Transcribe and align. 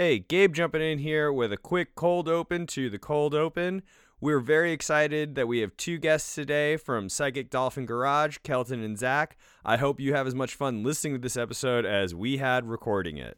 Hey, 0.00 0.18
Gabe 0.18 0.54
jumping 0.54 0.80
in 0.80 1.00
here 1.00 1.30
with 1.30 1.52
a 1.52 1.58
quick 1.58 1.94
cold 1.94 2.26
open 2.26 2.66
to 2.68 2.88
the 2.88 2.98
cold 2.98 3.34
open. 3.34 3.82
We're 4.18 4.40
very 4.40 4.72
excited 4.72 5.34
that 5.34 5.46
we 5.46 5.58
have 5.58 5.76
two 5.76 5.98
guests 5.98 6.34
today 6.34 6.78
from 6.78 7.10
Psychic 7.10 7.50
Dolphin 7.50 7.84
Garage, 7.84 8.38
Kelton 8.42 8.82
and 8.82 8.98
Zach. 8.98 9.36
I 9.62 9.76
hope 9.76 10.00
you 10.00 10.14
have 10.14 10.26
as 10.26 10.34
much 10.34 10.54
fun 10.54 10.82
listening 10.82 11.12
to 11.12 11.18
this 11.18 11.36
episode 11.36 11.84
as 11.84 12.14
we 12.14 12.38
had 12.38 12.66
recording 12.66 13.18
it. 13.18 13.34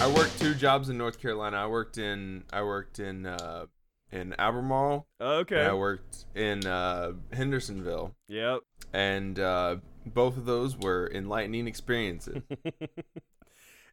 I 0.00 0.12
worked 0.12 0.36
two 0.40 0.56
jobs 0.56 0.88
in 0.88 0.98
North 0.98 1.20
Carolina. 1.20 1.58
I 1.58 1.68
worked 1.68 1.98
in 1.98 2.42
I 2.52 2.64
worked 2.64 2.98
in 2.98 3.24
uh, 3.24 3.66
in 4.10 4.34
Albemarle. 4.40 5.06
Okay. 5.20 5.66
I 5.66 5.72
worked 5.72 6.24
in 6.34 6.66
uh, 6.66 7.12
Hendersonville, 7.32 8.12
Yep. 8.26 8.62
and 8.92 9.38
uh, 9.38 9.76
both 10.04 10.36
of 10.36 10.46
those 10.46 10.76
were 10.76 11.08
enlightening 11.14 11.68
experiences. 11.68 12.42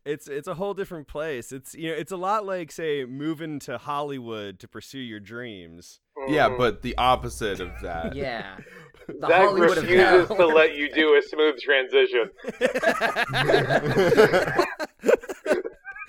It's 0.06 0.28
it's 0.28 0.48
a 0.48 0.56
whole 0.56 0.74
different 0.74 1.08
place. 1.08 1.52
It's 1.52 1.74
you 1.76 1.90
know 1.90 1.96
it's 1.96 2.12
a 2.12 2.18
lot 2.18 2.46
like 2.46 2.72
say 2.72 3.06
moving 3.06 3.60
to 3.60 3.78
Hollywood 3.78 4.60
to 4.60 4.68
pursue 4.68 5.00
your 5.00 5.22
dreams. 5.22 6.00
yeah, 6.28 6.50
but 6.50 6.82
the 6.82 6.98
opposite 6.98 7.60
of 7.60 7.72
that. 7.82 8.16
Yeah. 8.16 8.58
The 9.06 9.28
Zach 9.28 9.42
Hollywood 9.42 9.78
refuses 9.80 10.28
to 10.30 10.48
let 10.48 10.78
you 10.78 10.90
do 10.94 11.18
a 11.18 11.22
smooth 11.22 11.60
transition. 11.60 12.30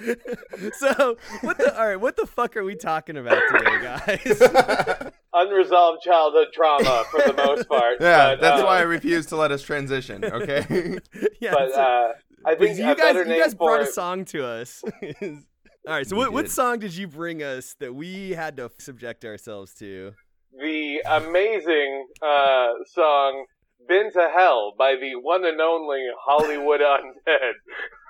so 0.79 1.17
what 1.41 1.59
the 1.59 1.75
all 1.77 1.89
right? 1.89 1.97
What 1.97 2.17
the 2.17 2.27
fuck 2.27 2.57
are 2.57 2.65
we 2.65 2.75
talking 2.77 3.17
about 3.17 3.43
today, 3.51 3.83
guys? 3.83 5.13
Unresolved 5.35 6.03
childhood 6.03 6.49
trauma 6.53 7.05
for 7.11 7.23
the 7.23 7.33
most 7.33 7.69
part. 7.69 7.97
Yeah, 8.01 8.35
but, 8.35 8.41
that's 8.41 8.63
uh, 8.63 8.65
why 8.65 8.79
I 8.79 8.83
refuse 8.83 9.27
to 9.27 9.37
let 9.37 9.51
us 9.51 9.63
transition. 9.63 10.25
Okay. 10.25 10.99
yeah. 11.41 11.53
But 11.53 11.73
so- 11.73 11.81
uh, 11.81 12.13
I 12.45 12.55
think 12.55 12.79
you 12.79 12.85
a 12.85 12.95
guys 12.95 12.99
better 12.99 13.23
you 13.25 13.31
name 13.31 13.41
guys 13.41 13.53
for 13.53 13.59
brought 13.59 13.81
a 13.83 13.87
song 13.87 14.25
to 14.27 14.47
us. 14.47 14.83
all 15.23 15.39
right. 15.87 16.07
So 16.07 16.17
We 16.17 16.23
what 16.23 16.33
what 16.33 16.51
song 16.51 16.79
did 16.79 16.95
you 16.95 17.09
bring 17.09 17.43
us 17.43 17.75
that 17.81 17.95
we 17.95 18.31
had 18.31 18.57
to 18.59 18.71
subject 18.79 19.25
ourselves 19.25 19.75
to? 19.75 20.13
the 20.57 21.03
amazing 21.07 22.07
uh, 22.23 22.69
song 22.93 23.47
"Been 23.89 24.13
to 24.13 24.31
Hell" 24.35 24.75
by 24.79 24.95
the 25.01 25.17
one 25.21 25.45
and 25.45 25.61
only 25.61 26.03
Hollywood 26.25 26.81
Undead. 26.81 27.53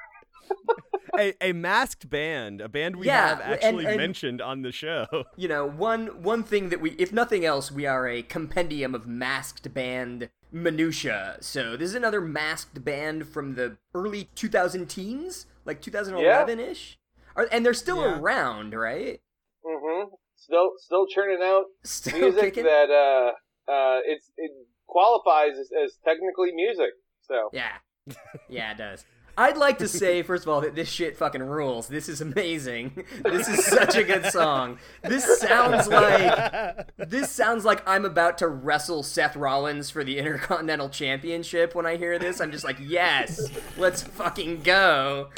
a, 1.19 1.35
a 1.41 1.53
masked 1.53 2.09
band, 2.11 2.61
a 2.61 2.69
band 2.69 2.97
we 2.97 3.07
Yeah, 3.07 3.29
have 3.29 3.41
actually 3.41 3.87
and- 3.87 3.97
mentioned 3.97 4.41
on 4.41 4.63
the 4.63 4.73
show. 4.73 5.07
you 5.37 5.49
know, 5.49 5.67
one 5.67 6.23
one 6.23 6.43
thing 6.43 6.69
that 6.71 6.81
we, 6.81 6.91
if 6.93 7.13
nothing 7.13 7.45
else, 7.45 7.71
we 7.73 7.87
are 7.87 8.09
a 8.09 8.23
compendium 8.23 8.95
of 8.95 9.07
masked 9.07 9.73
band 9.75 10.31
minutia. 10.53 11.37
So 11.41 11.77
this 11.77 11.91
is 11.91 11.95
another 11.95 12.21
masked 12.21 12.85
band 12.85 13.27
from 13.29 13.55
the 13.55 13.77
early 13.95 14.29
2000 14.35 14.87
teens, 14.87 15.47
like 15.65 15.81
2011 15.81 16.61
ish, 16.61 16.99
and 17.51 17.65
they're 17.67 17.75
still 17.75 18.01
Yeah. 18.03 18.19
around, 18.21 18.75
right? 18.75 19.21
Mm-hmm. 19.65 20.15
Still, 20.37 20.73
still 20.79 21.07
churning 21.07 21.39
out 21.43 21.65
Still 21.85 22.19
music 22.19 22.43
kicking. 22.55 22.65
that 22.65 22.91
uh, 22.91 23.71
uh, 23.71 24.01
it's 24.05 24.31
it 24.37 24.51
qualifies 24.87 25.59
as, 25.59 25.71
as 25.85 25.97
technically 26.05 26.53
music. 26.55 26.91
So 27.23 27.49
Yeah, 27.53 27.73
yeah, 28.49 28.73
it 28.73 28.79
does. 28.79 29.05
I'd 29.37 29.57
like 29.57 29.79
to 29.79 29.89
say, 29.89 30.23
first 30.25 30.45
of 30.45 30.49
all, 30.49 30.61
that 30.61 30.75
this 30.75 30.89
shit 30.89 31.17
fucking 31.17 31.43
rules. 31.43 31.89
This 31.89 32.09
is 32.09 32.21
amazing. 32.21 33.05
This 33.25 33.49
is 33.49 33.65
such 33.65 33.97
a 33.97 34.05
good 34.05 34.27
song. 34.27 34.79
This 35.03 35.41
sounds 35.41 35.89
like 35.89 36.87
this 36.97 37.31
sounds 37.31 37.65
like 37.65 37.83
I'm 37.87 38.05
about 38.05 38.39
to 38.39 38.49
wrestle 38.49 39.03
Seth 39.03 39.35
Rollins 39.35 39.91
for 39.91 40.05
the 40.05 40.19
Intercontinental 40.19 40.89
Championship 40.89 41.75
when 41.75 41.87
I 41.87 41.97
hear 41.97 42.19
this. 42.19 42.41
I'm 42.41 42.53
just 42.53 42.65
like, 42.65 42.77
yes, 42.81 43.51
let's 43.77 44.03
fucking 44.03 44.63
go. 44.63 45.31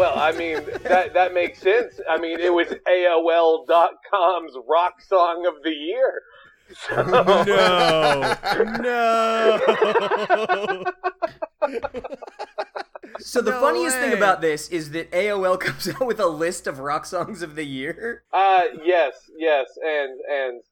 Well, 0.00 0.18
I 0.18 0.32
mean 0.32 0.64
that 0.84 1.12
that 1.12 1.34
makes 1.34 1.58
sense. 1.60 2.00
I 2.08 2.16
mean, 2.18 2.40
it 2.40 2.54
was 2.54 2.68
AOL.com's 2.88 4.54
rock 4.66 5.02
song 5.02 5.44
of 5.46 5.62
the 5.62 5.72
year. 5.72 6.22
So, 6.74 7.02
no, 7.42 7.42
no. 8.80 9.60
So 13.18 13.42
the 13.42 13.50
No 13.50 13.60
funniest 13.60 13.96
thing 13.96 14.12
about 14.14 14.40
this 14.40 14.68
is 14.68 14.92
that 14.92 15.10
AOL 15.10 15.60
comes 15.60 15.88
out 15.88 16.06
with 16.06 16.20
a 16.20 16.26
list 16.26 16.66
of 16.66 16.78
rock 16.78 17.04
songs 17.04 17.42
of 17.42 17.54
the 17.54 17.64
year. 17.64 18.22
uh, 18.32 18.62
yes, 18.82 19.30
yes, 19.36 19.66
and 19.84 20.18
and 20.30 20.62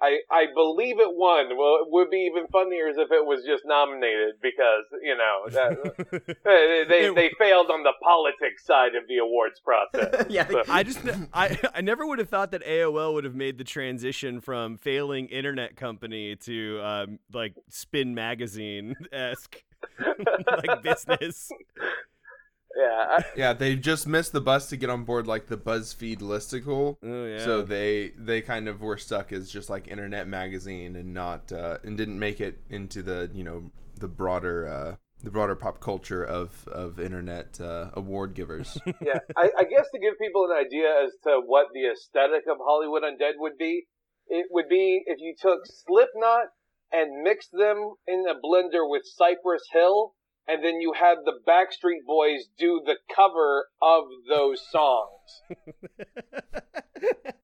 I 0.00 0.18
I 0.30 0.46
believe 0.54 0.98
it 1.00 1.08
won. 1.14 1.56
Well, 1.56 1.78
it 1.82 1.90
would 1.90 2.10
be 2.10 2.28
even 2.30 2.46
funnier 2.48 2.88
if 2.88 3.10
it 3.10 3.24
was 3.24 3.44
just 3.46 3.64
nominated 3.64 4.34
because 4.42 4.84
you 5.02 5.16
know 5.16 5.48
that, 5.50 6.36
they 6.88 7.10
they, 7.14 7.30
failed 7.38 7.70
on 7.70 7.82
the 7.82 7.92
politics 8.02 8.64
side 8.64 8.94
of 8.94 9.08
the 9.08 9.18
awards 9.18 9.60
process. 9.60 10.26
yeah, 10.30 10.46
So- 10.48 10.62
I 10.68 10.82
just 10.82 11.00
I 11.32 11.58
I 11.74 11.80
never 11.80 12.06
would 12.06 12.18
have 12.18 12.28
thought 12.28 12.50
that 12.50 12.64
AOL 12.64 13.14
would 13.14 13.24
have 13.24 13.34
made 13.34 13.58
the 13.58 13.64
transition 13.64 14.40
from 14.40 14.76
failing 14.76 15.28
internet 15.28 15.76
company 15.76 16.36
to 16.36 16.80
um 16.82 17.18
like 17.32 17.54
Spin 17.68 18.14
magazine 18.14 18.94
esque 19.12 19.62
like 19.98 20.82
business. 20.82 21.50
Yeah, 22.76 23.06
I, 23.08 23.24
yeah, 23.36 23.52
they 23.52 23.76
just 23.76 24.06
missed 24.06 24.32
the 24.32 24.40
bus 24.40 24.68
to 24.68 24.76
get 24.76 24.90
on 24.90 25.04
board 25.04 25.26
like 25.26 25.46
the 25.46 25.56
BuzzFeed 25.56 26.18
listicle. 26.18 26.96
Oh 27.02 27.24
yeah. 27.24 27.44
So 27.44 27.62
they 27.62 28.12
they 28.18 28.42
kind 28.42 28.68
of 28.68 28.82
were 28.82 28.98
stuck 28.98 29.32
as 29.32 29.50
just 29.50 29.70
like 29.70 29.88
internet 29.88 30.28
magazine 30.28 30.96
and 30.96 31.14
not 31.14 31.50
uh, 31.52 31.78
and 31.82 31.96
didn't 31.96 32.18
make 32.18 32.40
it 32.40 32.58
into 32.68 33.02
the 33.02 33.30
you 33.32 33.44
know 33.44 33.70
the 33.98 34.08
broader 34.08 34.68
uh, 34.68 34.96
the 35.22 35.30
broader 35.30 35.54
pop 35.54 35.80
culture 35.80 36.22
of 36.22 36.68
of 36.68 37.00
internet 37.00 37.58
uh, 37.60 37.90
award 37.94 38.34
givers. 38.34 38.78
yeah. 39.00 39.20
I, 39.36 39.50
I 39.58 39.64
guess 39.64 39.86
to 39.94 40.00
give 40.00 40.18
people 40.20 40.46
an 40.50 40.56
idea 40.56 40.88
as 41.04 41.12
to 41.24 41.40
what 41.46 41.68
the 41.72 41.90
aesthetic 41.90 42.44
of 42.50 42.58
Hollywood 42.60 43.02
Undead 43.02 43.34
would 43.38 43.56
be, 43.58 43.86
it 44.28 44.46
would 44.50 44.68
be 44.68 45.02
if 45.06 45.18
you 45.20 45.34
took 45.40 45.60
Slipknot 45.64 46.48
and 46.92 47.22
mixed 47.22 47.52
them 47.52 47.94
in 48.06 48.24
a 48.28 48.34
blender 48.34 48.88
with 48.88 49.02
Cypress 49.04 49.64
Hill, 49.72 50.14
and 50.48 50.64
then 50.64 50.80
you 50.80 50.92
had 50.92 51.18
the 51.24 51.32
Backstreet 51.46 52.04
Boys 52.06 52.46
do 52.58 52.80
the 52.84 52.96
cover 53.14 53.66
of 53.82 54.04
those 54.28 54.60
songs. 54.70 55.42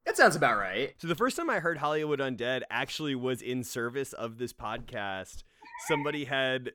that 0.07 0.17
sounds 0.17 0.37
about 0.37 0.57
right. 0.59 0.95
So 0.99 1.09
the 1.09 1.15
first 1.15 1.37
time 1.37 1.51
I 1.51 1.61
heard 1.61 1.79
Hollywood 1.79 2.21
Undead 2.21 2.63
actually 2.71 3.15
was 3.15 3.43
in 3.43 3.65
service 3.65 4.13
of 4.13 4.39
this 4.39 4.53
podcast. 4.53 5.43
Somebody 5.89 6.25
had 6.27 6.73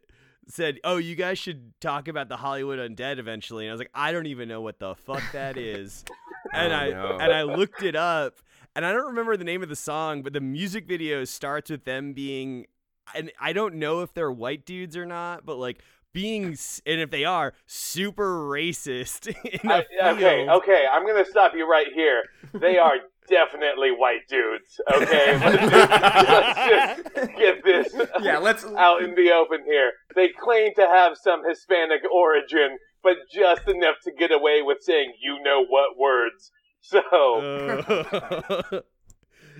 said, 0.48 0.80
"Oh, 0.84 0.98
you 0.98 1.16
guys 1.16 1.38
should 1.40 1.80
talk 1.80 2.08
about 2.08 2.30
the 2.30 2.38
Hollywood 2.38 2.80
Undead 2.80 3.18
eventually." 3.20 3.66
And 3.66 3.72
I 3.72 3.74
was 3.74 3.80
like, 3.80 3.92
"I 3.94 4.12
don't 4.12 4.28
even 4.28 4.48
know 4.48 4.62
what 4.62 4.80
the 4.80 4.96
fuck 4.96 5.24
that 5.34 5.58
is." 5.58 6.04
Oh, 6.09 6.50
and 6.54 6.74
Oh, 6.74 6.76
I 6.76 6.90
no. 6.90 7.18
and 7.20 7.34
I 7.34 7.44
looked 7.44 7.84
it 7.84 7.96
up, 7.96 8.38
and 8.76 8.86
I 8.86 8.92
don't 8.92 9.08
remember 9.08 9.38
the 9.38 9.44
name 9.44 9.64
of 9.64 9.70
the 9.70 9.76
song, 9.76 10.24
but 10.24 10.34
the 10.34 10.42
music 10.42 10.88
video 10.88 11.24
starts 11.26 11.70
with 11.70 11.86
them 11.86 12.14
being 12.14 12.68
and 13.16 13.32
I 13.40 13.54
don't 13.54 13.76
know 13.76 14.02
if 14.02 14.14
they're 14.14 14.32
white 14.32 14.66
dudes 14.66 14.98
or 14.98 15.06
not, 15.06 15.46
but 15.46 15.56
like 15.58 15.80
being 16.17 16.45
and 16.88 17.00
if 17.00 17.11
they 17.11 17.25
are 17.25 17.53
super 17.67 18.39
racist 18.50 19.28
in 19.45 19.69
a 19.69 19.85
I, 20.01 20.11
okay, 20.13 20.50
okay, 20.50 20.85
I'm 20.91 21.05
gonna 21.05 21.23
stop 21.23 21.51
you 21.55 21.69
right 21.69 21.85
here. 21.94 22.23
They 22.55 22.79
are 22.79 22.95
definitely 23.29 23.91
white 23.91 24.28
dudes. 24.28 24.81
Okay, 24.95 25.38
let's 25.45 25.61
just, 25.61 25.89
let's 25.91 27.16
just 27.16 27.38
get 27.38 27.63
this 27.63 27.94
Yeah, 28.22 28.39
let's. 28.39 28.66
out 28.66 29.03
in 29.03 29.13
the 29.13 29.31
open 29.31 29.63
here. 29.66 29.91
They 30.16 30.29
claim 30.29 30.73
to 30.78 30.88
have 30.88 31.17
some 31.22 31.47
Hispanic 31.47 32.01
origin, 32.11 32.79
but 33.03 33.17
just 33.31 33.67
enough 33.67 33.97
to 34.05 34.11
get 34.11 34.31
away 34.31 34.63
with 34.63 34.79
saying 34.81 35.13
you 35.22 35.38
know 35.44 35.66
what 35.67 35.99
words. 35.99 36.51
So 36.81 37.01
Uh, 37.11 38.81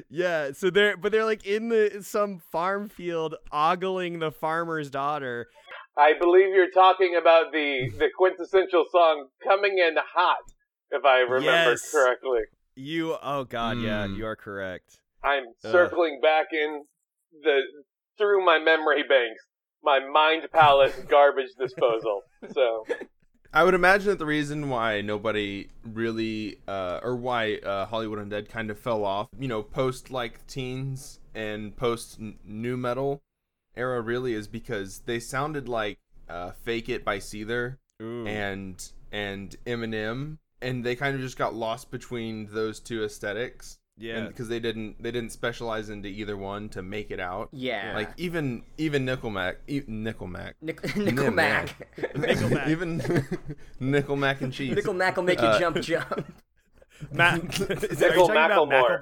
yeah, 0.09 0.51
so 0.53 0.69
they're 0.69 0.98
but 0.98 1.12
they're 1.12 1.25
like 1.25 1.45
in 1.45 1.69
the 1.69 2.00
some 2.01 2.39
farm 2.39 2.89
field 2.89 3.36
ogling 3.51 4.19
the 4.19 4.31
farmer's 4.31 4.89
daughter. 4.89 5.50
I 5.98 6.14
believe 6.20 6.50
you're 6.50 6.70
talking 6.72 7.16
about 7.20 7.52
the 7.52 7.90
the 7.98 8.10
quintessential 8.16 8.86
song 8.92 9.30
"Coming 9.44 9.78
in 9.80 9.96
Hot," 9.98 10.38
if 10.92 11.04
I 11.06 11.20
remember 11.20 11.72
Yes. 11.72 11.92
correctly. 11.92 12.42
You 12.76 13.18
oh 13.24 13.44
god, 13.46 13.78
yeah, 13.80 14.06
Mm. 14.06 14.18
you 14.18 14.26
are 14.26 14.36
correct. 14.36 15.00
I'm 15.24 15.46
Ugh. 15.64 15.72
circling 15.72 16.20
back 16.22 16.48
in 16.52 16.84
the 17.42 17.62
through 18.18 18.46
my 18.46 18.60
memory 18.60 19.04
banks, 19.04 19.44
my 19.84 20.00
mind 20.00 20.48
palace 20.54 20.94
garbage 21.10 21.50
disposal. 21.60 22.22
So 22.54 22.86
I 23.52 23.64
would 23.64 23.74
imagine 23.74 24.10
that 24.10 24.20
the 24.20 24.26
reason 24.26 24.70
why 24.70 25.02
nobody 25.02 25.70
really, 25.84 26.60
uh, 26.68 27.00
or 27.02 27.16
why 27.16 27.56
uh, 27.56 27.88
Hollywood 27.88 28.20
Undead 28.20 28.50
kind 28.50 28.70
of 28.70 28.78
fell 28.78 29.04
off, 29.04 29.30
you 29.40 29.48
know, 29.48 29.64
post 29.64 30.12
like 30.12 30.46
teens 30.46 31.20
and 31.34 31.76
post 31.76 32.20
nu 32.46 32.78
metal 32.78 33.20
era, 33.77 34.01
really 34.01 34.33
is 34.33 34.47
because 34.47 35.00
they 35.06 35.19
sounded 35.19 35.69
like 35.69 36.00
uh, 36.29 36.51
"Fake 36.63 36.89
It" 36.89 37.06
by 37.06 37.19
Seether 37.19 37.77
Ooh. 38.01 38.25
and 38.27 38.91
and 39.12 39.56
Eminem, 39.65 40.38
and 40.62 40.83
they 40.83 40.95
kind 40.95 41.15
of 41.15 41.21
just 41.21 41.38
got 41.38 41.53
lost 41.53 41.91
between 41.91 42.47
those 42.51 42.79
two 42.79 43.03
aesthetics. 43.03 43.77
Yeah. 44.00 44.27
because 44.27 44.47
they 44.47 44.59
didn't 44.59 45.01
they 45.01 45.09
didn't 45.09 45.31
specialize 45.31 45.89
into 45.89 46.07
either 46.07 46.38
one 46.38 46.69
to 46.69 46.83
make 46.83 47.09
it 47.09 47.19
out. 47.19 47.50
Yeah. 47.51 47.94
Like 47.95 48.12
even 48.18 48.62
even 48.77 49.07
Nickelback, 49.07 49.56
e- 49.68 49.81
Nickelback, 49.81 50.53
Nick- 50.62 50.81
Nickelback. 50.83 51.71
Nickelback. 52.13 52.68
even 52.69 53.00
Nickelback 53.81 54.41
and 54.41 54.53
cheese. 54.53 54.75
Nickelback 54.75 55.15
will 55.15 55.24
make 55.24 55.41
you 55.41 55.47
Uh, 55.47 55.59
jump, 55.59 55.77
jump. 55.81 56.31
Matt, 57.12 57.60
is, 57.60 58.02
are 58.02 58.08
you 58.08 58.10
Nickel 58.10 58.28
talking 58.28 58.32
about 58.32 58.70
Macklemore. 58.70 59.00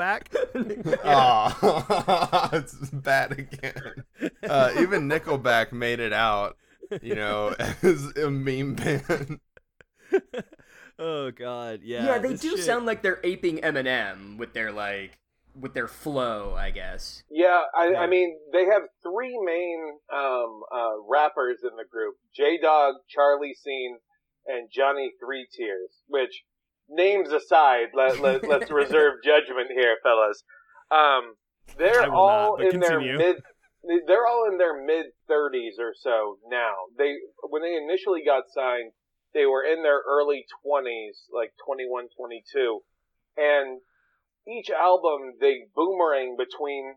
Nickelback? 0.56 1.00
Aw, 1.06 2.50
it's 2.54 2.74
bad 2.92 3.32
again. 3.34 4.04
Uh, 4.48 4.72
even 4.80 5.10
Nickelback 5.10 5.72
made 5.72 6.00
it 6.00 6.14
out, 6.14 6.58
you 7.02 7.16
know, 7.16 7.56
as 7.82 8.06
a 8.18 8.30
meme 8.30 8.76
band. 8.76 9.40
oh 11.00 11.32
God, 11.32 11.82
yeah. 11.84 12.06
Yeah, 12.06 12.18
they 12.20 12.36
do 12.36 12.56
shit- 12.58 12.66
sound 12.66 12.86
like 12.86 13.02
they're 13.02 13.20
aping 13.24 13.58
Eminem 13.60 14.38
with 14.38 14.54
their 14.54 14.72
like 14.72 15.18
with 15.60 15.74
their 15.74 15.88
flow, 15.88 16.54
I 16.58 16.72
guess. 16.72 17.24
Yeah, 17.30 17.62
I, 17.78 17.92
Yeah. 17.92 18.00
I 18.00 18.08
mean, 18.08 18.38
they 18.52 18.66
have 18.66 18.82
three 19.02 19.38
main 19.46 20.00
um, 20.14 20.62
uh, 20.74 20.96
rappers 21.10 21.60
in 21.64 21.76
the 21.78 21.86
group: 21.90 22.16
J 22.36 22.60
Dog, 22.62 22.96
Charlie 23.10 23.56
Scene, 23.64 23.98
and 24.48 24.70
Johnny 24.74 25.14
Three 25.24 25.48
Tears. 25.56 25.92
Which, 26.08 26.44
names 26.90 27.32
aside, 27.32 27.88
let, 27.94 28.20
let 28.20 28.48
let's 28.48 28.72
reserve 28.72 29.16
judgment 29.24 29.70
here, 29.72 29.98
fellas. 30.04 30.44
Um, 30.92 31.36
they're 31.78 32.12
all 32.12 32.58
not, 32.58 32.66
in 32.66 32.82
continue. 32.82 33.18
their 33.18 33.34
mid. 33.34 33.44
They're 34.08 34.26
all 34.26 34.48
in 34.52 34.58
their 34.58 34.84
mid 34.84 35.08
thirties 35.28 35.76
or 35.80 35.94
so 36.00 36.38
now. 36.50 36.74
They 36.98 37.16
when 37.50 37.62
they 37.62 37.76
initially 37.76 38.22
got 38.26 38.44
signed, 38.54 38.92
they 39.34 39.46
were 39.46 39.64
in 39.64 39.84
their 39.84 40.02
early 40.08 40.46
twenties, 40.64 41.24
like 41.34 41.52
21, 41.66 42.08
22. 42.18 42.82
and 43.38 43.82
each 44.48 44.70
album 44.70 45.34
they 45.42 45.66
boomerang 45.76 46.36
between 46.38 46.96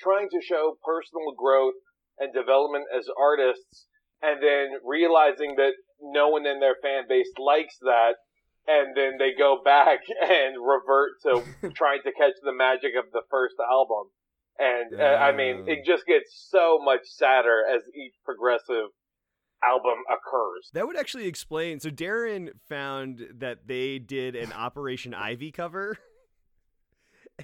trying 0.00 0.28
to 0.30 0.40
show 0.42 0.78
personal 0.84 1.32
growth 1.36 1.74
and 2.18 2.32
development 2.34 2.84
as 2.96 3.06
artists 3.18 3.86
and 4.22 4.42
then 4.42 4.78
realizing 4.84 5.54
that 5.56 5.72
no 6.00 6.28
one 6.28 6.46
in 6.46 6.60
their 6.60 6.76
fan 6.82 7.04
base 7.08 7.30
likes 7.38 7.76
that 7.82 8.14
and 8.68 8.96
then 8.96 9.12
they 9.18 9.30
go 9.36 9.58
back 9.64 10.00
and 10.22 10.54
revert 10.60 11.12
to 11.22 11.70
trying 11.74 12.02
to 12.04 12.12
catch 12.12 12.34
the 12.42 12.52
magic 12.52 12.92
of 12.98 13.10
the 13.12 13.22
first 13.30 13.56
album 13.58 14.12
and 14.58 15.00
uh, 15.00 15.18
i 15.20 15.32
mean 15.32 15.64
it 15.66 15.84
just 15.84 16.06
gets 16.06 16.46
so 16.50 16.78
much 16.82 17.00
sadder 17.06 17.64
as 17.74 17.82
each 17.94 18.14
progressive 18.24 18.90
album 19.64 19.98
occurs 20.08 20.70
That 20.72 20.86
would 20.86 20.96
actually 20.96 21.26
explain. 21.26 21.80
So 21.80 21.90
Darren 21.90 22.50
found 22.68 23.26
that 23.38 23.66
they 23.66 23.98
did 23.98 24.36
an 24.36 24.52
Operation 24.56 25.14
Ivy 25.14 25.50
cover, 25.50 25.98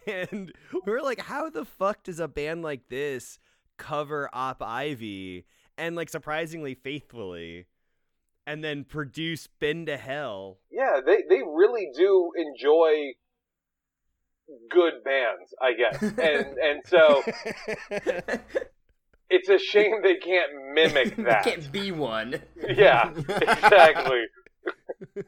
and 0.06 0.52
we 0.72 0.92
were 0.92 1.02
like, 1.02 1.20
"How 1.20 1.50
the 1.50 1.64
fuck 1.64 2.04
does 2.04 2.20
a 2.20 2.28
band 2.28 2.62
like 2.62 2.88
this 2.88 3.38
cover 3.78 4.28
Op 4.32 4.62
Ivy?" 4.62 5.44
And 5.76 5.96
like 5.96 6.08
surprisingly 6.08 6.74
faithfully, 6.74 7.66
and 8.46 8.62
then 8.64 8.84
produce 8.84 9.46
"Been 9.46 9.86
to 9.86 9.96
Hell." 9.96 10.58
Yeah, 10.70 11.00
they 11.04 11.22
they 11.28 11.40
really 11.42 11.88
do 11.96 12.30
enjoy 12.36 13.12
good 14.70 15.02
bands, 15.04 15.54
I 15.60 15.72
guess. 15.74 16.02
And 16.02 16.58
and 16.58 16.82
so 16.86 17.22
it's 19.30 19.48
a 19.48 19.58
shame 19.58 20.02
they 20.02 20.16
can't 20.16 20.50
mimic 20.74 21.16
that. 21.16 21.44
Can't 21.44 21.70
be 21.72 21.90
one. 21.92 22.40
Yeah, 22.68 23.10
exactly. 23.28 24.24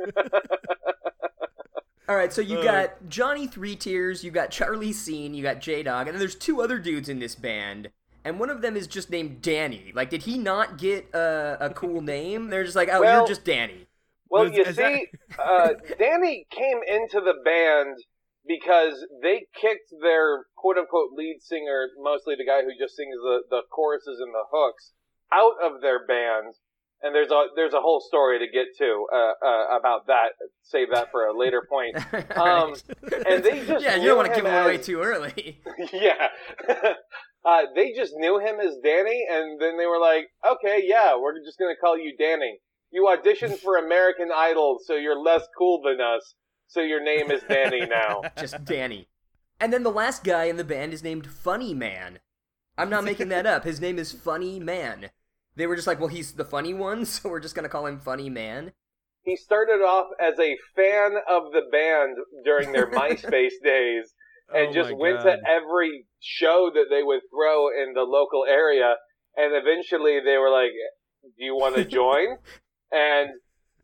All 2.08 2.14
right, 2.14 2.32
so 2.32 2.40
you 2.40 2.58
Uh. 2.60 2.62
got 2.62 3.08
Johnny 3.08 3.48
Three 3.48 3.74
Tears, 3.74 4.22
you 4.22 4.30
got 4.30 4.50
Charlie 4.50 4.92
Scene, 4.92 5.34
you 5.34 5.42
got 5.42 5.60
J 5.60 5.82
Dog, 5.82 6.06
and 6.06 6.14
then 6.14 6.20
there's 6.20 6.36
two 6.36 6.62
other 6.62 6.78
dudes 6.78 7.08
in 7.08 7.18
this 7.18 7.34
band, 7.34 7.90
and 8.26 8.38
one 8.40 8.50
of 8.50 8.61
them 8.61 8.76
is 8.76 8.87
just 8.87 9.08
named 9.11 9.40
Danny. 9.40 9.93
Like, 9.94 10.11
did 10.11 10.23
he 10.25 10.37
not 10.37 10.76
get 10.78 11.08
a, 11.14 11.56
a 11.61 11.70
cool 11.70 12.00
name? 12.17 12.49
They're 12.50 12.64
just 12.64 12.76
like, 12.76 12.88
oh, 12.93 13.00
Well- 13.00 13.19
you're 13.20 13.26
just 13.28 13.44
Danny. 13.44 13.87
Well, 14.28 14.50
you 14.52 14.64
is 14.64 14.75
that- 14.76 14.93
see, 14.93 15.06
uh, 15.38 15.69
Danny 15.99 16.46
came 16.50 16.81
into 16.87 17.20
the 17.20 17.34
band 17.44 17.96
because 18.46 19.05
they 19.23 19.46
kicked 19.55 19.93
their 20.02 20.46
quote 20.56 20.76
unquote 20.78 21.12
lead 21.14 21.37
singer, 21.40 21.88
mostly 21.99 22.34
the 22.37 22.44
guy 22.44 22.62
who 22.62 22.70
just 22.78 22.96
sings 22.96 23.14
the, 23.23 23.43
the 23.50 23.62
choruses 23.70 24.19
and 24.20 24.34
the 24.34 24.44
hooks, 24.52 24.90
out 25.32 25.55
of 25.62 25.81
their 25.81 26.05
band. 26.06 26.55
And 27.02 27.14
there's 27.14 27.31
a 27.31 27.46
there's 27.55 27.75
a 27.75 27.81
whole 27.81 28.00
story 28.00 28.38
to 28.38 28.46
get 28.50 28.69
to 28.78 29.06
uh, 29.12 29.46
uh, 29.46 29.78
about 29.78 30.06
that. 30.08 30.31
Save 30.62 30.88
that 30.93 31.11
for 31.12 31.26
a 31.26 31.38
later 31.38 31.62
point. 31.69 31.96
Um, 32.37 32.75
and 33.28 33.44
they 33.44 33.64
just 33.67 33.84
yeah, 33.84 33.96
you 33.96 34.08
don't 34.08 34.17
want 34.17 34.28
to 34.31 34.34
give 34.34 34.44
him 34.46 34.55
away 34.55 34.76
as- 34.78 34.87
too 34.87 35.00
early. 35.02 35.61
yeah. 35.93 36.28
Uh, 37.46 37.62
they 37.76 37.93
just 37.93 38.12
knew 38.16 38.38
him 38.40 38.56
as 38.60 38.76
Danny, 38.82 39.25
and 39.31 39.60
then 39.60 39.78
they 39.78 39.87
were 39.87 40.00
like, 40.00 40.26
okay, 40.44 40.82
yeah, 40.84 41.16
we're 41.16 41.38
just 41.44 41.58
going 41.58 41.72
to 41.72 41.81
call 41.81 41.96
you 41.96 42.16
Danny. 42.19 42.58
You 42.90 43.04
auditioned 43.04 43.58
for 43.58 43.76
American 43.76 44.31
Idol, 44.34 44.78
so 44.84 44.96
you're 44.96 45.19
less 45.19 45.46
cool 45.56 45.81
than 45.82 46.00
us, 46.00 46.34
so 46.66 46.81
your 46.81 47.02
name 47.02 47.31
is 47.31 47.43
Danny 47.48 47.87
now. 47.87 48.22
just 48.38 48.64
Danny. 48.64 49.06
And 49.60 49.72
then 49.72 49.84
the 49.84 49.93
last 49.93 50.25
guy 50.25 50.44
in 50.44 50.56
the 50.56 50.64
band 50.64 50.93
is 50.93 51.04
named 51.04 51.28
Funny 51.28 51.72
Man. 51.72 52.19
I'm 52.76 52.90
not 52.90 53.04
making 53.04 53.28
that 53.28 53.46
up. 53.46 53.62
His 53.64 53.81
name 53.81 53.99
is 53.99 54.12
Funny 54.12 54.58
Man. 54.58 55.10
They 55.54 55.66
were 55.66 55.76
just 55.76 55.87
like, 55.87 56.00
well, 56.00 56.08
he's 56.08 56.32
the 56.32 56.44
funny 56.44 56.75
one, 56.75 57.04
so 57.04 57.28
we're 57.28 57.40
just 57.40 57.54
gonna 57.54 57.69
call 57.69 57.87
him 57.87 58.00
Funny 58.00 58.28
Man. 58.28 58.72
he 59.22 59.37
started 59.37 59.82
off 59.82 60.08
as 60.20 60.38
a 60.40 60.56
fan 60.75 61.14
of 61.28 61.52
the 61.52 61.62
band 61.70 62.16
during 62.44 62.72
their 62.72 62.87
MySpace 62.90 63.54
days 63.62 64.12
and 64.54 64.69
Oh 64.69 64.72
just 64.72 64.96
went 64.96 65.19
God. 65.19 65.25
to 65.25 65.37
every 65.48 66.06
show 66.20 66.70
that 66.75 66.87
they 66.90 67.02
would 67.02 67.20
throw 67.31 67.69
in 67.69 67.93
the 67.94 68.02
local 68.02 68.44
area. 68.48 68.94
And 69.37 69.52
eventually 69.54 70.19
they 70.25 70.38
were 70.38 70.50
like, 70.50 70.70
do 71.37 71.44
you 71.44 71.54
want 71.54 71.76
to 71.76 71.84
join? 72.00 72.37
and 72.93 73.31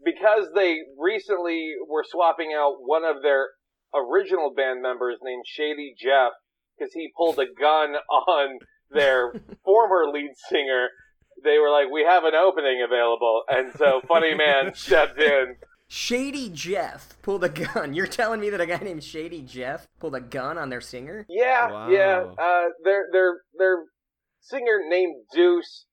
because 0.05 0.49
they 0.55 0.79
recently 0.99 1.73
were 1.89 2.05
swapping 2.09 2.53
out 2.57 2.77
one 2.81 3.05
of 3.05 3.23
their 3.23 3.49
original 3.95 4.53
band 4.55 4.83
members 4.83 5.19
named 5.23 5.45
Shady 5.47 5.95
Jeff 5.97 6.33
because 6.77 6.93
he 6.93 7.13
pulled 7.17 7.39
a 7.39 7.47
gun 7.61 7.95
on 8.11 8.59
their 8.91 9.33
former 9.65 10.11
lead 10.13 10.33
singer, 10.51 10.89
they 11.45 11.59
were 11.59 11.71
like, 11.71 11.91
we 11.93 12.03
have 12.09 12.25
an 12.25 12.35
opening 12.35 12.83
available. 12.85 13.43
And 13.49 13.73
so 13.77 14.01
Funny 14.09 14.35
Man 14.35 14.75
stepped 14.75 15.21
in. 15.21 15.57
Shady 15.95 16.49
Jeff 16.49 17.21
pulled 17.21 17.45
a 17.45 17.51
gun. 17.51 17.93
You're 17.95 18.07
telling 18.07 18.41
me 18.41 18.49
that 18.49 18.63
a 18.63 18.67
guy 18.67 18.79
named 18.79 19.05
Shady 19.05 19.43
Jeff 19.43 19.87
pulled 20.01 20.15
a 20.15 20.23
gun 20.23 20.57
on 20.57 20.71
their 20.71 20.81
singer? 20.81 21.27
Yeah, 21.29 21.71
Wow. 21.71 21.91
yeah. 21.91 22.25
Uh, 22.39 22.69
their 22.83 23.05
their 23.13 23.35
their 23.59 23.77
singer 24.41 24.81
named 24.89 25.15
Deuce 25.35 25.85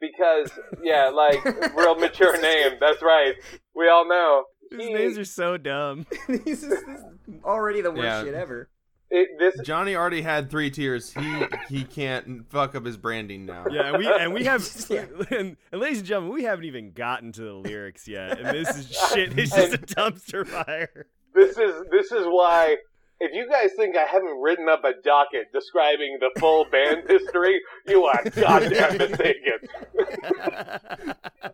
because 0.00 0.52
yeah, 0.80 1.08
like 1.08 1.44
real 1.76 1.96
mature 1.96 2.40
name. 2.40 2.74
That's 2.80 3.02
right. 3.02 3.34
We 3.74 3.88
all 3.88 4.08
know. 4.08 4.44
These 4.70 4.86
He- 4.86 4.94
names 4.94 5.18
are 5.18 5.24
so 5.24 5.56
dumb. 5.56 6.06
this, 6.28 6.62
is, 6.62 6.68
this 6.68 6.78
is 7.00 7.04
already 7.42 7.80
the 7.80 7.90
worst 7.90 8.02
Yeah. 8.04 8.22
shit 8.22 8.34
ever. 8.34 8.68
It, 9.10 9.38
this 9.38 9.58
Johnny 9.66 9.96
already 9.96 10.20
had 10.20 10.50
three 10.50 10.70
tears. 10.70 11.10
He 11.12 11.42
he 11.68 11.84
can't 11.84 12.48
fuck 12.50 12.74
up 12.74 12.84
his 12.84 12.98
branding 12.98 13.46
now. 13.46 13.64
Yeah, 13.70 13.88
and 13.88 13.98
we 13.98 14.06
and 14.06 14.34
we 14.34 14.44
have 14.44 14.68
Yeah. 14.90 15.06
and, 15.30 15.56
and 15.72 15.80
ladies 15.80 15.98
and 15.98 16.06
gentlemen, 16.06 16.34
we 16.34 16.42
haven't 16.44 16.66
even 16.66 16.92
gotten 16.92 17.32
to 17.32 17.40
the 17.40 17.52
lyrics 17.54 18.06
yet, 18.06 18.38
and 18.38 18.48
this 18.48 18.76
is 18.76 18.90
shit. 19.12 19.38
It's 19.38 19.54
just 19.54 19.72
a 19.74 19.78
dumpster 19.78 20.46
fire. 20.46 21.06
this 21.34 21.56
is 21.56 21.84
this 21.90 22.12
is 22.12 22.26
why. 22.26 22.76
If 23.20 23.32
you 23.34 23.48
guys 23.50 23.70
think 23.76 23.96
I 23.96 24.04
haven't 24.04 24.40
written 24.40 24.68
up 24.68 24.84
a 24.84 24.92
docket 25.02 25.52
describing 25.52 26.18
the 26.20 26.30
full 26.38 26.64
band 26.70 27.02
history, 27.08 27.60
you 27.86 28.04
are 28.04 28.22
goddamn 28.22 28.98
mistaken. 28.98 29.58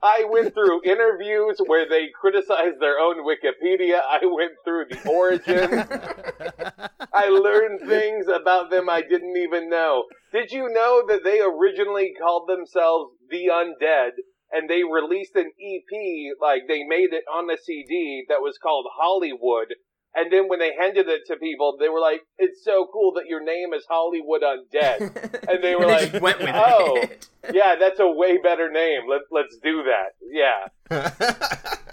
I 0.02 0.24
went 0.28 0.52
through 0.52 0.82
interviews 0.84 1.58
where 1.66 1.88
they 1.88 2.08
criticized 2.20 2.80
their 2.80 2.98
own 2.98 3.24
Wikipedia. 3.24 4.00
I 4.06 4.20
went 4.24 4.52
through 4.64 4.86
the 4.90 5.08
origin. 5.08 5.86
I 7.14 7.28
learned 7.28 7.88
things 7.88 8.26
about 8.28 8.70
them 8.70 8.90
I 8.90 9.00
didn't 9.00 9.36
even 9.36 9.70
know. 9.70 10.04
Did 10.32 10.52
you 10.52 10.68
know 10.68 11.02
that 11.08 11.24
they 11.24 11.40
originally 11.40 12.12
called 12.20 12.46
themselves 12.46 13.12
The 13.30 13.48
Undead 13.50 14.10
and 14.52 14.68
they 14.68 14.84
released 14.84 15.34
an 15.34 15.50
EP, 15.58 16.36
like 16.40 16.62
they 16.68 16.84
made 16.84 17.12
it 17.12 17.24
on 17.32 17.50
a 17.50 17.56
CD 17.56 18.24
that 18.28 18.40
was 18.40 18.58
called 18.62 18.86
Hollywood. 18.96 19.74
And 20.14 20.32
then 20.32 20.48
when 20.48 20.60
they 20.60 20.72
handed 20.78 21.08
it 21.08 21.22
to 21.26 21.36
people, 21.36 21.76
they 21.80 21.88
were 21.88 22.00
like, 22.00 22.20
it's 22.38 22.64
so 22.64 22.86
cool 22.92 23.12
that 23.14 23.24
your 23.28 23.42
name 23.42 23.74
is 23.74 23.84
Hollywood 23.88 24.42
Undead. 24.42 25.40
And 25.48 25.62
they 25.62 25.74
were 25.74 25.86
like, 25.86 26.12
just 26.12 26.22
went 26.22 26.38
with 26.38 26.50
"Oh." 26.54 26.96
it. 27.02 27.28
yeah, 27.52 27.76
that's 27.76 28.00
a 28.00 28.08
way 28.08 28.38
better 28.38 28.70
name. 28.70 29.02
Let, 29.08 29.22
let's 29.30 29.56
do 29.58 29.84
that. 29.84 30.14
Yeah. 30.30 31.76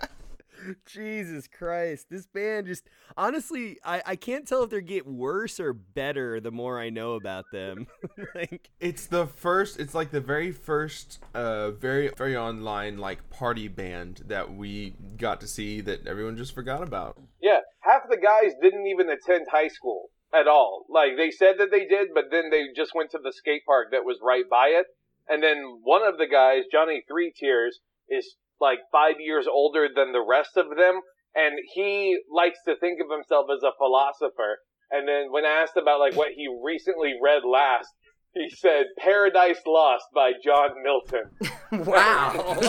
Jesus 0.86 1.48
Christ, 1.48 2.08
this 2.10 2.26
band 2.28 2.68
just 2.68 2.90
honestly, 3.18 3.78
I 3.84 4.02
I 4.06 4.16
can't 4.16 4.48
tell 4.48 4.64
if 4.64 4.70
they 4.70 4.82
get 4.82 5.08
worse 5.08 5.60
or 5.60 5.74
better 5.74 6.40
the 6.40 6.52
more 6.52 6.80
I 6.80 6.90
know 6.90 7.14
about 7.14 7.46
them. 7.52 7.88
like, 8.36 8.70
it's 8.80 9.06
the 9.08 9.28
first. 9.28 9.80
It's 9.80 9.94
like 9.94 10.12
the 10.12 10.22
very 10.22 10.52
first, 10.52 11.20
uh, 11.34 11.72
very 11.72 12.10
very 12.18 12.36
online 12.38 12.98
like 12.98 13.30
party 13.30 13.68
band 13.68 14.24
that 14.28 14.54
we 14.54 14.96
got 15.18 15.42
to 15.42 15.48
see 15.48 15.82
that 15.82 16.08
everyone 16.08 16.38
just 16.38 16.54
forgot 16.54 16.84
about. 16.84 17.20
Yeah. 17.42 17.60
Half 17.82 18.04
the 18.10 18.18
guys 18.18 18.54
didn't 18.62 18.88
even 18.88 19.10
attend 19.10 19.48
high 19.52 19.68
school. 19.70 20.10
at 20.34 20.48
all. 20.48 20.86
Like 20.90 21.18
they 21.18 21.30
said 21.32 21.56
that 21.60 21.72
they 21.72 21.86
did, 21.86 22.10
but 22.14 22.26
then 22.32 22.50
they 22.50 22.68
just 22.76 22.96
went 22.96 23.12
to 23.12 23.20
the 23.22 23.34
skate 23.34 23.66
park 23.66 23.88
that 23.92 24.06
was 24.06 24.20
right 24.24 24.48
by 24.50 24.68
it. 24.68 24.86
And 25.28 25.44
then 25.44 25.80
one 25.84 26.04
of 26.08 26.18
the 26.18 26.28
guys, 26.28 26.64
Johnny 26.72 27.04
Three 27.08 27.34
Tears, 27.38 27.80
is 28.10 28.36
like 28.62 28.80
five 28.92 29.16
years 29.20 29.48
older 29.52 29.88
than 29.94 30.12
the 30.12 30.24
rest 30.28 30.56
of 30.56 30.70
them, 30.78 31.02
and 31.36 31.58
he 31.74 32.18
likes 32.34 32.60
to 32.68 32.76
think 32.80 33.00
of 33.02 33.10
himself 33.10 33.48
as 33.52 33.64
a 33.64 33.72
philosopher. 33.78 34.60
And 34.92 35.08
then 35.08 35.32
when 35.32 35.46
asked 35.46 35.78
about 35.78 36.00
like 36.00 36.16
what 36.16 36.32
he 36.36 36.48
recently 36.64 37.14
read 37.22 37.44
last, 37.46 37.90
he 38.34 38.50
said 38.50 38.86
Paradise 38.98 39.60
Lost 39.66 40.06
by 40.14 40.32
John 40.44 40.70
Milton. 40.84 41.32
wow. 41.86 42.60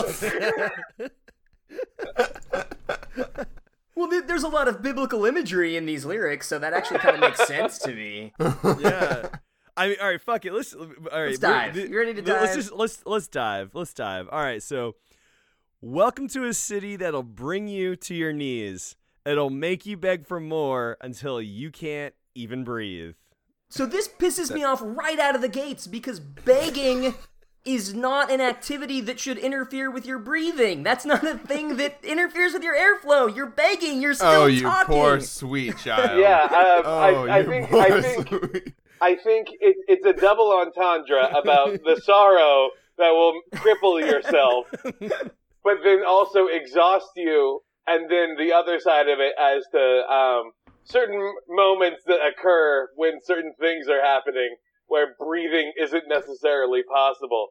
well, 3.95 4.21
there's 4.25 4.43
a 4.43 4.47
lot 4.49 4.67
of 4.67 4.81
biblical 4.81 5.25
imagery 5.25 5.77
in 5.77 5.85
these 5.85 6.05
lyrics, 6.05 6.47
so 6.47 6.59
that 6.59 6.73
actually 6.73 6.99
kind 6.99 7.15
of 7.15 7.21
makes 7.21 7.45
sense 7.47 7.77
to 7.79 7.93
me. 7.93 8.33
yeah. 8.39 9.27
I 9.75 9.87
mean, 9.89 9.97
all 10.01 10.07
right, 10.07 10.21
fuck 10.21 10.45
it. 10.45 10.53
Let's 10.53 10.73
all 10.73 10.85
right. 10.85 11.27
Let's 11.27 11.39
dive. 11.39 11.75
we're- 11.75 11.89
You 11.89 11.97
ready 11.97 12.13
to 12.13 12.21
dive? 12.21 12.41
Let's 12.41 12.55
just 12.55 12.71
let's 12.73 13.01
let's 13.05 13.27
dive. 13.27 13.71
Let's 13.73 13.93
dive. 13.93 14.27
All 14.31 14.41
right. 14.41 14.61
So, 14.61 14.95
welcome 15.87 16.29
to 16.29 16.45
a 16.45 16.53
city 16.53 16.95
that'll 16.95 17.21
bring 17.21 17.67
you 17.67 17.93
to 17.93 18.15
your 18.15 18.31
knees. 18.31 18.95
It'll 19.25 19.49
make 19.49 19.85
you 19.85 19.97
beg 19.97 20.25
for 20.25 20.39
more 20.39 20.97
until 21.01 21.41
you 21.41 21.71
can't 21.71 22.13
even 22.33 22.63
breathe. 22.63 23.15
So 23.69 23.85
this 23.85 24.07
pisses 24.07 24.53
me 24.53 24.63
off 24.63 24.79
right 24.81 25.19
out 25.19 25.35
of 25.35 25.41
the 25.41 25.49
gates 25.49 25.85
because 25.87 26.21
begging 26.21 27.15
is 27.65 27.93
not 27.93 28.31
an 28.31 28.39
activity 28.39 29.01
that 29.01 29.19
should 29.19 29.37
interfere 29.37 29.91
with 29.91 30.05
your 30.05 30.19
breathing. 30.19 30.83
That's 30.83 31.05
not 31.05 31.23
a 31.25 31.37
thing 31.37 31.75
that 31.77 31.99
interferes 32.03 32.53
with 32.53 32.63
your 32.63 32.75
airflow. 32.77 33.33
You're 33.35 33.47
begging. 33.49 34.01
You're 34.01 34.13
still 34.13 34.27
oh, 34.29 34.45
you 34.45 34.61
talking. 34.61 34.95
poor 34.95 35.19
sweet 35.19 35.77
child. 35.83 36.17
Yeah, 36.19 36.47
uh, 36.49 36.81
Oh, 36.85 36.97
I, 37.27 37.37
I 37.37 37.39
you 37.39 37.47
think 37.47 37.69
poor 37.69 37.81
I 37.81 38.01
think 38.01 38.27
sweet- 38.29 38.73
I 39.01 39.15
think 39.15 39.49
it, 39.59 39.75
it's 39.89 40.05
a 40.05 40.13
double 40.13 40.49
entendre 40.51 41.27
about 41.37 41.73
the 41.83 41.99
sorrow 42.05 42.69
that 42.97 43.09
will 43.09 43.41
cripple 43.55 43.99
yourself, 43.99 44.67
but 45.63 45.75
then 45.83 46.01
also 46.07 46.47
exhaust 46.47 47.09
you, 47.15 47.61
and 47.87 48.09
then 48.09 48.35
the 48.37 48.53
other 48.53 48.79
side 48.79 49.07
of 49.09 49.19
it 49.19 49.33
as 49.39 49.63
to 49.71 50.13
um, 50.13 50.51
certain 50.83 51.33
moments 51.49 52.01
that 52.07 52.19
occur 52.25 52.87
when 52.95 53.19
certain 53.23 53.53
things 53.59 53.87
are 53.87 54.01
happening 54.01 54.55
where 54.87 55.15
breathing 55.19 55.71
isn't 55.81 56.03
necessarily 56.07 56.81
possible. 56.83 57.47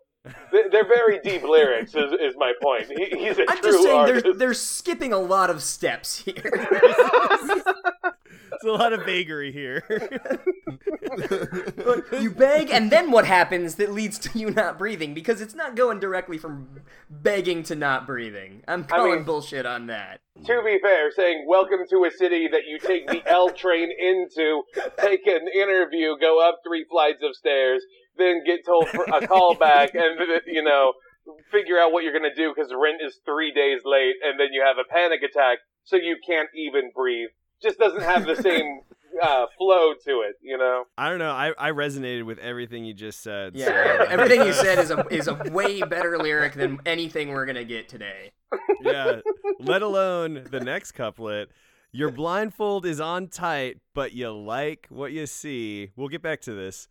They- 0.52 0.69
They're 0.71 0.87
very 0.87 1.19
deep 1.21 1.42
lyrics, 1.42 1.95
is, 1.95 2.12
is 2.12 2.35
my 2.37 2.52
point. 2.62 2.87
He, 2.97 3.07
he's 3.26 3.38
a 3.38 3.50
I'm 3.50 3.59
true 3.61 3.73
just 3.73 3.83
saying 3.83 3.99
artist. 3.99 4.25
they're, 4.25 4.35
they're 4.35 4.54
skipping 4.54 5.12
a 5.12 5.19
lot 5.19 5.50
of 5.50 5.62
steps 5.62 6.19
here. 6.19 6.35
It's 8.62 8.69
a 8.69 8.73
lot 8.75 8.92
of 8.92 9.04
vagary 9.04 9.50
here. 9.50 9.83
you 12.21 12.31
beg, 12.31 12.71
and 12.71 12.92
then 12.92 13.11
what 13.11 13.26
happens 13.26 13.75
that 13.75 13.92
leads 13.92 14.21
to 14.21 14.38
you 14.38 14.50
not 14.50 14.78
breathing? 14.78 15.14
Because 15.14 15.40
it's 15.40 15.57
not 15.57 15.75
going 15.75 15.99
directly 15.99 16.38
from 16.38 16.69
begging 17.11 17.64
to 17.64 17.75
not 17.75 18.07
breathing. 18.07 18.62
I'm 18.69 18.85
calling 18.85 19.16
mean- 19.16 19.25
bullshit 19.25 19.66
on 19.66 19.88
that. 19.88 20.21
to 20.47 20.62
be 20.64 20.78
fair, 20.81 21.11
saying 21.11 21.45
welcome 21.49 21.81
to 21.90 22.04
a 22.04 22.12
city 22.12 22.47
that 22.52 22.62
you 22.69 22.78
take 22.78 23.09
the 23.09 23.28
L 23.28 23.50
train 23.50 23.90
into, 23.99 24.62
take 24.97 25.26
an 25.26 25.49
interview, 25.52 26.16
go 26.21 26.49
up 26.49 26.61
three 26.64 26.85
flights 26.88 27.25
of 27.25 27.35
stairs, 27.35 27.83
then 28.16 28.45
get 28.47 28.64
told 28.64 28.87
for 28.90 29.02
a 29.12 29.26
call 29.26 29.57
back, 29.57 29.97
and 29.97 30.21
you 30.47 30.62
know 30.62 30.92
figure 31.50 31.81
out 31.81 31.90
what 31.90 32.04
you're 32.04 32.12
gonna 32.12 32.33
do 32.33 32.52
because 32.54 32.73
rent 32.81 33.02
is 33.04 33.19
three 33.25 33.52
days 33.52 33.81
late, 33.85 34.14
and 34.23 34.38
then 34.38 34.52
you 34.52 34.62
have 34.64 34.76
a 34.78 34.85
panic 34.88 35.23
attack, 35.28 35.59
so 35.83 35.97
you 35.97 36.16
can't 36.25 36.49
even 36.54 36.92
breathe. 36.95 37.31
Just 37.62 37.78
doesn't 37.78 38.02
have 38.02 38.26
the 38.26 38.37
same 38.37 38.81
uh, 39.23 39.47
flow 39.57 39.92
to 40.07 40.21
it, 40.23 40.37
you 40.42 40.59
know. 40.59 40.85
I 40.99 41.09
don't 41.11 41.19
know. 41.19 41.31
I, 41.31 41.52
I 41.59 41.71
resonated 41.71 42.25
with 42.25 42.38
everything 42.38 42.85
you 42.85 42.95
just 42.95 43.23
said. 43.23 43.54
Yeah, 43.54 43.66
so- 43.66 44.04
everything 44.04 44.42
you 44.42 44.52
said 44.52 44.78
is 44.78 44.90
a 44.90 45.07
is 45.09 45.28
a 45.28 45.35
way 45.50 45.83
better 45.83 46.19
lyric 46.19 46.54
than 46.54 46.78
anything 46.87 47.28
we're 47.28 47.47
gonna 47.47 47.64
get 47.64 47.88
today. 47.88 48.33
yeah. 48.81 49.21
Let 49.61 49.83
alone 49.83 50.47
the 50.50 50.61
next 50.61 50.92
couplet. 50.92 51.50
Your 51.95 52.11
blindfold 52.11 52.87
is 52.87 53.00
on 53.00 53.28
tight, 53.28 53.78
but 53.95 54.12
you 54.12 54.31
like 54.31 54.87
what 54.88 55.12
you 55.12 55.26
see. 55.26 55.90
We'll 55.95 56.09
get 56.09 56.23
back 56.23 56.40
to 56.42 56.54
this. 56.54 56.88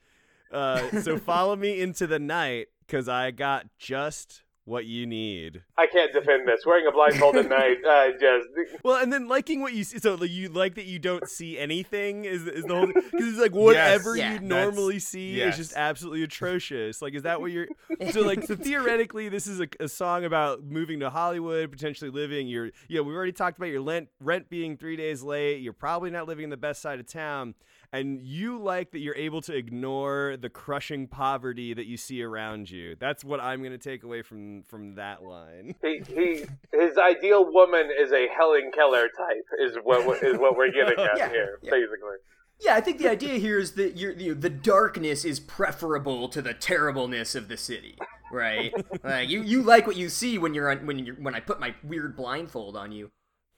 Uh, 0.51 1.01
so 1.01 1.18
follow 1.18 1.56
me 1.56 1.82
into 1.82 2.06
the 2.06 2.20
night, 2.20 2.68
cause 2.88 3.08
I 3.10 3.32
got 3.32 3.66
just 3.80 4.44
what 4.65 4.86
you 4.86 5.08
need. 5.08 5.63
I 5.77 5.88
can't 5.88 6.13
defend 6.13 6.48
this. 6.48 6.65
Wearing 6.65 6.86
a 6.88 6.91
blindfold 6.91 7.36
at 7.36 7.50
night, 7.50 7.77
uh, 7.88 8.12
just 8.20 8.48
Well, 8.84 9.01
and 9.01 9.12
then 9.12 9.27
liking 9.27 9.62
what 9.62 9.74
you 9.74 9.84
see. 9.84 9.98
So 10.00 10.15
like, 10.15 10.30
you 10.30 10.50
like 10.50 10.75
that 10.75 10.86
you 10.86 11.00
don't 11.00 11.27
see 11.27 11.58
anything 11.58 12.25
is 12.25 12.44
is 12.48 12.65
the 12.65 12.75
whole 12.75 12.86
thing 12.86 12.94
because 13.12 13.27
it's 13.27 13.39
like 13.39 13.53
whatever 13.56 14.15
Yeah, 14.15 14.34
you 14.34 14.39
that's- 14.39 14.48
normally 14.50 15.00
see 15.00 15.41
is 15.41 15.58
just 15.58 15.74
absolutely 15.75 16.24
atrocious. 16.24 17.01
Like, 17.01 17.15
is 17.15 17.24
that 17.24 17.41
what 17.41 17.51
you're? 17.51 17.68
So 18.12 18.22
like, 18.22 18.44
so 18.44 18.56
theoretically, 18.56 19.30
this 19.30 19.48
is 19.48 19.60
a, 19.62 19.68
a 19.80 19.88
song 19.88 20.25
about 20.25 20.63
moving 20.63 21.00
to 21.01 21.10
Hollywood, 21.10 21.72
potentially 21.72 22.10
living. 22.12 22.48
You're, 22.48 22.72
you 22.88 22.98
know, 22.98 23.03
we've 23.03 23.15
already 23.15 23.32
talked 23.32 23.58
about 23.58 23.68
your 23.70 23.82
rent 23.82 24.10
rent 24.20 24.50
being 24.50 24.77
three 24.77 24.96
days 24.96 25.22
late. 25.24 25.62
You're 25.62 25.74
probably 25.74 26.10
not 26.12 26.27
living 26.27 26.44
in 26.46 26.50
the 26.50 26.58
best 26.58 26.82
side 26.82 27.00
of 27.00 27.08
town. 27.08 27.53
And 27.93 28.21
you 28.21 28.57
like 28.57 28.91
that 28.91 29.00
you're 29.00 29.15
able 29.15 29.41
to 29.41 29.53
ignore 29.53 30.38
the 30.39 30.50
crushing 30.50 31.07
poverty 31.07 31.74
that 31.74 31.88
you 31.88 31.98
see 31.98 32.24
around 32.24 32.69
you. 32.71 32.95
That's 32.98 33.24
what 33.24 33.41
I'm 33.41 33.60
going 33.60 33.74
to 33.74 33.77
take 33.77 34.03
away 34.03 34.21
from 34.21 34.63
from 34.63 34.95
that 34.95 35.24
line. 35.24 35.75
he, 35.81 36.01
he 36.07 36.45
his 36.71 36.98
ideal 36.98 37.51
woman 37.51 37.89
is 38.00 38.13
a 38.13 38.27
Helen 38.29 38.71
Keller 38.74 39.10
type. 39.10 39.45
Is 39.60 39.77
what 39.83 40.24
is 40.24 40.38
what 40.38 40.55
we're 40.55 40.71
getting 40.71 41.00
at 41.03 41.17
Yeah, 41.17 41.29
here, 41.29 41.60
yeah. 41.62 41.71
basically. 41.71 42.17
Yeah, 42.62 42.75
I 42.75 42.81
think 42.81 43.00
the 43.00 43.10
idea 43.10 43.39
here 43.39 43.57
is 43.57 43.71
that 43.74 43.98
you're, 43.98 44.13
you 44.13 44.36
the 44.36 44.50
darkness 44.50 45.25
is 45.25 45.39
preferable 45.39 46.29
to 46.29 46.41
the 46.41 46.53
terribleness 46.53 47.33
of 47.33 47.48
the 47.48 47.57
city, 47.57 47.98
right? 48.31 48.71
like 49.03 49.29
you, 49.29 49.41
you 49.41 49.63
like 49.63 49.88
what 49.88 49.95
you 49.95 50.10
see 50.10 50.38
when 50.38 50.53
you're 50.53 50.69
on, 50.69 50.86
when 50.86 51.00
you 51.00 51.15
when 51.19 51.33
I 51.36 51.39
put 51.39 51.60
my 51.60 51.74
weird 51.83 52.15
blindfold 52.15 52.77
on 52.77 52.91
you. 52.91 53.12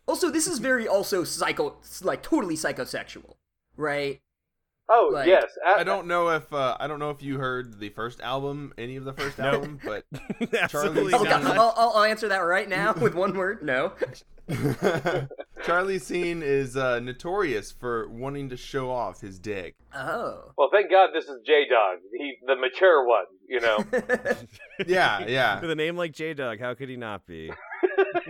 Also, 0.07 0.29
this 0.29 0.47
is 0.47 0.59
very 0.59 0.87
also 0.87 1.23
psycho, 1.23 1.77
like 2.01 2.23
totally 2.23 2.55
psychosexual, 2.55 3.35
right? 3.75 4.21
Oh 4.89 5.09
Like- 5.13 5.27
yes, 5.27 5.45
I 5.65 5.83
don't 5.83 6.07
know 6.07 6.29
if 6.29 6.51
uh, 6.51 6.75
I 6.79 6.87
don't 6.87 6.99
know 6.99 7.09
if 7.09 7.21
you 7.23 7.37
heard 7.37 7.79
the 7.79 7.89
first 7.89 8.19
album, 8.21 8.73
any 8.77 8.95
of 8.97 9.05
the 9.05 9.13
first 9.13 9.39
album, 9.39 9.79
but 9.83 10.05
Absolutely 10.61 11.13
Oh 11.13 11.23
god. 11.23 11.43
I'll, 11.45 11.73
I'll, 11.77 11.91
I'll 11.95 12.03
answer 12.03 12.27
that 12.27 12.39
right 12.39 12.67
now 12.67 12.93
with 13.01 13.15
one 13.15 13.35
word. 13.37 13.63
No. 13.63 13.93
Charlie 15.65 15.99
Scene 15.99 16.41
is 16.43 16.75
uh, 16.75 16.99
notorious 16.99 17.71
for 17.71 18.09
wanting 18.09 18.49
to 18.49 18.57
show 18.57 18.91
off 18.91 19.21
his 19.21 19.39
dick. 19.39 19.75
Oh. 19.95 20.51
Well, 20.57 20.69
thank 20.71 20.91
God 20.91 21.11
this 21.13 21.25
is 21.25 21.39
J 21.45 21.63
Dog, 21.69 21.99
he 22.17 22.35
the 22.45 22.55
mature 22.57 23.07
one. 23.07 23.23
You 23.47 23.61
know, 23.61 23.77
Yeah, 24.85 25.25
yeah, 25.27 25.61
With 25.61 25.69
a 25.71 25.75
name 25.75 25.95
like 25.95 26.11
J 26.11 26.33
Dog, 26.33 26.59
how 26.59 26.73
could 26.73 26.89
he 26.89 26.97
not 26.97 27.25
be? 27.25 27.51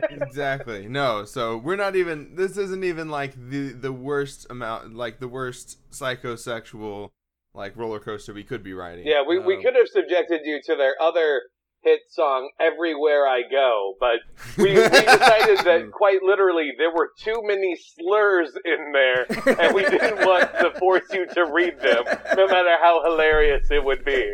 Exactly. 0.09 0.87
No, 0.87 1.25
so 1.25 1.57
we're 1.57 1.75
not 1.75 1.95
even. 1.95 2.35
This 2.35 2.57
isn't 2.57 2.83
even 2.83 3.09
like 3.09 3.33
the 3.35 3.69
the 3.73 3.91
worst 3.91 4.47
amount, 4.49 4.95
like 4.95 5.19
the 5.19 5.27
worst 5.27 5.79
psychosexual 5.91 7.09
like 7.53 7.77
roller 7.77 7.99
coaster 7.99 8.33
we 8.33 8.43
could 8.43 8.63
be 8.63 8.73
riding. 8.73 9.05
yeah, 9.05 9.21
we 9.27 9.39
we 9.39 9.55
Um, 9.57 9.61
could 9.61 9.75
have 9.75 9.87
subjected 9.87 10.41
you 10.43 10.59
to 10.65 10.75
their 10.75 10.95
other 11.01 11.41
hit 11.81 11.99
song 12.09 12.49
"Everywhere 12.59 13.27
I 13.27 13.41
Go," 13.51 13.93
but 13.99 14.19
we, 14.57 14.71
we 14.73 14.79
decided 14.79 15.59
that 15.59 15.91
quite 15.93 16.23
literally 16.23 16.71
there 16.77 16.91
were 16.91 17.09
too 17.19 17.41
many 17.43 17.75
slurs 17.75 18.51
in 18.65 18.91
there, 18.93 19.25
and 19.59 19.75
we 19.75 19.83
didn't 19.83 20.25
want 20.25 20.49
to 20.59 20.71
force 20.79 21.03
you 21.11 21.27
to 21.27 21.45
read 21.45 21.79
them, 21.79 22.03
no 22.37 22.47
matter 22.47 22.75
how 22.81 23.03
hilarious 23.03 23.69
it 23.69 23.83
would 23.83 24.03
be. 24.05 24.33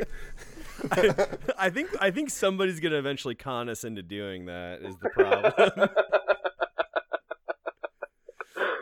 I 1.57 1.69
think 1.69 1.89
I 1.99 2.11
think 2.11 2.29
somebody's 2.29 2.79
gonna 2.79 2.97
eventually 2.97 3.35
con 3.35 3.69
us 3.69 3.83
into 3.83 4.01
doing 4.03 4.45
that. 4.45 4.81
Is 4.81 4.95
the 5.01 5.09
problem? 5.09 5.53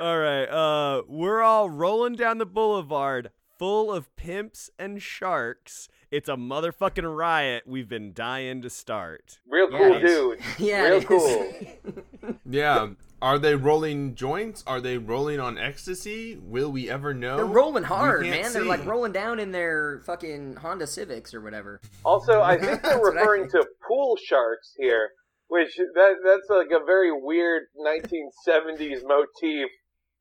all 0.02 0.18
right, 0.20 0.46
uh, 0.46 1.02
we're 1.08 1.42
all 1.42 1.70
rolling 1.70 2.14
down 2.16 2.38
the 2.38 2.46
boulevard, 2.46 3.32
full 3.58 3.92
of 3.92 4.16
pimps 4.16 4.70
and 4.78 5.02
sharks. 5.02 5.90
It's 6.12 6.30
a 6.30 6.36
motherfucking 6.36 7.18
riot. 7.18 7.64
We've 7.66 7.90
been 7.90 8.14
dying 8.14 8.62
to 8.62 8.70
start. 8.70 9.40
Real 9.50 9.70
Yeah, 9.72 9.78
cool 9.78 9.94
it 9.96 10.04
is. 10.06 10.12
dude. 10.12 10.40
Yeah. 10.60 10.82
Real 10.84 10.94
it 10.98 10.98
is. 11.02 11.06
cool. 11.06 12.36
Yeah. 12.50 12.88
Are 13.22 13.40
they 13.40 13.56
rolling 13.56 14.14
joints? 14.14 14.64
Are 14.68 14.80
they 14.80 14.98
rolling 15.00 15.40
on 15.40 15.58
ecstasy? 15.58 16.38
Will 16.40 16.72
we 16.72 16.88
ever 16.90 17.14
know? 17.16 17.38
They're 17.38 17.46
rolling 17.46 17.84
hard, 17.84 18.24
can't 18.24 18.44
man. 18.44 18.54
They're 18.54 18.64
like 18.64 18.86
rolling 18.86 19.12
down 19.12 19.40
in 19.40 19.52
their 19.52 20.02
fucking 20.06 20.58
Honda 20.58 20.86
Civics 20.86 21.34
or 21.34 21.42
whatever. 21.42 21.82
Also, 22.06 22.42
I 22.42 22.58
think 22.60 22.84
they're 22.84 22.92
That's 22.94 23.00
what 23.00 23.18
I 23.18 23.22
referring 23.22 23.50
to 23.52 23.66
pool 23.88 24.18
sharks 24.24 24.74
here, 24.78 25.10
which 25.48 25.76
that 25.96 26.14
that's 26.24 26.48
like 26.50 26.68
a 26.72 26.86
very 26.86 27.10
weird 27.12 27.64
1970s 27.84 29.02
motif 29.04 29.70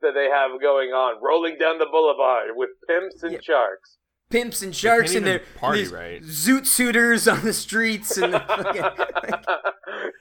that 0.01 0.13
they 0.15 0.29
have 0.31 0.59
going 0.61 0.91
on, 0.91 1.23
rolling 1.23 1.59
down 1.59 1.79
the 1.79 1.87
boulevard 1.91 2.51
with 2.55 2.71
pimps 2.89 3.23
and 3.23 3.33
Yeah. 3.33 3.39
sharks. 3.43 3.99
Pimps 4.29 4.61
and 4.63 4.75
sharks 4.75 5.13
can't 5.13 5.19
and 5.19 5.27
their 5.27 5.43
party, 5.59 5.83
these 5.83 5.93
right? 5.93 6.21
zoot 6.23 6.67
suiters 6.67 7.29
on 7.29 7.45
the 7.45 7.53
streets 7.53 8.17
and 8.17 8.35
the 8.35 8.41
fucking, 8.41 8.83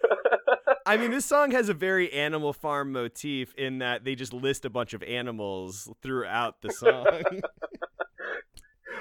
I 0.85 0.97
mean, 0.97 1.11
this 1.11 1.25
song 1.25 1.51
has 1.51 1.67
a 1.69 1.73
very 1.73 2.11
Animal 2.13 2.53
Farm 2.53 2.91
motif 2.91 3.53
in 3.55 3.79
that 3.79 4.03
they 4.03 4.15
just 4.15 4.33
list 4.33 4.65
a 4.65 4.69
bunch 4.69 4.93
of 4.93 5.01
animals 5.03 5.89
throughout 6.01 6.61
the 6.61 6.71
song. 6.71 7.05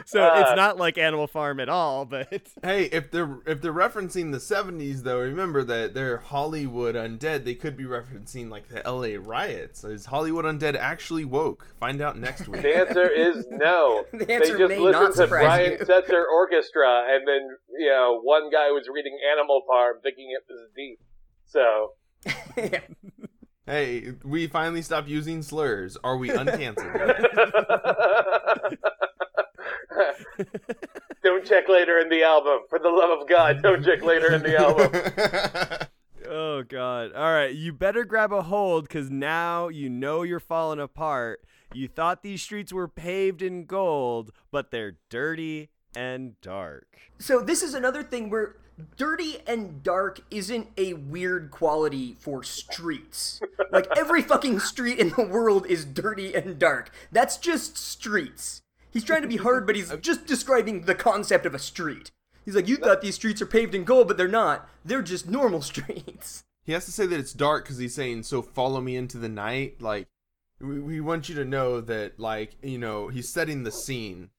so 0.06 0.22
Uh, 0.22 0.40
it's 0.40 0.56
not 0.56 0.78
like 0.78 0.96
Animal 0.96 1.26
Farm 1.26 1.60
at 1.60 1.68
all, 1.68 2.06
but 2.06 2.28
Hey, 2.62 2.84
if 2.84 3.10
they're 3.10 3.38
if 3.46 3.60
they're 3.60 3.72
referencing 3.72 4.32
the 4.32 4.38
'70s, 4.38 5.02
though, 5.02 5.20
remember 5.20 5.62
that 5.64 5.92
they're 5.92 6.16
Hollywood 6.18 6.94
undead. 6.94 7.44
They 7.44 7.54
could 7.54 7.76
be 7.76 7.84
referencing 7.84 8.48
like 8.50 8.68
the 8.68 8.80
LA 8.90 9.18
riots. 9.20 9.84
Is 9.84 10.06
Hollywood 10.06 10.46
undead 10.46 10.76
actually 10.76 11.26
woke? 11.26 11.66
Find 11.78 12.00
out 12.00 12.18
next 12.18 12.48
week. 12.48 12.62
The 12.62 12.76
answer 12.76 13.08
is 13.10 13.44
no. 13.50 14.04
The 14.12 14.20
answer 14.20 14.26
they 14.26 14.34
answer 14.34 14.58
just 14.58 14.68
may 14.70 14.78
listened 14.78 14.92
not 15.02 15.10
to 15.10 15.16
surprise 15.16 15.44
Brian 15.44 15.72
you. 15.72 15.78
Setzer 15.84 16.24
Orchestra, 16.32 17.04
and 17.10 17.28
then 17.28 17.42
you 17.78 17.90
know 17.90 18.20
one 18.22 18.50
guy 18.50 18.70
was 18.70 18.88
reading 18.92 19.18
Animal 19.36 19.62
Farm, 19.66 19.96
thinking 20.02 20.30
it 20.30 20.44
was 20.48 20.70
deep. 20.74 20.98
So 21.46 21.92
hey, 23.66 24.12
we 24.24 24.46
finally 24.46 24.82
stopped 24.82 25.08
using 25.08 25.42
slurs. 25.42 25.96
Are 26.02 26.16
we 26.16 26.30
uncanceled? 26.30 26.84
don't 31.22 31.44
check 31.44 31.68
later 31.68 31.98
in 31.98 32.08
the 32.08 32.22
album. 32.22 32.60
For 32.68 32.78
the 32.78 32.88
love 32.88 33.20
of 33.20 33.28
God, 33.28 33.62
don't 33.62 33.84
check 33.84 34.02
later 34.02 34.32
in 34.32 34.42
the 34.42 34.56
album. 34.56 35.88
oh 36.28 36.62
god. 36.62 37.12
All 37.12 37.32
right, 37.32 37.54
you 37.54 37.72
better 37.72 38.04
grab 38.04 38.32
a 38.32 38.42
hold 38.42 38.88
cuz 38.88 39.10
now 39.10 39.68
you 39.68 39.88
know 39.88 40.22
you're 40.22 40.40
falling 40.40 40.80
apart. 40.80 41.44
You 41.72 41.88
thought 41.88 42.22
these 42.22 42.42
streets 42.42 42.72
were 42.72 42.88
paved 42.88 43.42
in 43.42 43.64
gold, 43.64 44.30
but 44.52 44.70
they're 44.70 44.98
dirty 45.10 45.70
and 45.96 46.40
dark. 46.40 46.98
So 47.18 47.40
this 47.40 47.62
is 47.62 47.74
another 47.74 48.02
thing 48.02 48.30
where 48.30 48.56
dirty 48.96 49.38
and 49.46 49.82
dark 49.82 50.20
isn't 50.30 50.68
a 50.76 50.94
weird 50.94 51.50
quality 51.50 52.16
for 52.18 52.42
streets. 52.42 53.40
Like 53.70 53.86
every 53.96 54.22
fucking 54.22 54.60
street 54.60 54.98
in 54.98 55.10
the 55.10 55.26
world 55.26 55.66
is 55.66 55.84
dirty 55.84 56.34
and 56.34 56.58
dark. 56.58 56.90
That's 57.12 57.36
just 57.36 57.76
streets. 57.76 58.62
He's 58.90 59.04
trying 59.04 59.22
to 59.22 59.28
be 59.28 59.36
hard, 59.36 59.66
but 59.66 59.76
he's 59.76 59.94
just 60.00 60.26
describing 60.26 60.82
the 60.82 60.94
concept 60.94 61.46
of 61.46 61.54
a 61.54 61.58
street. 61.58 62.10
He's 62.44 62.54
like, 62.54 62.68
you 62.68 62.76
thought 62.76 63.00
these 63.00 63.14
streets 63.14 63.40
are 63.40 63.46
paved 63.46 63.74
in 63.74 63.84
gold, 63.84 64.06
but 64.06 64.16
they're 64.16 64.28
not. 64.28 64.68
They're 64.84 65.02
just 65.02 65.28
normal 65.28 65.62
streets. 65.72 66.44
he 66.64 66.72
has 66.72 66.84
to 66.84 66.92
say 66.92 67.06
that 67.06 67.18
it's 67.18 67.32
dark 67.32 67.64
because 67.64 67.78
he's 67.78 67.94
saying, 67.94 68.24
"So 68.24 68.42
follow 68.42 68.80
me 68.80 68.96
into 68.96 69.18
the 69.18 69.28
night." 69.28 69.80
Like, 69.80 70.08
we, 70.60 70.78
we 70.78 71.00
want 71.00 71.28
you 71.28 71.34
to 71.36 71.44
know 71.44 71.80
that, 71.80 72.20
like, 72.20 72.56
you 72.62 72.78
know, 72.78 73.08
he's 73.08 73.32
setting 73.32 73.64
the 73.64 73.72
scene 73.72 74.30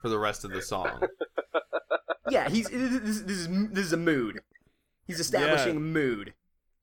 for 0.00 0.08
the 0.08 0.18
rest 0.18 0.44
of 0.44 0.50
the 0.52 0.62
song. 0.62 1.02
Yeah, 2.30 2.48
he's 2.48 2.68
this, 2.68 3.00
this 3.00 3.36
is 3.36 3.48
this 3.70 3.86
is 3.86 3.92
a 3.92 3.96
mood. 3.96 4.40
He's 5.06 5.20
establishing 5.20 5.74
Yeah. 5.74 5.80
mood. 5.80 6.34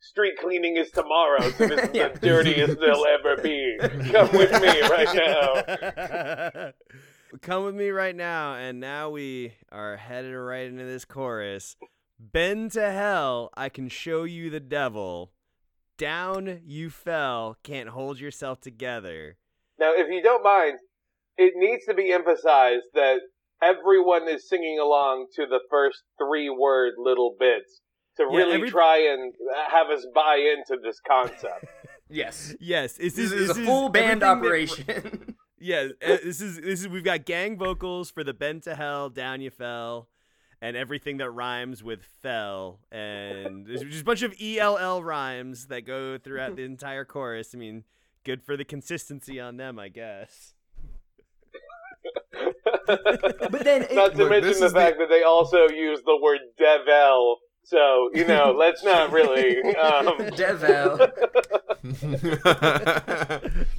Street 0.02 0.34
cleaning 0.40 0.78
is 0.78 0.92
tomorrow, 0.92 1.42
so 1.52 1.68
this 1.68 1.90
is 1.90 1.90
Yeah. 1.94 2.08
the 2.10 2.20
dirtiest 2.20 2.80
they'll 2.80 3.06
ever 3.06 3.42
be. 3.42 3.78
Come 4.12 4.32
with 4.32 4.52
me 4.62 4.82
right 4.82 5.14
now. 5.16 6.72
Come 7.42 7.64
with 7.66 7.76
me 7.76 7.90
right 7.90 8.16
now, 8.16 8.56
and 8.56 8.80
now 8.80 9.10
we 9.12 9.54
are 9.72 9.98
headed 9.98 10.36
right 10.36 10.66
into 10.68 10.84
this 10.86 11.06
chorus. 11.06 11.76
Been 12.20 12.70
to 12.72 12.92
hell, 12.92 13.50
I 13.56 13.70
can 13.70 13.88
show 13.88 14.24
you 14.24 14.50
the 14.50 14.60
devil. 14.60 15.32
Down 15.98 16.62
you 16.66 16.90
fell, 16.90 17.58
can't 17.64 17.90
hold 17.90 18.20
yourself 18.20 18.62
together. 18.62 19.38
Now, 19.80 19.92
if 19.96 20.08
you 20.10 20.22
don't 20.24 20.44
mind, 20.44 20.80
it 21.38 21.54
needs 21.56 21.86
to 21.86 21.94
be 21.94 22.12
emphasized 22.12 22.86
that 22.94 23.20
everyone 23.62 24.28
is 24.28 24.48
singing 24.48 24.80
along 24.80 25.28
to 25.36 25.46
the 25.46 25.60
first 25.70 26.00
three 26.18 26.50
word 26.50 26.94
little 26.98 27.36
bits 27.40 27.82
to 28.18 28.24
Yeah, 28.30 28.38
really 28.38 28.56
every- 28.56 28.70
try 28.72 28.98
and 29.12 29.34
have 29.72 29.88
us 29.90 30.06
buy 30.14 30.38
into 30.58 30.82
this 30.82 31.00
concept. 31.08 31.66
Yes. 32.12 32.56
Yes, 32.60 32.94
this, 32.94 33.14
This 33.14 33.32
is, 33.32 33.50
is 33.52 33.58
a 33.58 33.66
full 33.66 33.90
band 33.90 34.24
everything 34.24 34.42
that- 34.76 34.86
operation. 34.88 35.36
yeah, 35.60 35.90
uh, 36.04 36.18
this 36.24 36.42
is 36.42 36.60
this 36.60 36.80
is 36.82 36.88
we've 36.88 37.04
got 37.04 37.24
gang 37.24 37.56
vocals 37.56 38.10
for 38.10 38.24
the 38.24 38.34
been 38.34 38.62
to 38.62 38.74
hell, 38.76 39.10
down 39.12 39.42
you 39.42 39.52
fell, 39.52 40.10
and 40.60 40.76
everything 40.76 41.18
that 41.18 41.30
rhymes 41.30 41.84
with 41.84 42.04
fell, 42.24 42.80
and 42.92 43.68
there's 43.68 43.84
just 43.84 44.02
a 44.02 44.04
bunch 44.04 44.24
of 44.24 44.34
ell 44.42 45.04
rhymes 45.04 45.68
that 45.68 45.82
go 45.86 46.18
throughout 46.18 46.56
the 46.56 46.64
entire 46.64 47.06
chorus. 47.06 47.54
I 47.54 47.60
mean, 47.60 47.84
good 48.24 48.42
for 48.42 48.58
the 48.58 48.66
consistency 48.66 49.40
on 49.40 49.58
them, 49.58 49.78
I 49.78 49.90
guess. 49.90 50.56
But 52.88 53.64
then 53.64 53.84
it- 53.84 53.94
not 53.96 54.12
to 54.14 54.18
Look, 54.20 54.30
mention 54.30 54.52
the 54.60 54.66
is 54.66 54.74
the- 54.74 54.80
fact 54.80 54.98
that 55.00 55.10
they 55.10 55.24
also 55.24 55.68
use 55.70 56.02
the 56.06 56.18
word 56.22 56.40
devil. 56.58 57.38
So, 57.64 58.10
you 58.14 58.26
know, 58.26 58.52
let's 58.58 58.84
not 58.84 59.12
really. 59.12 59.62
Um, 59.76 60.18
Devil. 60.36 61.08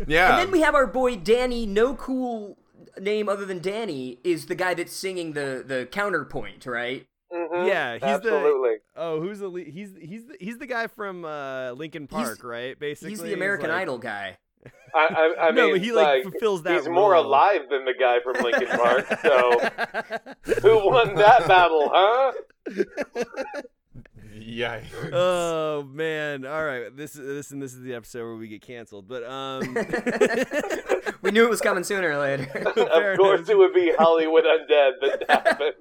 yeah. 0.06 0.30
And 0.30 0.38
then 0.38 0.50
we 0.50 0.60
have 0.60 0.74
our 0.74 0.86
boy 0.86 1.16
Danny, 1.16 1.66
no 1.66 1.94
cool 1.94 2.56
name 3.00 3.28
other 3.28 3.44
than 3.44 3.60
Danny, 3.60 4.18
is 4.24 4.46
the 4.46 4.54
guy 4.54 4.74
that's 4.74 4.92
singing 4.92 5.32
the, 5.32 5.64
the 5.66 5.88
counterpoint, 5.90 6.66
right? 6.66 7.06
mhm, 7.32 7.66
Yeah, 7.66 7.94
he's 7.94 8.00
the- 8.00 8.06
absolutely. 8.08 8.76
Oh, 8.96 9.20
who's 9.20 9.38
the? 9.38 9.50
He's 9.50 9.90
he's 10.00 10.26
the, 10.26 10.36
he's 10.40 10.58
the 10.58 10.66
guy 10.66 10.86
from 10.88 11.24
uh, 11.24 11.72
Linkin 11.72 12.06
Park, 12.06 12.44
right? 12.44 12.78
Basically, 12.78 13.10
He's 13.10 13.20
the 13.22 13.32
American 13.34 13.70
like- 13.70 13.82
Idol 13.82 13.98
guy. 13.98 14.36
I, 14.94 15.34
I, 15.38 15.46
I 15.48 15.50
No, 15.52 15.66
mean, 15.66 15.74
but 15.74 15.80
he, 15.80 15.92
like, 15.92 16.22
fulfills 16.22 16.62
that 16.64 16.74
He's 16.74 16.88
more 16.88 17.14
alive 17.14 17.62
than 17.70 17.84
the 17.84 17.94
guy 17.94 18.20
from 18.20 18.42
Linkin 18.42 18.68
Park. 18.68 19.06
So, 19.22 20.60
who 20.62 20.88
won 20.88 21.14
that 21.14 21.46
battle, 21.46 21.90
huh? 21.92 22.32
Yikes. 24.36 25.12
oh 25.12 25.84
man! 25.92 26.44
All 26.44 26.64
right, 26.64 26.94
this 26.96 27.14
is 27.14 27.26
this 27.26 27.50
and 27.52 27.62
this 27.62 27.72
is 27.72 27.82
the 27.82 27.94
episode 27.94 28.24
where 28.24 28.36
we 28.36 28.48
get 28.48 28.62
canceled. 28.62 29.06
But 29.06 29.22
um, 29.24 29.74
we 31.22 31.30
knew 31.30 31.44
it 31.44 31.50
was 31.50 31.60
coming 31.60 31.84
sooner 31.84 32.10
or 32.10 32.18
later. 32.18 32.44
Of 32.76 33.18
course, 33.18 33.48
it 33.48 33.56
would 33.56 33.74
be 33.74 33.92
Hollywood 33.96 34.44
Undead 34.44 34.92
that 35.02 35.24
happened. 35.28 35.74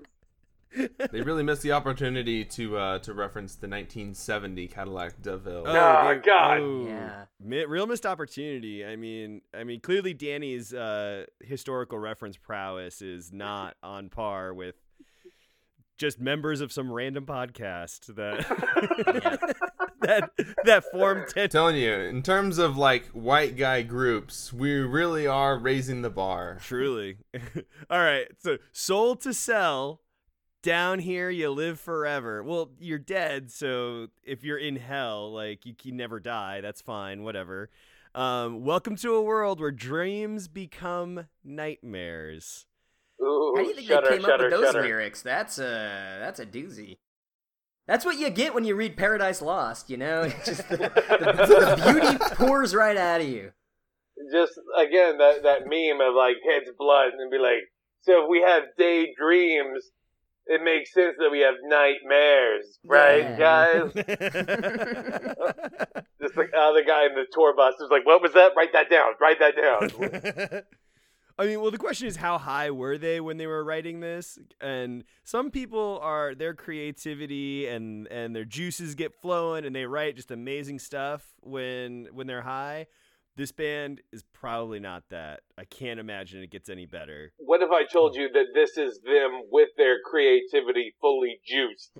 they 1.11 1.21
really 1.21 1.43
missed 1.43 1.61
the 1.63 1.71
opportunity 1.71 2.45
to 2.45 2.77
uh, 2.77 2.99
to 2.99 3.13
reference 3.13 3.55
the 3.55 3.67
1970 3.67 4.67
Cadillac 4.67 5.21
DeVille. 5.21 5.63
Oh, 5.67 5.71
Oh, 6.05 6.13
they- 6.13 6.19
God. 6.21 6.59
oh, 6.59 6.85
Yeah. 6.87 7.63
real 7.67 7.87
missed 7.87 8.05
opportunity. 8.05 8.85
I 8.85 8.95
mean, 8.95 9.41
I 9.53 9.63
mean, 9.63 9.79
clearly 9.81 10.13
Danny's 10.13 10.73
uh, 10.73 11.25
historical 11.41 11.97
reference 11.99 12.37
prowess 12.37 13.01
is 13.01 13.31
not 13.33 13.75
on 13.83 14.09
par 14.09 14.53
with 14.53 14.75
just 15.97 16.19
members 16.19 16.61
of 16.61 16.71
some 16.71 16.89
random 16.91 17.25
podcast 17.25 18.15
that 18.15 18.45
that 20.01 20.29
that 20.65 20.83
formed 20.91 21.27
ten. 21.27 21.49
telling 21.49 21.75
you, 21.75 21.91
in 21.93 22.21
terms 22.23 22.57
of 22.57 22.77
like 22.77 23.05
white 23.07 23.57
guy 23.57 23.81
groups, 23.81 24.53
we 24.53 24.71
really 24.75 25.27
are 25.27 25.57
raising 25.57 26.01
the 26.01 26.09
bar. 26.09 26.57
Truly. 26.61 27.17
All 27.89 27.99
right. 27.99 28.27
So, 28.37 28.57
soul 28.71 29.15
to 29.17 29.33
sell. 29.33 30.01
Down 30.61 30.99
here, 30.99 31.29
you 31.29 31.49
live 31.51 31.79
forever. 31.79 32.43
Well, 32.43 32.71
you're 32.79 32.99
dead, 32.99 33.49
so 33.49 34.07
if 34.25 34.43
you're 34.43 34.57
in 34.57 34.75
hell, 34.75 35.31
like 35.31 35.65
you 35.65 35.73
can 35.73 35.95
never 35.95 36.19
die. 36.19 36.59
That's 36.59 36.81
fine. 36.81 37.23
Whatever. 37.23 37.69
Um, 38.13 38.65
welcome 38.65 38.97
to 38.97 39.13
a 39.13 39.21
world 39.21 39.61
where 39.61 39.71
dreams 39.71 40.49
become 40.49 41.27
nightmares. 41.45 42.65
Ooh, 43.21 43.53
How 43.55 43.61
do 43.63 43.69
you 43.69 43.75
think 43.75 43.87
shudder, 43.87 44.09
they 44.09 44.15
came 44.17 44.21
shudder, 44.21 44.33
up 44.33 44.51
with 44.51 44.51
those 44.51 44.65
shudder. 44.73 44.81
lyrics? 44.81 45.21
That's 45.21 45.59
a 45.59 46.17
that's 46.19 46.41
a 46.41 46.45
doozy. 46.45 46.97
That's 47.87 48.03
what 48.03 48.19
you 48.19 48.29
get 48.29 48.53
when 48.53 48.65
you 48.65 48.75
read 48.75 48.97
Paradise 48.97 49.41
Lost. 49.41 49.89
You 49.89 49.95
know, 49.95 50.23
It's 50.23 50.45
just 50.45 50.67
the, 50.67 50.75
the, 50.77 50.87
the 50.87 51.91
beauty 52.19 52.35
pours 52.35 52.75
right 52.75 52.97
out 52.97 53.21
of 53.21 53.27
you. 53.29 53.53
Just 54.33 54.59
again 54.77 55.19
that 55.19 55.41
that 55.43 55.61
meme 55.67 56.05
of 56.05 56.15
like 56.15 56.35
heads 56.45 56.69
blood 56.77 57.11
and 57.17 57.31
be 57.31 57.37
like, 57.37 57.63
so 58.01 58.23
if 58.25 58.29
we 58.29 58.41
have 58.41 58.63
daydreams, 58.77 59.85
it 60.49 60.61
makes 60.63 60.93
sense 60.93 61.15
that 61.19 61.29
we 61.31 61.39
have 61.39 61.55
nightmares, 61.63 62.79
right, 62.83 63.21
Yeah. 63.21 63.37
guys? 63.37 63.93
Just 66.21 66.35
like 66.35 66.51
uh, 66.53 66.73
the 66.73 66.83
guy 66.85 67.05
in 67.05 67.15
the 67.15 67.25
tour 67.31 67.55
bus 67.55 67.75
is 67.79 67.87
like, 67.89 68.05
what 68.05 68.21
was 68.21 68.33
that? 68.33 68.51
Write 68.57 68.73
that 68.73 68.89
down. 68.89 69.13
Write 69.21 69.39
that 69.39 69.55
down. 69.55 70.63
I 71.39 71.45
mean, 71.45 71.61
well, 71.61 71.71
the 71.71 71.77
question 71.77 72.07
is 72.07 72.17
how 72.17 72.37
high 72.37 72.69
were 72.71 72.97
they 72.97 73.21
when 73.21 73.37
they 73.37 73.47
were 73.47 73.63
writing 73.63 74.01
this? 74.01 74.37
And 74.59 75.05
some 75.23 75.49
people 75.51 75.97
are 76.03 76.35
their 76.35 76.53
creativity 76.53 77.65
and 77.67 78.07
and 78.07 78.35
their 78.35 78.43
juices 78.43 78.93
get 78.95 79.13
flowing, 79.21 79.63
and 79.63 79.73
they 79.73 79.85
write 79.85 80.17
just 80.17 80.31
amazing 80.31 80.79
stuff 80.79 81.25
when 81.41 82.09
when 82.11 82.27
they're 82.27 82.41
high. 82.41 82.87
This 83.39 83.53
band 83.53 84.01
is 84.11 84.25
probably 84.33 84.81
not 84.81 85.03
that. 85.11 85.43
I 85.57 85.63
can't 85.63 85.97
imagine 85.97 86.43
it 86.43 86.51
gets 86.51 86.67
any 86.67 86.85
better. 86.85 87.31
what 87.37 87.61
if 87.61 87.71
I 87.71 87.85
told 87.85 88.17
oh. 88.17 88.19
you 88.19 88.29
that 88.33 88.47
this 88.53 88.75
is 88.75 88.99
them 88.99 89.43
with 89.49 89.69
their 89.77 89.99
creativity 90.03 90.93
fully 90.99 91.39
juiced? 91.45 91.91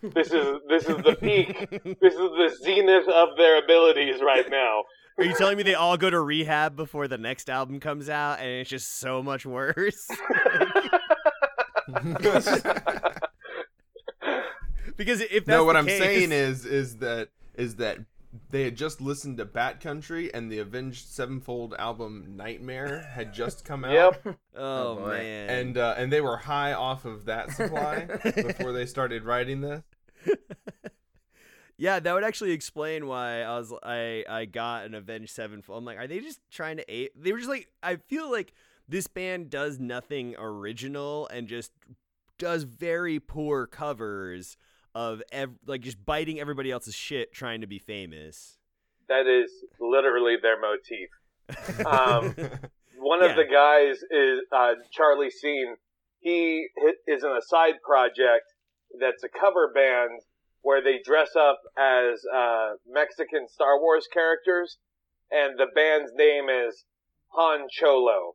This 0.00 0.32
is 0.32 0.56
this 0.70 0.88
is 0.88 0.96
the 0.96 1.14
peak. 1.20 1.68
This 2.00 2.14
is 2.14 2.18
the 2.18 2.56
zenith 2.64 3.08
of 3.08 3.36
their 3.36 3.62
abilities 3.62 4.22
right 4.22 4.50
now. 4.50 4.84
Are 5.18 5.24
you 5.24 5.34
telling 5.34 5.58
me 5.58 5.64
they 5.64 5.74
all 5.74 5.98
go 5.98 6.08
to 6.08 6.18
rehab 6.18 6.76
before 6.76 7.08
the 7.08 7.18
next 7.18 7.50
album 7.50 7.78
comes 7.78 8.08
out, 8.08 8.38
and 8.38 8.48
it's 8.48 8.70
just 8.70 8.98
so 8.98 9.22
much 9.22 9.44
worse? 9.44 10.08
because 14.96 15.20
if 15.20 15.44
that's 15.44 15.46
no, 15.46 15.64
what 15.64 15.74
the 15.74 15.78
I'm 15.78 15.84
case- 15.84 16.00
saying 16.00 16.32
is 16.32 16.64
is 16.64 16.96
that 16.98 17.28
is 17.54 17.76
that 17.76 17.98
they 18.50 18.64
had 18.64 18.76
just 18.76 19.00
listened 19.00 19.36
to 19.38 19.44
Bat 19.44 19.80
Country 19.80 20.32
and 20.32 20.50
the 20.50 20.58
Avenged 20.58 21.06
Sevenfold 21.08 21.74
album 21.78 22.34
Nightmare 22.36 23.08
had 23.12 23.32
just 23.34 23.64
come 23.64 23.84
out. 23.84 23.92
Yep. 24.24 24.36
Oh, 24.58 24.94
boy. 24.96 25.18
man. 25.18 25.50
And 25.50 25.76
uh, 25.76 25.96
and 25.98 26.10
they 26.10 26.22
were 26.22 26.38
high 26.38 26.72
off 26.72 27.04
of 27.04 27.26
that 27.26 27.50
supply 27.50 28.06
before 28.24 28.72
they 28.72 28.86
started 28.86 29.24
writing 29.24 29.60
this. 29.60 29.82
yeah, 31.76 32.00
that 32.00 32.14
would 32.14 32.24
actually 32.24 32.52
explain 32.52 33.06
why 33.06 33.42
I 33.42 33.58
was 33.58 33.74
I 33.82 34.24
I 34.26 34.46
got 34.46 34.86
an 34.86 34.94
Avenged 34.94 35.30
Sevenfold. 35.34 35.78
I'm 35.78 35.84
like, 35.84 35.98
are 35.98 36.06
they 36.06 36.20
just 36.20 36.40
trying 36.50 36.78
to 36.78 36.90
ape? 36.90 37.12
They 37.14 37.32
were 37.32 37.38
just 37.38 37.50
like, 37.50 37.68
I 37.82 37.96
feel 37.96 38.30
like 38.30 38.54
this 38.88 39.06
band 39.08 39.50
does 39.50 39.78
nothing 39.78 40.34
original 40.38 41.28
and 41.28 41.48
just 41.48 41.72
does 42.38 42.62
very 42.62 43.20
poor 43.20 43.66
covers 43.66 44.56
of 44.96 45.22
ev- 45.30 45.58
like 45.66 45.82
just 45.82 46.02
biting 46.06 46.40
everybody 46.40 46.70
else's 46.70 46.94
shit 46.94 47.30
trying 47.30 47.60
to 47.60 47.66
be 47.66 47.78
famous. 47.78 48.56
That 49.10 49.26
is 49.26 49.52
literally 49.78 50.36
their 50.40 50.56
motif. 50.58 51.10
Um, 51.86 52.34
One 52.98 53.20
Yeah. 53.20 53.26
of 53.28 53.36
the 53.36 53.44
guys 53.44 53.98
is 54.10 54.40
uh, 54.50 54.72
Charlie 54.90 55.28
Scene. 55.30 55.76
He 56.20 56.66
is 57.06 57.22
in 57.22 57.30
a 57.30 57.42
side 57.46 57.74
project 57.86 58.46
that's 58.98 59.22
a 59.22 59.28
cover 59.28 59.70
band 59.72 60.22
where 60.62 60.82
they 60.82 60.98
dress 61.04 61.36
up 61.38 61.60
as 61.78 62.18
uh, 62.34 62.70
Mexican 62.90 63.46
Star 63.48 63.78
Wars 63.78 64.06
characters, 64.10 64.78
and 65.30 65.58
the 65.58 65.66
band's 65.74 66.10
name 66.16 66.48
is 66.48 66.84
Han 67.34 67.66
Cholo. 67.70 68.34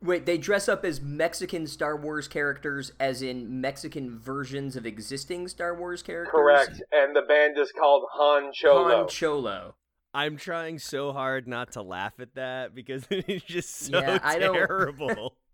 Wait, 0.00 0.26
they 0.26 0.38
dress 0.38 0.68
up 0.68 0.84
as 0.84 1.00
Mexican 1.00 1.66
Star 1.66 1.96
Wars 1.96 2.28
characters, 2.28 2.92
as 3.00 3.20
in 3.20 3.60
Mexican 3.60 4.16
versions 4.18 4.76
of 4.76 4.86
existing 4.86 5.48
Star 5.48 5.74
Wars 5.74 6.02
characters. 6.04 6.30
Correct, 6.32 6.80
and 6.92 7.16
the 7.16 7.22
band 7.22 7.58
is 7.58 7.72
called 7.72 8.04
Han 8.12 8.52
Cholo. 8.52 8.96
Han 8.98 9.08
Cholo. 9.08 9.74
I'm 10.14 10.36
trying 10.36 10.78
so 10.78 11.12
hard 11.12 11.48
not 11.48 11.72
to 11.72 11.82
laugh 11.82 12.14
at 12.20 12.34
that 12.36 12.74
because 12.74 13.04
it's 13.10 13.44
just 13.44 13.74
so 13.74 13.98
Yeah, 13.98 14.18
I 14.22 14.38
don't- 14.38 14.54
terrible. 14.54 15.34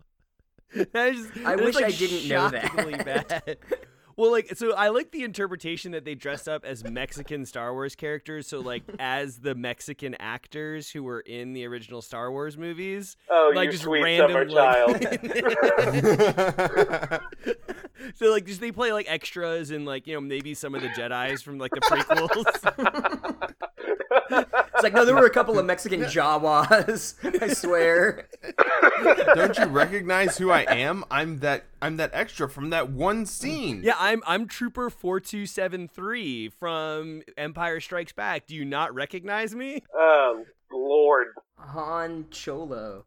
That 0.92 1.14
is- 1.14 1.28
I 1.44 1.54
wish 1.56 1.76
like, 1.76 1.84
I 1.84 1.90
didn't 1.90 2.28
know 2.28 2.48
that. 2.50 3.04
bad. 3.46 3.58
Well, 4.16 4.30
like, 4.30 4.56
so 4.56 4.74
I 4.74 4.88
like 4.88 5.10
the 5.10 5.24
interpretation 5.24 5.92
that 5.92 6.04
they 6.04 6.14
dressed 6.14 6.48
up 6.48 6.64
as 6.64 6.84
Mexican 6.84 7.46
Star 7.46 7.72
Wars 7.72 7.94
characters. 7.94 8.46
So, 8.46 8.60
like, 8.60 8.82
as 8.98 9.38
the 9.38 9.54
Mexican 9.54 10.14
actors 10.20 10.90
who 10.90 11.02
were 11.02 11.20
in 11.20 11.52
the 11.52 11.66
original 11.66 12.02
Star 12.02 12.30
Wars 12.30 12.56
movies. 12.56 13.16
oh, 13.30 13.52
like, 13.54 13.66
you 13.66 13.72
just 13.72 13.84
sweet 13.84 14.02
random, 14.02 14.30
summer 14.30 14.48
like- 14.48 15.22
child. 15.22 17.20
so, 18.14 18.30
like, 18.30 18.46
just 18.46 18.60
they 18.60 18.72
play 18.72 18.92
like 18.92 19.10
extras 19.10 19.70
and 19.70 19.84
like 19.86 20.06
you 20.06 20.14
know 20.14 20.20
maybe 20.20 20.54
some 20.54 20.74
of 20.74 20.82
the 20.82 20.88
Jedi's 20.88 21.42
from 21.42 21.58
like 21.58 21.70
the 21.72 21.80
prequels. 21.80 23.14
It's 24.30 24.82
like, 24.82 24.92
no, 24.94 25.04
there 25.04 25.14
were 25.14 25.26
a 25.26 25.30
couple 25.30 25.58
of 25.58 25.66
Mexican 25.66 26.00
Jawas, 26.02 27.14
I 27.42 27.48
swear. 27.48 28.28
Don't 29.34 29.56
you 29.58 29.66
recognize 29.66 30.38
who 30.38 30.50
I 30.50 30.62
am? 30.62 31.04
I'm 31.10 31.38
that 31.40 31.64
I'm 31.80 31.96
that 31.98 32.10
extra 32.12 32.48
from 32.48 32.70
that 32.70 32.90
one 32.90 33.26
scene. 33.26 33.82
yeah, 33.84 33.96
I'm 33.98 34.22
I'm 34.26 34.46
Trooper 34.48 34.90
four 34.90 35.20
two 35.20 35.46
seven 35.46 35.88
three 35.88 36.48
from 36.48 37.22
Empire 37.36 37.80
Strikes 37.80 38.12
Back. 38.12 38.46
Do 38.46 38.54
you 38.54 38.64
not 38.64 38.94
recognize 38.94 39.54
me? 39.54 39.82
oh, 39.94 40.44
Lord. 40.72 41.28
Han 41.58 42.26
Cholo. 42.30 43.04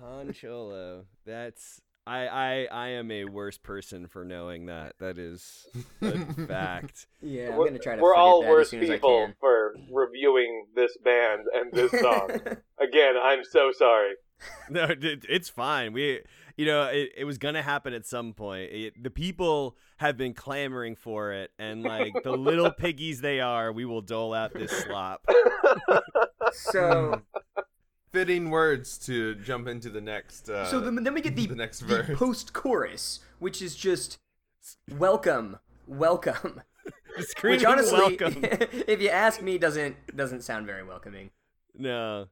Han 0.00 0.32
Cholo. 0.32 1.04
That's 1.24 1.80
I 2.06 2.26
I 2.26 2.68
I 2.70 2.88
am 2.88 3.10
a 3.10 3.24
worse 3.24 3.58
person 3.58 4.06
for 4.06 4.24
knowing 4.24 4.66
that. 4.66 4.94
That 5.00 5.18
is 5.18 5.66
a 6.00 6.18
fact. 6.46 7.06
Yeah, 7.20 7.48
I'm 7.48 7.56
We're, 7.56 7.66
gonna 7.66 7.78
try 7.78 7.96
to 7.96 8.02
we're 8.02 8.14
all 8.14 8.42
that 8.42 8.50
worse 8.50 8.66
as 8.66 8.70
soon 8.70 8.80
people 8.80 9.32
for 9.40 9.74
reviewing 9.92 10.66
this 10.74 10.96
band 11.04 11.42
and 11.52 11.72
this 11.72 11.90
song. 12.00 12.30
Again, 12.80 13.14
I'm 13.20 13.42
so 13.44 13.72
sorry. 13.76 14.12
No, 14.68 14.84
it, 14.84 15.24
it's 15.30 15.48
fine. 15.48 15.94
We, 15.94 16.20
you 16.58 16.66
know, 16.66 16.82
it, 16.88 17.10
it 17.16 17.24
was 17.24 17.38
gonna 17.38 17.62
happen 17.62 17.94
at 17.94 18.04
some 18.04 18.34
point. 18.34 18.70
It, 18.70 19.02
the 19.02 19.08
people 19.08 19.78
have 19.96 20.18
been 20.18 20.34
clamoring 20.34 20.94
for 20.94 21.32
it, 21.32 21.52
and 21.58 21.82
like 21.82 22.12
the 22.22 22.32
little 22.36 22.70
piggies 22.70 23.22
they 23.22 23.40
are, 23.40 23.72
we 23.72 23.86
will 23.86 24.02
dole 24.02 24.34
out 24.34 24.52
this 24.52 24.70
slop. 24.70 25.26
so, 26.52 27.22
Fitting 28.16 28.48
words 28.48 28.96
to 28.96 29.34
jump 29.34 29.68
into 29.68 29.90
the 29.90 30.00
next. 30.00 30.48
Uh, 30.48 30.64
so 30.70 30.80
then, 30.80 31.04
then 31.04 31.12
we 31.12 31.20
get 31.20 31.36
the, 31.36 31.48
the 31.48 31.54
next 31.54 31.80
the 31.80 32.14
post-chorus, 32.16 33.20
which 33.40 33.60
is 33.60 33.76
just 33.76 34.16
welcome, 34.96 35.58
welcome. 35.86 36.62
Which 37.42 37.62
honestly, 37.62 37.98
welcome. 37.98 38.38
if 38.42 39.02
you 39.02 39.10
ask 39.10 39.42
me, 39.42 39.58
doesn't 39.58 40.16
doesn't 40.16 40.44
sound 40.44 40.64
very 40.64 40.82
welcoming. 40.82 41.28
No. 41.76 42.28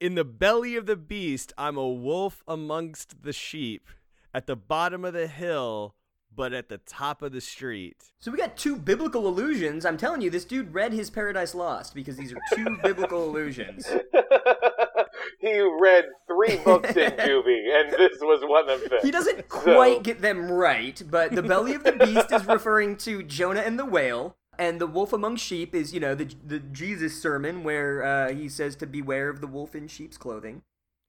In 0.00 0.14
the 0.14 0.24
belly 0.24 0.76
of 0.76 0.86
the 0.86 0.94
beast, 0.94 1.52
I'm 1.58 1.76
a 1.76 1.88
wolf 1.88 2.44
amongst 2.46 3.24
the 3.24 3.32
sheep, 3.32 3.88
at 4.32 4.46
the 4.46 4.54
bottom 4.54 5.04
of 5.04 5.12
the 5.12 5.26
hill, 5.26 5.96
but 6.34 6.52
at 6.52 6.68
the 6.68 6.78
top 6.78 7.22
of 7.22 7.32
the 7.32 7.40
street. 7.40 7.96
So 8.18 8.30
we 8.30 8.38
got 8.38 8.56
two 8.56 8.76
biblical 8.76 9.26
illusions. 9.26 9.84
I'm 9.84 9.96
telling 9.96 10.20
you, 10.20 10.30
this 10.30 10.44
dude 10.44 10.74
read 10.74 10.92
his 10.92 11.10
Paradise 11.10 11.54
Lost 11.54 11.94
because 11.94 12.16
these 12.16 12.32
are 12.32 12.40
two 12.54 12.76
biblical 12.82 13.28
illusions. 13.28 13.86
he 15.40 15.60
read 15.80 16.04
three 16.26 16.56
books 16.58 16.90
in 16.90 17.12
Juvie, 17.18 17.80
and 17.80 17.92
this 17.92 18.18
was 18.20 18.40
one 18.42 18.68
of 18.68 18.88
them. 18.88 19.00
He 19.02 19.10
doesn't 19.10 19.48
quite 19.48 20.02
get 20.02 20.20
them 20.20 20.50
right, 20.50 21.00
but 21.10 21.32
the 21.32 21.42
belly 21.42 21.74
of 21.74 21.84
the 21.84 21.92
beast 21.92 22.32
is 22.32 22.46
referring 22.46 22.96
to 22.98 23.22
Jonah 23.22 23.60
and 23.60 23.78
the 23.78 23.84
whale, 23.84 24.36
and 24.58 24.80
the 24.80 24.86
wolf 24.86 25.12
among 25.12 25.36
sheep 25.36 25.74
is, 25.74 25.92
you 25.92 26.00
know, 26.00 26.14
the 26.14 26.34
the 26.44 26.58
Jesus 26.58 27.20
sermon 27.20 27.64
where 27.64 28.02
uh, 28.02 28.32
he 28.32 28.48
says 28.48 28.76
to 28.76 28.86
beware 28.86 29.28
of 29.28 29.40
the 29.40 29.46
wolf 29.46 29.74
in 29.74 29.88
sheep's 29.88 30.16
clothing, 30.16 30.62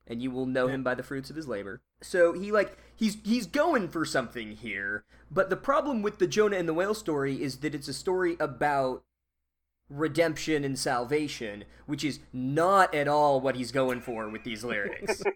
and 0.08 0.22
you 0.22 0.32
will 0.32 0.46
know 0.46 0.68
him 0.68 0.84
by 0.84 0.96
the 0.96 1.04
fruits 1.04 1.30
of 1.30 1.36
his 1.36 1.48
labor. 1.48 1.82
So 2.02 2.34
he 2.34 2.52
like 2.52 2.78
he's 2.96 3.18
he's 3.24 3.48
going 3.48 3.89
for 3.89 4.06
something 4.06 4.52
here, 4.52 5.04
but 5.32 5.50
the 5.50 5.56
problem 5.58 6.02
with 6.02 6.20
the 6.20 6.28
Jonah 6.28 6.58
and 6.58 6.68
the 6.70 6.74
whale 6.74 6.94
story 6.94 7.41
is 7.41 7.58
that 7.58 7.74
it's 7.76 7.88
a 7.88 7.94
story 7.94 8.38
about 8.39 9.04
redemption 9.89 10.63
and 10.63 10.78
salvation, 10.80 11.63
which 11.86 12.04
is 12.04 12.20
not 12.34 12.94
at 12.96 13.08
all 13.08 13.39
what 13.39 13.56
he's 13.56 13.72
going 13.72 14.02
for 14.02 14.30
with 14.30 14.44
these 14.44 14.63
lyrics. 14.63 15.22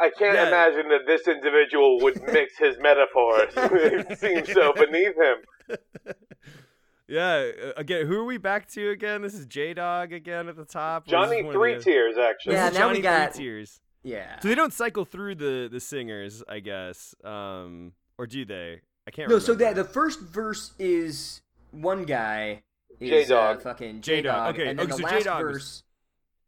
I 0.00 0.10
can't 0.10 0.34
Yeah. 0.34 0.48
imagine 0.48 0.88
that 0.88 1.06
this 1.06 1.28
individual 1.28 2.00
would 2.00 2.20
mix 2.32 2.58
his 2.58 2.76
metaphors. 2.80 3.52
it 3.56 4.18
seems 4.18 4.52
so 4.52 4.72
beneath 4.72 5.14
him. 5.16 5.36
Yeah, 7.08 7.50
uh, 7.62 7.72
again, 7.76 8.06
who 8.06 8.16
are 8.18 8.24
we 8.24 8.38
back 8.38 8.66
to 8.72 8.90
again? 8.90 9.20
This 9.22 9.34
is 9.34 9.44
J 9.46 9.74
Dog 9.74 10.12
again 10.12 10.48
at 10.48 10.56
the 10.56 10.64
top. 10.64 11.06
Johnny 11.06 11.36
this 11.36 11.44
one 11.44 11.54
of 11.54 11.60
Three 11.60 11.74
the- 11.74 11.82
Tears, 11.82 12.16
actually. 12.16 12.54
Yeah, 12.54 12.64
This 12.70 12.72
is 12.74 12.78
now 12.78 12.88
we 12.88 12.92
Johnny 12.94 13.02
got- 13.02 13.34
Three 13.34 13.44
Tears. 13.44 13.80
yeah. 14.02 14.40
So 14.40 14.48
they 14.48 14.54
don't 14.54 14.72
cycle 14.72 15.04
through 15.04 15.34
the 15.34 15.68
the 15.70 15.80
singers, 15.80 16.42
I 16.48 16.60
guess, 16.60 17.14
um, 17.22 17.92
or 18.16 18.26
do 18.26 18.44
they? 18.46 18.80
I 19.06 19.10
can't. 19.10 19.28
No, 19.28 19.34
remember. 19.36 19.40
so 19.44 19.54
that 19.54 19.74
the 19.76 19.84
first 19.84 20.20
verse 20.20 20.72
is 20.78 21.42
one 21.72 22.04
guy 22.04 22.62
J-Dog. 23.00 23.58
Uh, 23.58 23.60
fucking 23.60 24.00
J-Dog, 24.00 24.54
okay, 24.54 24.68
and 24.68 24.78
then 24.78 24.86
okay, 24.86 24.92
the 24.92 24.96
so 24.96 25.04
last 25.04 25.18
J-Dog 25.18 25.44
was- 25.44 25.52
verse. 25.52 25.82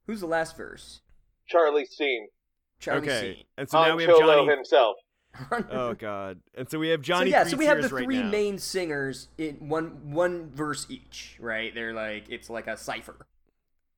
Who's 0.06 0.20
the 0.20 0.26
last 0.26 0.56
verse? 0.56 1.02
Charlie 1.48 1.84
Scene. 1.84 2.28
Charlie 2.80 3.00
okay, 3.08 3.46
and 3.58 3.68
so 3.68 3.78
now 3.82 3.88
Han 3.88 3.96
we 3.96 4.04
have 4.04 4.16
Cholo 4.16 4.36
Johnny. 4.46 4.54
himself. 4.56 4.96
Scene. 5.50 5.64
Oh 5.70 5.94
God, 5.98 6.40
and 6.54 6.68
so 6.70 6.78
we 6.78 6.88
have 6.88 7.00
Johnny. 7.02 7.30
so 7.30 7.36
yeah, 7.36 7.42
Three 7.44 7.50
so 7.52 7.56
we 7.58 7.66
have 7.66 7.76
the 7.76 7.82
Tears 7.82 7.92
right 7.92 8.04
three 8.04 8.22
now. 8.22 8.30
main 8.30 8.58
singers 8.58 9.28
in 9.38 9.68
one 9.68 10.12
one 10.12 10.50
verse 10.54 10.86
each, 10.88 11.36
right? 11.40 11.74
They're 11.74 11.92
like 11.94 12.24
it's 12.28 12.48
like 12.50 12.66
a 12.66 12.76
cipher. 12.76 13.26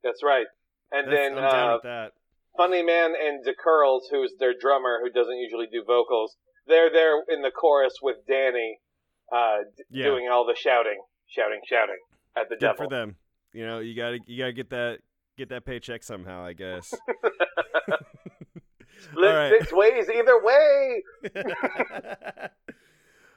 That's 0.05 0.23
right. 0.23 0.47
And 0.93 1.07
That's- 1.09 1.31
then 1.35 1.39
I'm 1.45 1.51
down 1.51 1.71
uh, 1.71 1.73
with 1.75 1.83
that. 1.83 2.13
Funny 2.57 2.83
Man 2.83 3.13
and 3.21 3.45
the 3.45 3.55
Curls, 3.55 4.09
who's 4.11 4.33
their 4.41 4.53
drummer, 4.59 4.99
who 5.03 5.11
doesn't 5.11 5.37
usually 5.39 5.67
do 5.71 5.85
vocals, 5.87 6.37
they're 6.67 6.91
there 6.91 7.23
in 7.29 7.43
the 7.43 7.51
chorus 7.53 7.95
with 8.03 8.17
Danny, 8.27 8.79
uh, 9.33 9.59
d- 9.77 9.85
Yeah. 9.91 10.07
doing 10.07 10.29
all 10.29 10.45
the 10.45 10.57
shouting, 10.57 11.01
shouting, 11.29 11.61
shouting 11.69 11.99
at 12.37 12.49
the 12.49 12.57
Good 12.57 12.61
devil. 12.61 12.77
for 12.87 12.89
them. 12.89 13.17
You 13.53 13.65
know, 13.67 13.79
you 13.79 13.95
gotta 13.95 14.19
you 14.27 14.39
gotta 14.39 14.53
get 14.53 14.71
that 14.71 14.99
get 15.37 15.51
that 15.51 15.65
paycheck 15.67 16.03
somehow, 16.03 16.45
I 16.45 16.53
guess. 16.55 16.93
Split 19.11 19.31
All 19.31 19.37
right. 19.37 19.53
six 19.59 19.73
ways 19.73 20.09
either 20.09 20.43
way. 20.43 21.03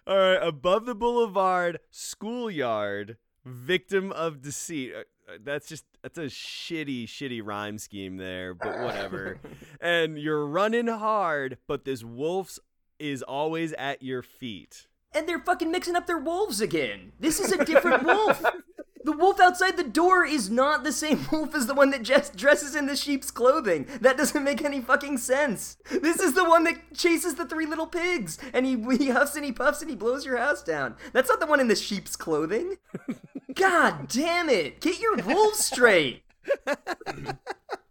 All 0.07 0.17
right, 0.17 0.39
above 0.41 0.85
the 0.85 0.95
boulevard, 0.95 1.79
schoolyard, 1.91 3.17
victim 3.45 4.11
of 4.11 4.41
deceit. 4.41 4.93
Uh, 4.95 4.99
uh, 5.31 5.37
That's 5.43 5.67
just 5.67 5.85
that's 6.01 6.17
a 6.17 6.25
shitty, 6.25 7.05
shitty 7.05 7.41
rhyme 7.43 7.77
scheme 7.77 8.17
there, 8.17 8.53
but 8.55 8.79
whatever. 8.79 9.39
and 9.81 10.17
you're 10.17 10.45
running 10.45 10.87
hard, 10.87 11.57
but 11.67 11.85
this 11.85 12.03
wolf's 12.03 12.59
is 12.99 13.21
always 13.21 13.73
at 13.73 14.01
your 14.01 14.21
feet. 14.23 14.87
And 15.13 15.27
they're 15.27 15.39
fucking 15.39 15.71
mixing 15.71 15.95
up 15.95 16.07
their 16.07 16.17
wolves 16.17 16.61
again. 16.61 17.11
This 17.19 17.39
is 17.39 17.51
a 17.51 17.63
different 17.65 18.03
wolf. 18.03 18.43
The 19.03 19.11
wolf 19.11 19.39
outside 19.39 19.77
the 19.77 19.83
door 19.83 20.25
is 20.25 20.49
not 20.49 20.83
the 20.83 20.91
same 20.91 21.25
wolf 21.31 21.55
as 21.55 21.67
the 21.67 21.73
one 21.73 21.89
that 21.91 22.03
just 22.03 22.35
dresses 22.35 22.75
in 22.75 22.85
the 22.85 22.95
sheep's 22.95 23.31
clothing. 23.31 23.87
That 24.01 24.17
doesn't 24.17 24.43
make 24.43 24.63
any 24.63 24.81
fucking 24.81 25.17
sense. 25.17 25.77
This 25.89 26.19
is 26.19 26.33
the 26.33 26.47
one 26.47 26.63
that 26.65 26.93
chases 26.93 27.35
the 27.35 27.45
three 27.45 27.65
little 27.65 27.87
pigs, 27.87 28.37
and 28.53 28.65
he, 28.65 28.81
he 28.97 29.09
huffs 29.09 29.35
and 29.35 29.45
he 29.45 29.51
puffs 29.51 29.81
and 29.81 29.89
he 29.89 29.95
blows 29.95 30.25
your 30.25 30.37
house 30.37 30.63
down. 30.63 30.95
That's 31.13 31.29
not 31.29 31.39
the 31.39 31.47
one 31.47 31.59
in 31.59 31.67
the 31.67 31.75
sheep's 31.75 32.15
clothing. 32.15 32.77
God 33.53 34.07
damn 34.07 34.49
it! 34.49 34.79
Get 34.79 34.99
your 34.99 35.17
wolves 35.17 35.65
straight. 35.65 36.23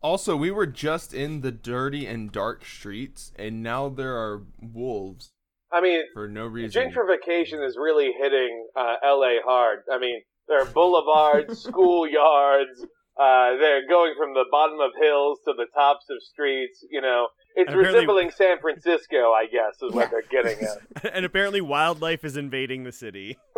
Also, 0.02 0.34
we 0.34 0.50
were 0.50 0.66
just 0.66 1.12
in 1.12 1.42
the 1.42 1.52
dirty 1.52 2.06
and 2.06 2.32
dark 2.32 2.64
streets, 2.64 3.32
and 3.36 3.62
now 3.62 3.90
there 3.90 4.16
are 4.16 4.42
wolves 4.60 5.32
I 5.72 5.80
mean, 5.82 6.02
for 6.14 6.26
no 6.26 6.46
reason. 6.46 6.82
gentrification 6.82 7.64
is 7.66 7.76
really 7.78 8.10
hitting 8.18 8.66
uh, 8.74 8.94
LA 9.04 9.34
hard. 9.44 9.80
I 9.92 9.98
mean, 9.98 10.22
there 10.50 10.60
are 10.60 10.66
boulevards, 10.66 11.64
schoolyards. 11.70 12.82
Uh, 13.18 13.56
they're 13.58 13.86
going 13.88 14.14
from 14.18 14.34
the 14.34 14.44
bottom 14.50 14.80
of 14.80 14.90
hills 15.00 15.38
to 15.46 15.52
the 15.56 15.66
tops 15.74 16.06
of 16.10 16.22
streets. 16.22 16.84
You 16.90 17.00
know, 17.00 17.28
it's 17.54 17.72
resembling 17.72 18.30
San 18.30 18.58
Francisco, 18.58 19.32
I 19.32 19.46
guess, 19.46 19.80
is 19.82 19.94
what 19.94 20.10
they're 20.10 20.22
getting 20.30 20.58
at. 20.66 21.14
and 21.14 21.24
apparently, 21.24 21.60
wildlife 21.60 22.24
is 22.24 22.36
invading 22.36 22.84
the 22.84 22.92
city. 22.92 23.38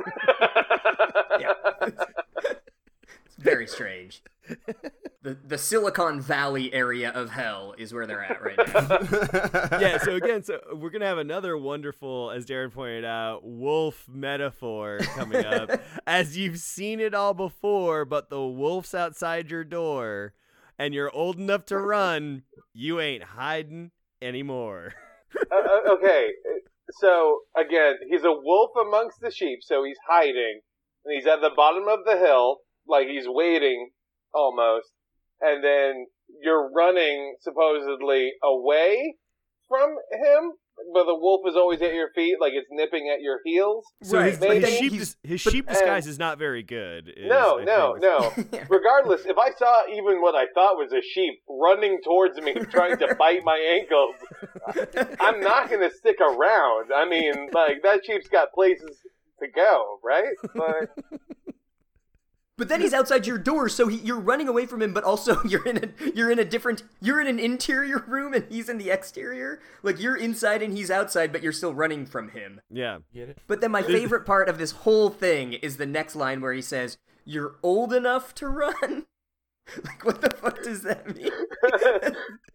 Yeah. 1.40 1.54
It's 3.42 3.44
very 3.44 3.66
strange. 3.66 4.22
The 5.22 5.38
the 5.46 5.56
Silicon 5.56 6.20
Valley 6.20 6.72
area 6.74 7.10
of 7.10 7.30
hell 7.30 7.74
is 7.78 7.94
where 7.94 8.06
they're 8.06 8.24
at 8.24 8.42
right 8.42 8.58
now. 8.58 9.78
yeah, 9.78 9.98
so 9.98 10.16
again, 10.16 10.42
so 10.42 10.60
we're 10.74 10.90
gonna 10.90 11.06
have 11.06 11.18
another 11.18 11.56
wonderful, 11.56 12.32
as 12.32 12.44
Darren 12.44 12.72
pointed 12.72 13.04
out, 13.04 13.44
wolf 13.44 14.06
metaphor 14.08 14.98
coming 15.14 15.44
up. 15.44 15.70
as 16.06 16.36
you've 16.36 16.58
seen 16.58 16.98
it 16.98 17.14
all 17.14 17.34
before, 17.34 18.04
but 18.04 18.30
the 18.30 18.44
wolf's 18.44 18.94
outside 18.94 19.50
your 19.50 19.62
door, 19.62 20.34
and 20.76 20.92
you're 20.92 21.14
old 21.14 21.38
enough 21.38 21.64
to 21.66 21.78
run, 21.78 22.42
you 22.72 23.00
ain't 23.00 23.22
hiding 23.22 23.92
anymore. 24.20 24.94
Uh, 25.52 25.56
uh, 25.56 25.92
okay, 25.94 26.30
so 26.90 27.42
again, 27.56 27.94
he's 28.10 28.24
a 28.24 28.32
wolf 28.32 28.70
amongst 28.80 29.20
the 29.20 29.30
sheep, 29.30 29.60
so 29.62 29.84
he's 29.84 29.98
hiding, 30.08 30.60
and 31.04 31.14
he's 31.14 31.26
at 31.26 31.40
the 31.40 31.50
bottom 31.54 31.86
of 31.86 32.00
the 32.04 32.18
hill, 32.18 32.58
like 32.86 33.06
he's 33.08 33.26
waiting 33.26 33.90
almost, 34.34 34.88
and 35.40 35.62
then 35.62 36.06
you're 36.42 36.70
running 36.72 37.34
supposedly 37.40 38.32
away 38.42 39.16
from 39.68 39.90
him, 40.12 40.52
but 40.94 41.04
the 41.04 41.14
wolf 41.14 41.42
is 41.48 41.54
always 41.56 41.80
at 41.82 41.94
your 41.94 42.08
feet, 42.14 42.36
like 42.40 42.52
it's 42.54 42.66
nipping 42.70 43.10
at 43.14 43.20
your 43.20 43.38
heels. 43.44 43.84
So 44.02 44.18
Right, 44.18 44.34
his, 44.34 44.64
his 44.64 44.78
sheep, 44.78 45.02
his 45.22 45.40
sheep 45.40 45.68
disguise 45.68 46.06
is 46.06 46.18
not 46.18 46.38
very 46.38 46.62
good. 46.62 47.08
is- 47.16 47.28
No, 47.28 47.60
I 47.60 47.64
no, 47.64 47.96
no. 48.00 48.32
Regardless, 48.68 49.24
if 49.26 49.36
I 49.38 49.50
saw 49.52 49.82
even 49.92 50.20
what 50.20 50.34
I 50.34 50.46
thought 50.54 50.76
was 50.76 50.92
a 50.92 51.00
sheep 51.02 51.40
running 51.48 52.00
towards 52.04 52.38
me, 52.40 52.54
trying 52.70 52.98
to 52.98 53.14
bite 53.14 53.44
my 53.44 53.58
ankles, 53.58 54.14
I'm 55.20 55.40
not 55.40 55.68
going 55.70 55.88
to 55.88 55.94
stick 55.94 56.16
around. 56.20 56.90
I 56.94 57.08
mean, 57.08 57.50
like 57.52 57.82
that 57.82 58.00
sheep's 58.04 58.28
got 58.28 58.52
places 58.52 58.98
to 59.40 59.48
go, 59.54 59.98
right? 60.04 60.34
Like, 60.54 60.88
But 62.58 62.68
then 62.68 62.82
he's 62.82 62.92
outside 62.92 63.26
your 63.26 63.38
door, 63.38 63.68
so 63.68 63.88
he, 63.88 63.96
you're 63.96 64.20
running 64.20 64.46
away 64.46 64.66
from 64.66 64.82
him. 64.82 64.92
But 64.92 65.04
also, 65.04 65.42
you're 65.48 65.66
in 65.66 65.78
a 65.78 66.10
you're 66.14 66.30
in 66.30 66.38
a 66.38 66.44
different 66.44 66.82
you're 67.00 67.20
in 67.20 67.26
an 67.26 67.38
interior 67.38 68.04
room, 68.06 68.34
and 68.34 68.44
he's 68.50 68.68
in 68.68 68.78
the 68.78 68.90
exterior. 68.90 69.60
Like 69.82 70.00
you're 70.00 70.16
inside 70.16 70.62
and 70.62 70.76
he's 70.76 70.90
outside, 70.90 71.32
but 71.32 71.42
you're 71.42 71.52
still 71.52 71.74
running 71.74 72.06
from 72.06 72.30
him. 72.30 72.60
Yeah. 72.70 72.98
Get 73.14 73.30
it? 73.30 73.38
But 73.46 73.60
then 73.60 73.70
my 73.70 73.82
favorite 73.82 74.26
part 74.26 74.48
of 74.48 74.58
this 74.58 74.72
whole 74.72 75.08
thing 75.08 75.54
is 75.54 75.76
the 75.76 75.86
next 75.86 76.14
line 76.14 76.40
where 76.40 76.52
he 76.52 76.62
says, 76.62 76.98
"You're 77.24 77.56
old 77.62 77.92
enough 77.92 78.34
to 78.36 78.48
run." 78.48 79.06
like 79.84 80.04
what 80.04 80.20
the 80.20 80.30
fuck 80.30 80.62
does 80.62 80.82
that 80.82 81.06
mean? 81.16 81.30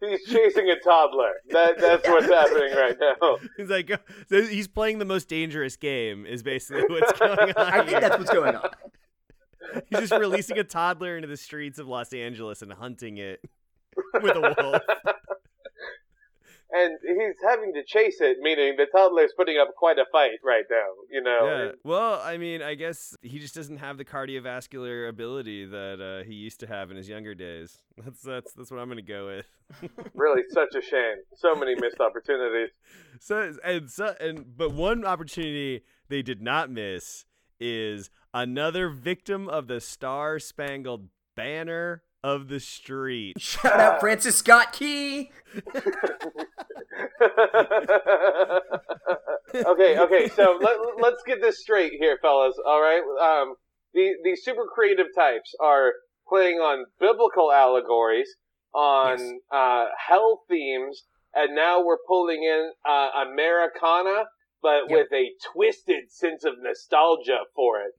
he's 0.00 0.24
chasing 0.26 0.70
a 0.70 0.78
toddler. 0.84 1.32
That 1.50 1.78
that's 1.78 2.06
what's 2.08 2.26
happening 2.26 2.74
right 2.76 2.96
now. 3.00 3.38
He's 3.56 3.68
like, 3.68 3.90
so 4.28 4.42
he's 4.42 4.68
playing 4.68 4.98
the 4.98 5.04
most 5.04 5.28
dangerous 5.28 5.76
game. 5.76 6.26
Is 6.26 6.42
basically 6.42 6.84
what's 6.88 7.18
going 7.18 7.38
on. 7.38 7.52
I 7.56 7.84
think 7.84 8.00
that's 8.00 8.18
what's 8.18 8.30
going 8.30 8.54
on. 8.56 8.70
He's 9.90 10.00
just 10.00 10.12
releasing 10.12 10.58
a 10.58 10.64
toddler 10.64 11.16
into 11.16 11.28
the 11.28 11.36
streets 11.36 11.78
of 11.78 11.88
Los 11.88 12.12
Angeles 12.12 12.62
and 12.62 12.72
hunting 12.72 13.18
it 13.18 13.40
with 14.22 14.36
a 14.36 14.54
wolf. 14.58 14.82
And 16.70 16.98
he's 17.02 17.36
having 17.48 17.72
to 17.74 17.82
chase 17.82 18.20
it, 18.20 18.38
meaning 18.42 18.74
the 18.76 18.84
toddler's 18.94 19.32
putting 19.34 19.56
up 19.56 19.68
quite 19.74 19.98
a 19.98 20.04
fight 20.12 20.38
right 20.44 20.64
now. 20.70 20.86
You 21.10 21.22
know. 21.22 21.38
Yeah. 21.42 21.72
Well, 21.82 22.20
I 22.22 22.36
mean, 22.36 22.60
I 22.60 22.74
guess 22.74 23.16
he 23.22 23.38
just 23.38 23.54
doesn't 23.54 23.78
have 23.78 23.96
the 23.96 24.04
cardiovascular 24.04 25.08
ability 25.08 25.64
that 25.64 26.00
uh, 26.00 26.28
he 26.28 26.34
used 26.34 26.60
to 26.60 26.66
have 26.66 26.90
in 26.90 26.98
his 26.98 27.08
younger 27.08 27.34
days. 27.34 27.78
That's 27.96 28.20
that's 28.20 28.52
that's 28.52 28.70
what 28.70 28.80
I'm 28.80 28.88
gonna 28.88 29.02
go 29.02 29.26
with. 29.26 29.46
Really, 30.14 30.42
such 30.50 30.74
a 30.76 30.82
shame. 30.82 31.16
So 31.36 31.54
many 31.54 31.74
missed 31.74 32.00
opportunities. 32.00 32.70
So 33.20 33.54
and 33.64 33.90
so 33.90 34.14
and 34.20 34.44
but 34.56 34.72
one 34.72 35.04
opportunity 35.04 35.84
they 36.08 36.22
did 36.22 36.42
not 36.42 36.70
miss 36.70 37.24
is 37.60 38.10
another 38.34 38.88
victim 38.88 39.48
of 39.48 39.66
the 39.68 39.80
Star 39.80 40.38
Spangled 40.38 41.08
Banner 41.36 42.02
of 42.22 42.48
the 42.48 42.60
street. 42.60 43.34
Shout 43.40 43.78
out 43.80 44.00
Francis 44.00 44.36
Scott 44.36 44.72
Key. 44.72 45.30
okay, 49.54 49.98
okay. 49.98 50.28
So 50.28 50.58
let, 50.60 50.76
let's 51.00 51.22
get 51.26 51.40
this 51.40 51.60
straight 51.60 51.92
here, 51.98 52.18
fellas. 52.20 52.54
All 52.66 52.80
right. 52.80 53.02
Um, 53.20 53.54
the 53.94 54.12
these 54.24 54.42
super 54.44 54.64
creative 54.72 55.06
types 55.14 55.54
are 55.60 55.92
playing 56.28 56.56
on 56.58 56.84
biblical 57.00 57.50
allegories, 57.52 58.28
on 58.74 59.18
Yes. 59.18 59.32
uh, 59.50 59.86
hell 60.08 60.42
themes, 60.48 61.04
and 61.34 61.54
now 61.54 61.82
we're 61.82 61.96
pulling 62.06 62.42
in 62.42 62.70
uh, 62.88 63.08
Americana, 63.30 64.24
but 64.62 64.88
Yep. 64.88 64.90
with 64.90 65.12
a 65.12 65.30
twisted 65.52 66.10
sense 66.10 66.44
of 66.44 66.54
nostalgia 66.60 67.38
for 67.54 67.80
it. 67.80 67.92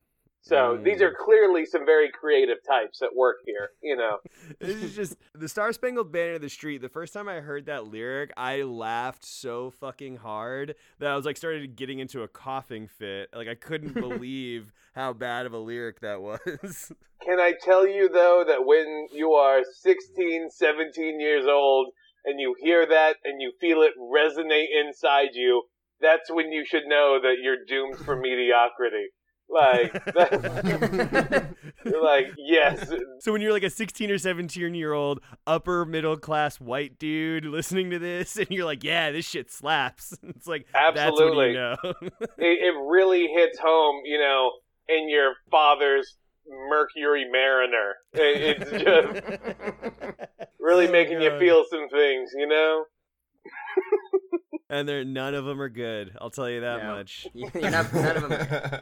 So 0.50 0.78
Mm. 0.78 0.84
these 0.84 1.02
are 1.02 1.14
clearly 1.14 1.64
some 1.66 1.86
very 1.86 2.10
creative 2.10 2.58
types 2.68 3.02
at 3.04 3.16
work 3.16 3.38
here. 3.46 3.70
You 3.82 3.96
know. 3.96 4.18
This 4.60 4.82
is 4.82 4.96
just 4.96 5.18
the 5.36 5.48
Star 5.48 5.72
Spangled 5.74 6.12
Banner 6.12 6.34
of 6.34 6.42
the 6.42 6.50
Street. 6.50 6.82
The 6.82 6.90
first 6.90 7.14
time 7.14 7.30
I 7.30 7.36
heard 7.36 7.68
that 7.68 7.86
lyric, 7.86 8.32
I 8.36 8.64
laughed 8.64 9.24
so 9.24 9.70
fucking 9.70 10.18
hard 10.18 10.76
that 10.98 11.12
I 11.12 11.16
was 11.16 11.26
like 11.26 11.38
started 11.38 11.76
getting 11.76 12.00
into 12.00 12.24
a 12.24 12.28
coughing 12.28 12.88
fit. 12.88 13.30
Like 13.34 13.48
I 13.48 13.56
couldn't 13.56 13.94
believe 14.00 14.74
how 14.96 15.14
bad 15.14 15.46
of 15.46 15.54
a 15.54 15.60
lyric 15.60 16.00
that 16.00 16.22
was. 16.22 16.92
Can 17.24 17.40
I 17.40 17.54
tell 17.62 17.86
you 17.88 18.10
though 18.10 18.44
that 18.48 18.66
when 18.66 19.08
you 19.12 19.34
are 19.34 19.62
16, 19.82 20.50
17 20.50 21.20
years 21.20 21.46
old 21.48 21.90
and 22.26 22.40
you 22.40 22.56
hear 22.60 22.88
that 22.88 23.18
and 23.24 23.42
you 23.42 23.52
feel 23.62 23.82
it 23.82 23.92
resonate 24.00 24.68
inside 24.84 25.30
you, 25.34 25.64
that's 26.02 26.32
when 26.32 26.52
you 26.52 26.66
should 26.66 26.86
know 26.88 27.20
that 27.22 27.36
you're 27.44 27.66
doomed 27.68 27.98
for 28.06 28.16
mediocrity. 28.16 29.08
Like, 29.52 29.94
that, 30.06 31.56
like 31.86 32.28
yes, 32.38 32.92
so 33.20 33.32
when 33.32 33.42
you're 33.42 33.52
like 33.52 33.64
a 33.64 33.70
16 33.70 34.12
or 34.12 34.18
17 34.20 34.76
year 34.76 34.94
old 34.94 35.22
upper 35.48 35.86
middle 35.86 36.18
class 36.18 36.60
white 36.60 37.00
dude 37.00 37.46
listening 37.46 37.90
to 37.90 37.98
this, 38.00 38.38
and 38.38 38.48
you're 38.52 38.66
like, 38.66 38.84
"Yeah, 38.84 39.12
this 39.12 39.26
shit 39.28 39.50
slaps," 39.52 40.14
it's 40.24 40.46
like 40.46 40.68
Absolutely. 40.76 41.54
That's 41.54 41.80
you 41.84 41.90
know. 41.92 42.10
it, 42.38 42.74
it 42.76 42.76
really 42.88 43.28
hits 43.28 43.58
home, 43.58 44.02
you 44.06 44.20
know, 44.20 44.52
in 44.88 45.10
your 45.10 45.34
father's 45.50 46.16
Mercury 46.70 47.26
Mariner. 47.32 47.96
It, 48.14 48.62
it's 48.62 48.72
just 48.72 50.20
really 50.60 50.88
Oh, 50.88 50.92
making 50.92 51.22
you 51.22 51.38
feel 51.40 51.64
some 51.72 51.90
things, 51.90 52.32
you 52.36 52.48
know. 52.48 52.86
and 54.70 54.88
they're 54.88 55.04
none 55.06 55.34
of 55.34 55.46
them 55.46 55.60
are 55.62 55.70
good. 55.70 56.16
I'll 56.22 56.30
tell 56.30 56.50
you 56.50 56.62
that 56.62 56.84
No. 56.84 56.96
much. 56.96 57.28
You're 57.34 57.72
not, 57.72 57.92
none 57.94 58.18
of 58.18 58.30
them. 58.30 58.82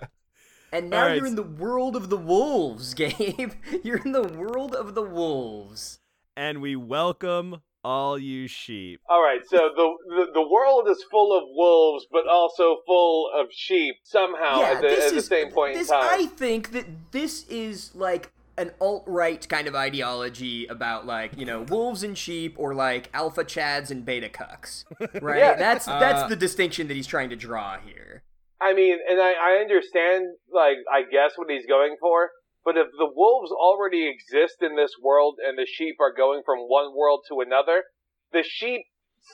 And 0.72 0.90
now 0.90 1.02
All 1.04 1.08
right. 1.08 1.16
you're 1.18 1.26
in 1.26 1.36
the 1.36 1.44
world 1.44 1.96
of 1.96 2.10
the 2.10 2.18
wolves, 2.18 2.94
Gabe. 2.94 3.54
You're 3.84 3.98
in 4.04 4.12
the 4.12 4.24
world 4.28 4.76
of 4.76 4.96
the 4.96 5.02
wolves. 5.04 6.00
And 6.36 6.62
we 6.62 6.76
welcome 6.76 7.62
all 7.84 8.18
you 8.20 8.48
sheep. 8.48 9.00
All 9.08 9.22
right, 9.24 9.40
so 9.48 9.58
the, 9.76 9.94
the 10.10 10.32
the 10.34 10.48
world 10.48 10.88
is 10.90 11.04
full 11.10 11.36
of 11.38 11.44
wolves, 11.48 12.06
but 12.12 12.28
also 12.28 12.78
full 12.86 13.32
of 13.34 13.48
sheep 13.52 13.96
somehow 14.04 14.60
yeah, 14.60 14.72
at 14.72 14.82
the, 14.82 14.88
this 14.88 15.06
at 15.06 15.12
the 15.12 15.18
is 15.18 15.26
same 15.28 15.52
point 15.52 15.76
this, 15.76 15.88
in 15.90 15.94
time. 15.96 16.20
I 16.20 16.26
think 16.26 16.72
that 16.74 16.86
this 17.12 17.48
is 17.48 17.96
like 17.96 18.32
an 18.58 18.72
alt 18.82 19.04
right 19.08 19.48
kind 19.48 19.68
of 19.68 19.76
ideology 19.76 20.66
about 20.68 21.06
like 21.06 21.32
you 21.38 21.46
know 21.46 21.62
wolves 21.62 22.04
and 22.04 22.18
sheep 22.18 22.56
or 22.58 22.74
like 22.76 23.10
alpha 23.14 23.46
chads 23.46 23.90
and 23.90 24.04
beta 24.04 24.28
cucks, 24.28 24.84
right? 25.22 25.38
Yeah. 25.40 25.56
That's 25.56 25.86
that's 25.86 26.24
Uh, 26.24 26.28
the 26.28 26.36
distinction 26.36 26.88
that 26.90 26.96
he's 26.96 27.08
trying 27.08 27.30
to 27.30 27.36
draw 27.38 27.78
here. 27.80 28.24
I 28.60 28.74
mean, 28.74 28.98
and 29.10 29.22
I, 29.22 29.34
I 29.34 29.52
understand, 29.62 30.26
like, 30.52 30.78
I 30.92 31.04
guess 31.04 31.34
what 31.36 31.50
he's 31.50 31.66
going 31.68 31.96
for, 32.00 32.32
but 32.66 32.76
if 32.76 32.88
the 32.98 33.10
wolves 33.14 33.52
already 33.52 34.10
exist 34.10 34.56
in 34.62 34.76
this 34.76 34.92
world 35.02 35.38
and 35.46 35.58
the 35.58 35.66
sheep 35.66 35.96
are 36.02 36.14
going 36.14 36.42
from 36.46 36.60
one 36.60 36.96
world 36.96 37.22
to 37.30 37.40
another, 37.40 37.84
the 38.34 38.44
sheep 38.44 38.82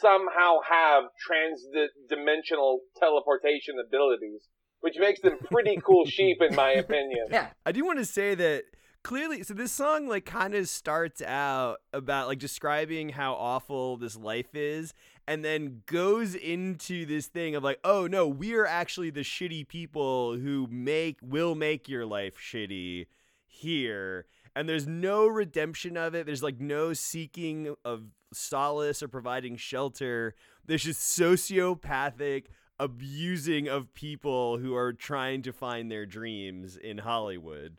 somehow 0.02 0.58
have 0.70 1.04
trans-dimensional 1.26 2.82
teleportation 3.00 3.76
abilities. 3.86 4.42
which 4.82 4.96
makes 5.00 5.22
them 5.22 5.38
pretty 5.50 5.80
cool 5.82 6.06
sheep, 6.08 6.38
in 6.42 6.56
my 6.56 6.72
opinion. 6.72 7.28
Yeah. 7.32 7.52
I 7.66 7.72
do 7.72 7.86
want 7.86 8.00
to 8.00 8.06
say 8.06 8.36
that 8.36 8.64
clearly 9.04 9.44
so 9.44 9.54
this 9.54 9.72
song 9.72 10.08
like 10.08 10.26
kind 10.26 10.56
of 10.56 10.68
starts 10.68 11.22
out 11.22 11.78
about 11.92 12.28
like 12.28 12.40
describing 12.40 13.10
how 13.10 13.34
awful 13.34 13.98
this 13.98 14.16
life 14.16 14.56
is 14.56 14.94
and 15.28 15.44
then 15.44 15.82
goes 15.86 16.36
into 16.36 17.06
this 17.06 17.28
thing 17.28 17.56
of 17.56 17.64
like 17.64 17.80
oh 17.84 18.08
no 18.08 18.28
we 18.28 18.54
are 18.56 18.66
actually 18.66 19.10
the 19.10 19.22
shitty 19.22 19.68
people 19.68 20.38
who 20.38 20.68
make 20.70 21.18
will 21.22 21.56
make 21.56 21.88
your 21.88 22.06
life 22.06 22.36
shitty 22.38 23.06
here. 23.54 24.26
And 24.56 24.68
there's 24.68 24.88
no 24.88 25.28
redemption 25.28 25.98
of 25.98 26.14
it. 26.14 26.26
There's 26.26 26.44
like 26.44 26.60
no 26.60 26.94
seeking 26.94 27.76
of 27.86 28.04
solace 28.34 29.02
or 29.02 29.08
providing 29.08 29.58
shelter. 29.58 30.36
There's 30.66 30.84
just 30.84 31.18
sociopathic 31.18 32.46
abusing 32.80 33.68
of 33.68 33.94
people 33.94 34.58
who 34.58 34.76
are 34.76 34.94
trying 34.94 35.44
to 35.44 35.54
find 35.54 35.92
their 35.92 36.08
dreams 36.08 36.76
in 36.76 36.98
hollywood 36.98 37.78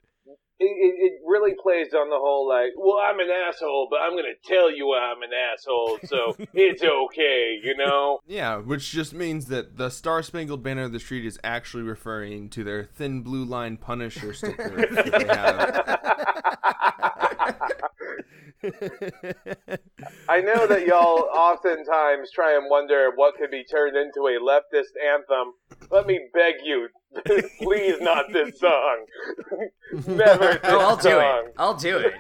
It, 0.65 0.95
it, 0.99 1.13
really 1.27 1.55
plays 1.61 1.95
on 1.95 2.11
the 2.11 2.17
whole 2.17 2.49
like, 2.49 2.73
well, 2.77 2.99
I'm 2.99 3.19
an 3.19 3.29
asshole, 3.31 3.89
but 3.91 4.01
I'm 4.01 4.13
gonna 4.17 4.35
tell 4.45 4.71
you 4.71 4.95
I'm 4.95 5.23
an 5.23 5.31
asshole, 5.33 5.99
so 6.05 6.37
it's 6.55 6.83
okay, 6.83 7.59
you 7.63 7.77
know. 7.77 8.21
Yeah, 8.27 8.57
which 8.59 8.91
just 8.91 9.15
means 9.15 9.47
that 9.47 9.77
the 9.77 9.91
Star 9.91 10.23
Spangled 10.23 10.63
Banner 10.63 10.83
of 10.83 10.93
the 10.93 11.01
Street 11.01 11.25
is 11.25 11.39
actually 11.43 11.83
referring 11.83 12.51
to 12.51 12.63
their 12.63 12.85
thin 12.85 13.23
blue 13.23 13.45
line 13.45 13.77
Punisher 13.77 14.33
sticker 14.35 14.87
that 14.95 15.97
have. 17.47 17.71
I 20.29 20.41
know 20.41 20.67
that 20.67 20.87
y'all 20.87 21.29
oftentimes 21.35 22.31
try 22.31 22.57
and 22.57 22.71
wonder 22.71 23.11
what 23.15 23.37
could 23.37 23.51
be 23.51 23.65
turned 23.65 23.97
into 23.97 24.27
a 24.27 24.41
leftist 24.41 24.97
anthem. 25.05 25.55
Let 25.91 26.07
me 26.07 26.21
beg 26.33 26.55
you, 26.65 26.89
please 27.61 28.01
not 28.01 28.27
this 28.33 28.59
song. 28.61 29.05
Never 30.07 30.55
this 30.55 30.59
Oh, 30.65 30.81
I'll 30.81 30.97
do 30.97 31.03
song. 31.11 31.45
it. 31.47 31.55
I'll 31.59 31.75
do 31.75 31.99
it. 31.99 32.15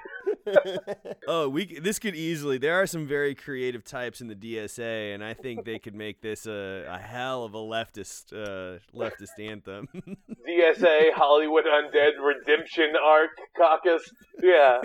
oh, 1.26 1.48
we 1.48 1.78
this 1.80 1.98
could 1.98 2.14
easily. 2.14 2.58
There 2.58 2.74
are 2.80 2.86
some 2.86 3.06
very 3.06 3.34
creative 3.34 3.82
types 3.82 4.20
in 4.20 4.28
the 4.28 4.34
DSA, 4.34 5.14
and 5.14 5.24
I 5.24 5.32
think 5.32 5.64
they 5.64 5.78
could 5.78 5.94
make 5.94 6.20
this 6.20 6.46
a, 6.46 6.84
a 6.88 6.98
hell 6.98 7.44
of 7.44 7.54
a 7.54 7.58
leftist 7.58 8.32
uh, 8.32 8.78
leftist 8.94 9.38
anthem. 9.40 9.88
DSA 10.46 11.12
Hollywood 11.14 11.64
Undead 11.64 12.12
Redemption 12.22 12.92
Arc 13.02 13.30
Caucus. 13.56 14.02
Yeah. 14.42 14.80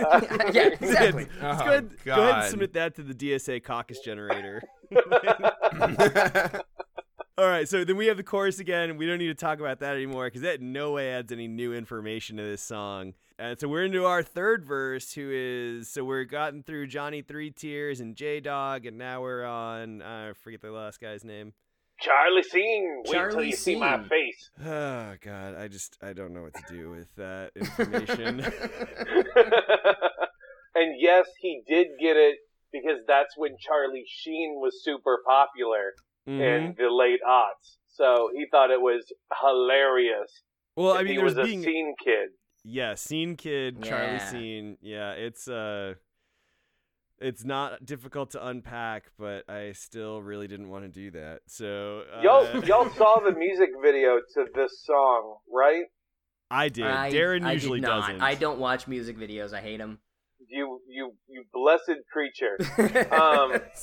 yeah, 0.54 0.68
exactly. 0.80 1.28
Let's 1.42 1.62
Oh, 1.62 1.66
go, 1.66 1.72
ahead, 1.72 1.90
go 2.06 2.14
ahead 2.14 2.36
and 2.36 2.50
submit 2.50 2.74
that 2.74 2.96
to 2.96 3.04
the 3.04 3.14
DSA 3.14 3.62
caucus 3.64 4.00
generator. 4.00 4.62
All 7.40 7.48
right, 7.48 7.68
so 7.70 7.86
then 7.86 7.96
we 7.96 8.08
have 8.08 8.18
the 8.18 8.24
chorus 8.24 8.60
again. 8.60 8.98
We 8.98 9.08
don't 9.08 9.18
need 9.18 9.28
to 9.28 9.34
talk 9.34 9.62
about 9.62 9.80
that 9.80 9.96
anymore 9.96 10.26
because 10.26 10.42
that 10.42 10.60
in 10.60 10.74
no 10.74 10.92
way 10.92 11.14
adds 11.14 11.32
any 11.32 11.48
new 11.48 11.74
information 11.74 12.36
to 12.36 12.44
this 12.44 12.62
song. 12.62 13.14
And 13.38 13.58
so 13.58 13.70
we're 13.70 13.86
into 13.86 14.06
our 14.06 14.24
third 14.24 14.66
verse, 14.66 15.14
who 15.14 15.30
is 15.32 15.90
so 15.90 16.04
we're 16.04 16.26
gotten 16.26 16.64
through 16.64 16.88
Johnny 16.88 17.22
Three 17.22 17.50
Tears 17.50 18.02
and 18.02 18.14
J 18.14 18.42
Dog, 18.42 18.86
and 18.86 18.98
now 18.98 19.22
we're 19.22 19.46
on 19.46 20.02
uh, 20.02 20.32
I 20.32 20.34
forget 20.34 20.60
the 20.60 20.72
last 20.72 21.00
guy's 21.00 21.24
name. 21.24 21.54
Charlie 22.02 22.44
Sheen. 22.44 23.04
Wait 23.06 23.06
till 23.06 23.14
Charlie 23.14 23.52
you 23.52 23.56
see 23.56 23.78
my 23.78 24.04
face. 24.04 24.52
Oh 24.62 25.16
God, 25.22 25.56
I 25.56 25.70
just 25.70 25.98
I 26.04 26.12
don't 26.12 26.34
know 26.34 26.42
what 26.42 26.56
to 26.56 26.64
do 26.68 26.90
with 26.90 27.08
that 27.16 27.52
information. 27.56 28.42
and 30.76 30.96
yes, 31.00 31.26
he 31.40 31.62
did 31.66 31.88
get 32.02 32.18
it 32.18 32.40
because 32.74 33.00
that's 33.08 33.38
when 33.38 33.56
Charlie 33.66 34.04
Sheen 34.06 34.56
was 34.58 34.84
super 34.84 35.20
popular 35.26 35.94
Mhm. 36.30 36.42
in 36.42 36.76
the 36.78 36.90
late 36.90 37.20
aughts. 37.28 37.78
So 37.88 38.30
he 38.34 38.46
thought 38.52 38.72
it 38.72 38.80
was 38.82 39.12
hilarious. 39.42 40.44
Well, 40.76 40.94
I 40.94 41.04
mean, 41.04 41.14
he 41.14 41.20
was 41.20 41.38
a 41.38 41.44
being 41.44 41.64
scene 41.64 41.96
kid. 42.04 42.30
Yeah, 42.64 42.96
Scene 42.96 43.36
Kid, 43.36 43.82
Charlie 43.84 44.20
Scene. 44.20 44.78
Yeah, 44.82 45.12
it's 45.14 45.48
uh 45.48 45.96
it's 47.20 47.44
not 47.44 47.86
difficult 47.86 48.32
to 48.32 48.48
unpack, 48.48 49.12
but 49.18 49.50
I 49.50 49.74
still 49.74 50.22
really 50.22 50.48
didn't 50.48 50.70
want 50.70 50.86
to 50.86 50.90
do 50.90 51.12
that. 51.12 51.42
So 51.48 52.04
uh, 52.14 52.22
Y'all, 52.22 52.64
y'all 52.66 52.90
saw 52.92 53.20
the 53.20 53.34
music 53.34 53.70
video 53.84 54.20
to 54.36 54.46
this 54.56 54.84
song, 54.86 55.38
right? 55.52 55.84
I 56.52 56.70
did. 56.70 56.86
I, 56.86 57.12
Darren 57.12 57.46
I 57.46 57.54
usually 57.54 57.80
did 57.80 57.88
not. 57.88 58.08
doesn't. 58.08 58.22
I 58.22 58.36
don't 58.36 58.60
watch 58.60 58.88
music 58.88 59.18
videos. 59.18 59.54
I 59.54 59.62
hate 59.62 59.78
them. 59.78 60.00
You, 60.48 60.80
you, 60.88 61.14
you 61.28 61.44
blessed 61.54 62.00
creature. 62.12 62.58
Um, 63.12 63.60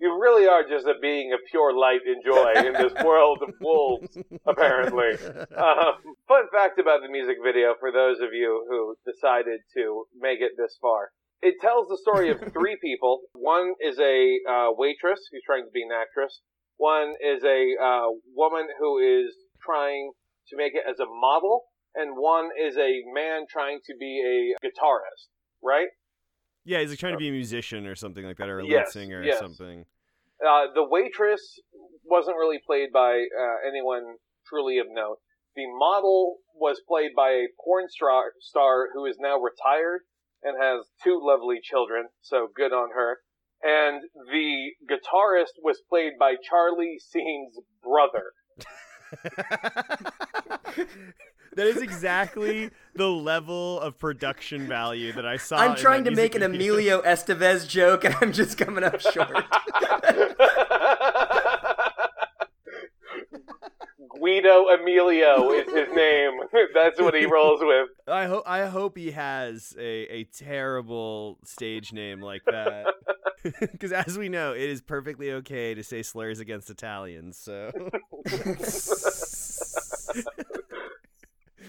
you 0.00 0.14
really 0.20 0.46
are 0.46 0.62
just 0.62 0.86
a 0.86 0.94
being 1.00 1.32
of 1.32 1.40
pure 1.50 1.74
light 1.76 2.00
and 2.06 2.22
joy 2.24 2.52
in 2.66 2.72
this 2.72 2.92
world 3.04 3.42
of 3.42 3.54
wolves, 3.60 4.16
apparently. 4.46 5.18
Um, 5.58 6.14
fun 6.28 6.44
fact 6.52 6.78
about 6.78 7.02
the 7.02 7.10
music 7.10 7.36
video 7.44 7.74
for 7.80 7.90
those 7.90 8.20
of 8.20 8.32
you 8.32 8.64
who 8.68 8.94
decided 9.04 9.60
to 9.74 10.04
make 10.14 10.40
it 10.40 10.52
this 10.56 10.78
far. 10.80 11.10
It 11.42 11.54
tells 11.60 11.88
the 11.88 11.98
story 11.98 12.30
of 12.30 12.38
three 12.52 12.78
people. 12.80 13.22
One 13.32 13.74
is 13.80 13.98
a 13.98 14.38
uh, 14.48 14.68
waitress 14.76 15.20
who's 15.30 15.42
trying 15.44 15.64
to 15.64 15.70
be 15.72 15.82
an 15.82 15.90
actress. 15.90 16.40
One 16.76 17.14
is 17.20 17.42
a 17.42 17.74
uh, 17.82 18.08
woman 18.34 18.68
who 18.78 18.98
is 18.98 19.34
trying 19.60 20.12
to 20.48 20.56
make 20.56 20.74
it 20.74 20.84
as 20.88 21.00
a 21.00 21.06
model. 21.06 21.64
And 21.94 22.14
one 22.16 22.50
is 22.54 22.76
a 22.76 23.02
man 23.12 23.46
trying 23.50 23.80
to 23.86 23.94
be 23.98 24.22
a 24.22 24.64
guitarist, 24.64 25.26
right? 25.62 25.88
Yeah, 26.68 26.80
he's 26.80 26.90
like 26.90 26.98
trying 26.98 27.14
to 27.14 27.18
be 27.18 27.28
a 27.28 27.32
musician 27.32 27.86
or 27.86 27.94
something 27.94 28.26
like 28.26 28.36
that, 28.36 28.48
or 28.50 28.58
a 28.58 28.62
lead 28.62 28.72
Yes, 28.72 28.92
singer 28.92 29.22
yes. 29.24 29.36
or 29.36 29.46
something. 29.46 29.86
Uh, 30.46 30.66
the 30.74 30.84
waitress 30.84 31.58
wasn't 32.04 32.36
really 32.36 32.58
played 32.64 32.92
by 32.92 33.24
uh, 33.24 33.66
anyone 33.66 34.16
truly 34.46 34.76
of 34.76 34.86
note. 34.90 35.16
The 35.56 35.64
model 35.66 36.36
was 36.54 36.82
played 36.86 37.12
by 37.16 37.30
a 37.30 37.46
porn 37.64 37.86
star, 37.88 38.32
star 38.40 38.88
who 38.92 39.06
is 39.06 39.16
now 39.18 39.38
retired 39.40 40.02
and 40.42 40.62
has 40.62 40.84
two 41.02 41.18
lovely 41.22 41.56
children, 41.62 42.08
so 42.20 42.48
good 42.54 42.74
on 42.74 42.90
her. 42.94 43.20
And 43.62 44.02
the 44.30 44.72
guitarist 44.86 45.56
was 45.62 45.80
played 45.88 46.12
by 46.20 46.34
Charlie 46.48 46.98
Seen's 47.00 47.58
brother. 47.82 48.34
that 51.58 51.66
is 51.66 51.82
exactly 51.82 52.70
the 52.94 53.08
level 53.08 53.80
of 53.80 53.98
production 53.98 54.68
value 54.68 55.12
that 55.12 55.26
I 55.26 55.38
saw. 55.38 55.56
I'm 55.56 55.72
in 55.72 55.76
trying 55.76 56.04
that 56.04 56.10
to 56.10 56.16
make 56.16 56.36
an 56.36 56.40
video. 56.40 56.54
Emilio 56.54 57.02
Estevez 57.02 57.66
joke, 57.66 58.04
and 58.04 58.14
I'm 58.20 58.32
just 58.32 58.56
coming 58.56 58.84
up 58.84 59.00
short. 59.00 59.44
Guido 64.08 64.68
Emilio 64.68 65.50
is 65.50 65.66
his 65.72 65.88
name. 65.94 66.40
That's 66.74 67.00
what 67.00 67.14
he 67.14 67.26
rolls 67.26 67.60
with. 67.60 67.88
I 68.06 68.26
hope 68.26 68.44
I 68.46 68.66
hope 68.66 68.96
he 68.96 69.10
has 69.10 69.74
a, 69.76 69.82
a 69.82 70.24
terrible 70.24 71.38
stage 71.44 71.92
name 71.92 72.20
like 72.20 72.44
that. 72.46 72.86
Because 73.60 73.92
as 73.92 74.18
we 74.18 74.28
know, 74.28 74.52
it 74.52 74.68
is 74.68 74.82
perfectly 74.82 75.30
okay 75.30 75.72
to 75.72 75.84
say 75.84 76.02
slurs 76.02 76.40
against 76.40 76.70
Italians. 76.70 77.38
So. 77.38 77.70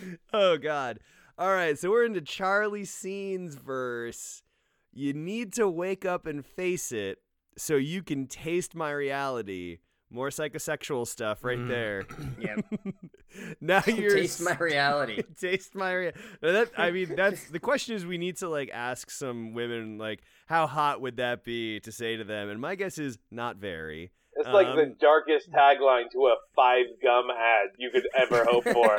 oh 0.33 0.57
God! 0.57 0.99
All 1.37 1.53
right, 1.53 1.77
so 1.77 1.89
we're 1.89 2.05
into 2.05 2.21
Charlie 2.21 2.85
Scene's 2.85 3.55
verse. 3.55 4.43
You 4.91 5.13
need 5.13 5.53
to 5.53 5.69
wake 5.69 6.05
up 6.05 6.25
and 6.25 6.45
face 6.45 6.91
it, 6.91 7.19
so 7.57 7.75
you 7.75 8.03
can 8.03 8.27
taste 8.27 8.75
my 8.75 8.91
reality. 8.91 9.79
More 10.11 10.29
psychosexual 10.29 11.05
stuff 11.07 11.43
right 11.43 11.57
mm-hmm. 11.57 11.67
there. 11.67 12.03
Yep. 12.39 12.65
now 13.61 13.83
you're 13.85 14.15
Taste 14.15 14.41
my 14.41 14.55
reality. 14.57 15.21
taste 15.39 15.75
my 15.75 15.93
rea- 15.93 16.13
Now 16.41 16.53
that 16.53 16.71
I 16.77 16.89
mean 16.89 17.15
that's 17.15 17.49
the 17.49 17.59
question 17.59 17.95
is 17.95 18.05
we 18.05 18.17
need 18.17 18.37
to 18.37 18.49
like 18.49 18.71
ask 18.73 19.11
some 19.11 19.53
women 19.53 19.97
like 19.97 20.21
how 20.47 20.67
hot 20.67 21.01
would 21.01 21.17
that 21.17 21.43
be 21.43 21.79
to 21.81 21.91
say 21.91 22.15
to 22.15 22.23
them 22.23 22.49
and 22.49 22.59
my 22.59 22.75
guess 22.75 22.97
is 22.97 23.19
not 23.29 23.57
very 23.57 24.11
It's 24.39 24.47
like 24.47 24.73
the 24.75 24.83
Um, 24.83 24.95
darkest 24.99 25.51
tagline 25.51 26.09
to 26.11 26.27
a 26.27 26.35
five 26.55 26.85
gum 27.03 27.25
ad 27.29 27.69
you 27.77 27.91
could 27.91 28.07
ever 28.17 28.45
hope 28.45 28.63
for. 28.63 28.97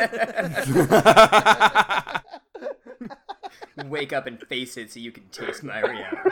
Wake 3.88 4.12
up 4.12 4.26
and 4.26 4.38
face 4.48 4.76
it 4.76 4.92
so 4.92 5.00
you 5.00 5.10
can 5.10 5.24
taste 5.30 5.62
my 5.62 5.80
reality. 5.80 6.30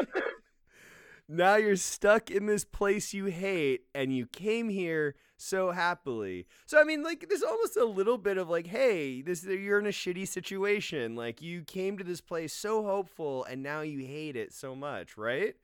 now 1.28 1.56
you're 1.56 1.76
stuck 1.76 2.32
in 2.32 2.46
this 2.46 2.64
place 2.64 3.14
you 3.14 3.26
hate 3.26 3.82
and 3.94 4.16
you 4.16 4.26
came 4.28 4.70
here 4.70 5.16
so 5.38 5.72
happily 5.72 6.46
so 6.66 6.80
i 6.80 6.84
mean 6.84 7.04
like 7.04 7.26
there's 7.28 7.44
almost 7.44 7.76
a 7.76 7.84
little 7.84 8.18
bit 8.18 8.38
of 8.38 8.48
like 8.48 8.68
hey 8.68 9.22
this 9.22 9.43
you're 9.43 9.80
in 9.80 9.86
a 9.86 9.89
shitty 9.89 10.28
situation 10.28 11.16
like 11.16 11.41
you 11.41 11.62
came 11.64 11.97
to 11.97 12.04
this 12.04 12.22
place 12.22 12.54
so 12.54 12.84
hopeful 12.84 13.43
and 13.45 13.62
now 13.62 13.82
you 13.82 13.99
hate 14.06 14.36
it 14.36 14.54
so 14.54 14.76
much 14.76 15.18
right 15.18 15.56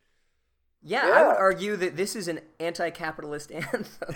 Yeah, 0.84 1.12
I 1.14 1.28
would 1.28 1.38
argue 1.38 1.76
that 1.76 1.96
this 1.96 2.16
is 2.16 2.28
an 2.28 2.40
anti-capitalist 2.60 3.52
anthem. 3.54 4.16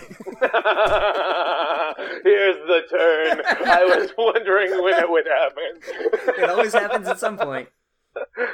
Here's 2.24 2.56
the 2.66 2.82
turn. 2.90 3.42
I 3.66 3.84
was 3.84 4.10
wondering 4.18 4.82
when 4.82 4.94
it 4.94 5.08
would 5.08 5.26
happen. 5.26 5.80
it 6.42 6.50
always 6.50 6.72
happens 6.72 7.06
at 7.06 7.20
some 7.20 7.36
point. 7.38 7.68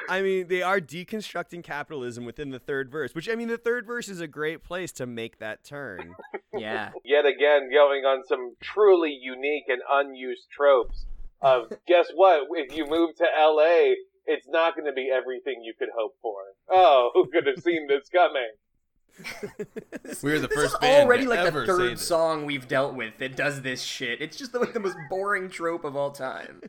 I 0.09 0.21
mean, 0.23 0.49
they 0.49 0.61
are 0.61 0.81
deconstructing 0.81 1.63
capitalism 1.63 2.25
within 2.25 2.51
the 2.51 2.59
third 2.59 2.91
verse, 2.91 3.15
which 3.15 3.31
I 3.31 3.35
mean, 3.37 3.49
the 3.49 3.57
third 3.57 3.87
verse 3.87 4.09
is 4.09 4.21
a 4.21 4.27
great 4.27 4.63
place 4.63 4.93
to 4.93 5.07
make 5.07 5.39
that 5.39 5.65
turn. 5.65 6.15
Yeah. 6.53 6.91
Yet 7.05 7.25
again, 7.25 7.71
going 7.73 8.05
on 8.05 8.25
some 8.27 8.57
truly 8.61 9.17
unique 9.23 9.65
and 9.69 9.81
unused 9.89 10.49
tropes 10.51 11.07
of 11.41 11.73
guess 11.87 12.09
what? 12.15 12.47
If 12.53 12.77
you 12.77 12.87
move 12.87 13.15
to 13.17 13.25
LA, 13.39 13.95
it's 14.27 14.47
not 14.49 14.75
going 14.77 14.87
to 14.87 14.93
be 14.93 15.11
everything 15.13 15.63
you 15.65 15.75
could 15.79 15.89
hope 15.97 16.15
for. 16.23 16.37
Oh, 16.71 17.11
who 17.15 17.27
could 17.31 17.47
have 17.47 17.63
seen 17.63 17.87
this 17.89 18.09
coming? 18.09 18.51
We're 20.23 20.39
the 20.39 20.49
this 20.49 20.57
first 20.57 20.77
is 20.83 20.89
already 20.89 21.25
to 21.25 21.31
like 21.31 21.39
ever 21.41 21.61
the 21.67 21.67
say 21.67 21.73
third 21.79 21.93
this. 21.93 22.07
song 22.07 22.47
we've 22.47 22.67
dealt 22.67 22.95
with 22.95 23.19
that 23.19 23.37
does 23.37 23.61
this 23.63 23.83
shit. 23.83 24.21
It's 24.23 24.37
just 24.37 24.53
the, 24.53 24.59
like 24.59 24.73
the 24.73 24.81
most 24.81 24.97
boring 25.11 25.51
trope 25.51 25.85
of 25.85 25.97
all 25.97 26.11
time. 26.13 26.63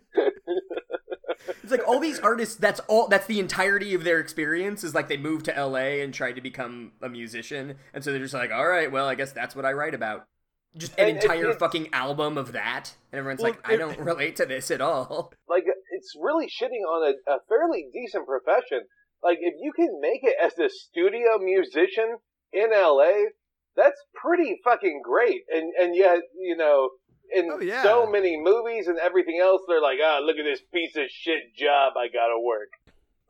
It's 1.62 1.72
like 1.72 1.88
all 1.88 2.00
these 2.00 2.20
artists. 2.20 2.56
That's 2.56 2.80
all. 2.88 3.08
That's 3.08 3.28
the 3.28 3.40
entirety 3.40 3.94
of 3.94 4.04
their 4.04 4.20
experience. 4.20 4.84
Is 4.84 4.94
like 4.96 5.08
they 5.10 5.18
moved 5.18 5.46
to 5.46 5.56
L.A. 5.58 6.02
and 6.02 6.14
tried 6.14 6.34
to 6.34 6.42
become 6.42 6.94
a 7.02 7.10
musician, 7.10 7.76
and 7.94 8.04
so 8.04 8.12
they're 8.12 8.22
just 8.22 8.34
like, 8.34 8.52
all 8.52 8.68
right, 8.68 8.92
well, 8.92 9.08
I 9.08 9.16
guess 9.16 9.32
that's 9.34 9.56
what 9.56 9.66
I 9.66 9.74
write 9.74 9.94
about. 9.94 10.28
Just 10.76 10.94
an 10.98 11.08
And 11.10 11.18
it- 11.18 11.24
entire 11.24 11.44
it's- 11.46 11.60
fucking 11.60 11.94
album 11.94 12.38
of 12.38 12.54
that, 12.54 12.94
and 13.12 13.20
everyone's 13.20 13.42
Well, 13.42 13.52
like, 13.52 13.70
I 13.70 13.74
it- 13.74 13.78
don't 13.78 14.00
relate 14.06 14.36
to 14.38 14.46
this 14.46 14.72
at 14.72 14.82
all. 14.82 15.34
Like, 15.50 15.66
it's 16.04 16.14
really 16.20 16.48
shitting 16.48 16.84
on 16.88 17.14
a, 17.28 17.32
a 17.32 17.38
fairly 17.48 17.88
decent 17.94 18.28
profession. 18.28 18.82
Like, 19.24 19.38
if 19.42 19.54
you 19.62 19.72
can 19.72 20.00
make 20.02 20.20
it 20.24 20.36
as 20.44 20.60
a 20.60 20.70
studio 20.70 21.38
musician 21.40 22.18
in 22.52 22.72
LA, 22.72 23.30
that's 23.76 24.00
pretty 24.14 24.60
fucking 24.64 25.02
great. 25.04 25.42
And 25.50 25.72
and 25.80 25.96
yet, 25.96 26.20
you 26.38 26.58
know, 26.58 26.90
in 27.34 27.50
Oh, 27.52 27.60
yeah. 27.62 27.82
so 27.84 28.06
many 28.06 28.38
movies 28.38 28.88
and 28.88 29.00
everything 29.00 29.40
else, 29.42 29.62
they're 29.68 29.82
like, 29.82 30.00
ah, 30.04 30.20
look 30.22 30.36
at 30.38 30.44
this 30.44 30.62
piece 30.74 30.96
of 30.98 31.04
shit 31.10 31.56
job 31.58 31.94
I 31.98 32.08
gotta 32.08 32.38
work. 32.40 32.68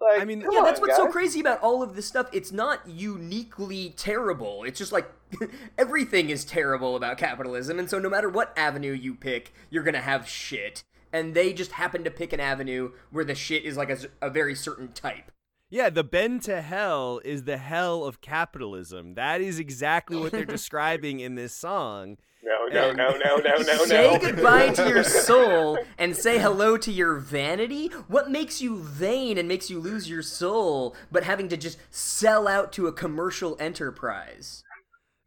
Like, 0.02 0.20
I 0.22 0.26
mean- 0.26 0.42
Yeah, 0.42 0.60
on, 0.60 0.64
that's 0.66 0.82
what's 0.82 0.98
so 0.98 1.08
crazy 1.08 1.40
about 1.40 1.62
all 1.62 1.82
of 1.84 1.96
this 1.96 2.08
stuff. 2.08 2.28
It's 2.34 2.52
not 2.52 2.82
uniquely 2.88 3.94
terrible. 3.96 4.64
It's 4.64 4.80
just 4.80 4.92
like 4.92 5.10
everything 5.78 6.30
is 6.30 6.44
terrible 6.44 6.96
about 6.96 7.18
capitalism, 7.18 7.80
and 7.80 7.90
so 7.90 8.00
no 8.00 8.10
matter 8.10 8.30
what 8.30 8.52
avenue 8.58 8.92
you 8.94 9.14
pick, 9.16 9.54
you're 9.70 9.84
gonna 9.84 10.02
have 10.02 10.28
shit. 10.28 10.84
And 11.14 11.34
they 11.34 11.54
just 11.54 11.74
happen 11.74 12.04
to 12.04 12.12
pick 12.12 12.34
an 12.34 12.42
avenue 12.42 12.92
where 13.12 13.24
the 13.24 13.36
shit 13.36 13.64
is 13.64 13.78
like 13.78 13.98
a 14.22 14.30
very 14.30 14.56
certain 14.56 14.92
type. 14.92 15.32
Yeah, 15.70 15.90
the 15.90 16.04
bend 16.04 16.44
to 16.44 16.62
hell 16.62 17.20
is 17.26 17.46
the 17.46 17.58
hell 17.58 18.04
of 18.04 18.22
capitalism. 18.22 19.16
That 19.16 19.42
is 19.42 19.58
exactly 19.58 20.18
what 20.18 20.32
they're 20.32 20.46
describing 20.60 21.20
in 21.20 21.36
this 21.36 21.56
song. 21.56 22.18
No, 22.44 22.68
no, 22.68 22.92
no, 22.92 23.18
no, 23.18 23.38
no, 23.38 23.58
no, 23.58 23.86
say 23.86 24.20
goodbye 24.20 24.70
to 24.70 24.90
your 24.90 25.04
soul 25.04 25.80
and 25.98 26.16
say 26.16 26.40
hello 26.40 26.78
to 26.78 26.92
your 26.92 27.16
vanity. 27.16 27.88
What 28.08 28.30
makes 28.30 28.62
you 28.62 28.78
vain 28.78 29.38
and 29.38 29.48
makes 29.48 29.70
you 29.70 29.80
lose 29.80 30.10
your 30.10 30.22
soul, 30.22 30.96
but 31.12 31.24
having 31.24 31.48
to 31.50 31.58
just 31.58 31.80
sell 31.90 32.48
out 32.48 32.74
to 32.74 32.88
a 32.88 32.92
commercial 32.92 33.56
enterprise? 33.60 34.64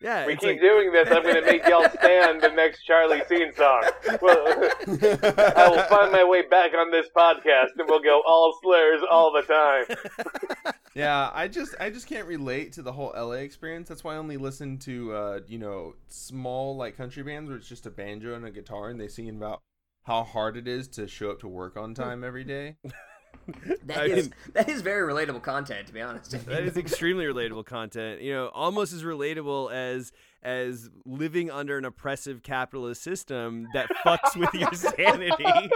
Yeah, 0.00 0.26
We 0.26 0.34
keep 0.36 0.42
like- 0.42 0.60
doing 0.60 0.92
this. 0.92 1.08
I'm 1.10 1.22
going 1.22 1.36
to 1.36 1.42
make 1.42 1.66
y'all 1.66 1.88
stand 1.88 2.42
the 2.42 2.50
next 2.50 2.82
Charlie 2.84 3.22
Scene 3.28 3.52
song. 3.54 3.82
Well, 4.20 4.46
I 4.86 5.68
will 5.70 5.82
find 5.84 6.12
my 6.12 6.22
way 6.24 6.42
back 6.46 6.72
on 6.74 6.90
this 6.90 7.06
podcast, 7.16 7.68
and 7.78 7.88
we'll 7.88 8.02
go 8.02 8.20
all 8.26 8.58
slurs 8.62 9.00
all 9.10 9.32
the 9.32 9.42
time. 9.42 10.74
Yeah, 10.94 11.30
I 11.34 11.46
just 11.48 11.74
I 11.78 11.90
just 11.90 12.06
can't 12.06 12.26
relate 12.26 12.72
to 12.72 12.82
the 12.82 12.90
whole 12.90 13.12
LA 13.14 13.32
experience. 13.44 13.86
That's 13.86 14.02
why 14.02 14.14
I 14.14 14.16
only 14.16 14.38
listen 14.38 14.78
to 14.78 15.12
uh, 15.12 15.40
you 15.46 15.58
know, 15.58 15.94
small 16.08 16.74
like 16.74 16.96
country 16.96 17.22
bands 17.22 17.50
where 17.50 17.58
it's 17.58 17.68
just 17.68 17.84
a 17.84 17.90
banjo 17.90 18.34
and 18.34 18.46
a 18.46 18.50
guitar 18.50 18.88
and 18.88 18.98
they 18.98 19.08
sing 19.08 19.28
about 19.28 19.60
how 20.04 20.22
hard 20.24 20.56
it 20.56 20.66
is 20.66 20.88
to 20.88 21.06
show 21.06 21.30
up 21.30 21.40
to 21.40 21.48
work 21.48 21.76
on 21.76 21.92
time 21.92 22.24
every 22.24 22.44
day. 22.44 22.76
That 23.84 23.98
I 23.98 24.04
is 24.06 24.24
mean- 24.26 24.34
that 24.54 24.68
is 24.68 24.82
very 24.82 25.12
relatable 25.12 25.42
content, 25.42 25.86
to 25.86 25.92
be 25.92 26.00
honest. 26.00 26.32
that 26.46 26.62
is 26.64 26.76
extremely 26.76 27.24
relatable 27.24 27.64
content. 27.66 28.20
You 28.20 28.32
know, 28.32 28.46
almost 28.48 28.92
as 28.92 29.02
relatable 29.04 29.72
as 29.72 30.10
as 30.42 30.88
living 31.04 31.50
under 31.50 31.78
an 31.78 31.84
oppressive 31.84 32.42
capitalist 32.42 33.02
system 33.02 33.68
that 33.74 33.88
fucks 34.04 34.36
with 34.36 34.52
your 34.54 34.72
sanity. 34.74 35.70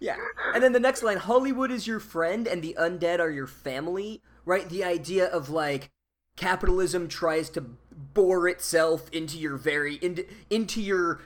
Yeah. 0.00 0.16
And 0.54 0.62
then 0.62 0.72
the 0.72 0.80
next 0.80 1.02
line 1.02 1.18
Hollywood 1.18 1.70
is 1.70 1.86
your 1.86 2.00
friend 2.00 2.46
and 2.48 2.60
the 2.62 2.76
undead 2.78 3.20
are 3.20 3.30
your 3.30 3.46
family, 3.46 4.20
right? 4.44 4.68
The 4.68 4.82
idea 4.82 5.26
of 5.26 5.48
like 5.50 5.90
capitalism 6.36 7.06
tries 7.08 7.50
to 7.50 7.60
bore 7.60 8.48
itself 8.48 9.08
into 9.12 9.38
your 9.38 9.56
very 9.56 9.96
into, 10.02 10.26
into 10.50 10.82
your 10.82 11.20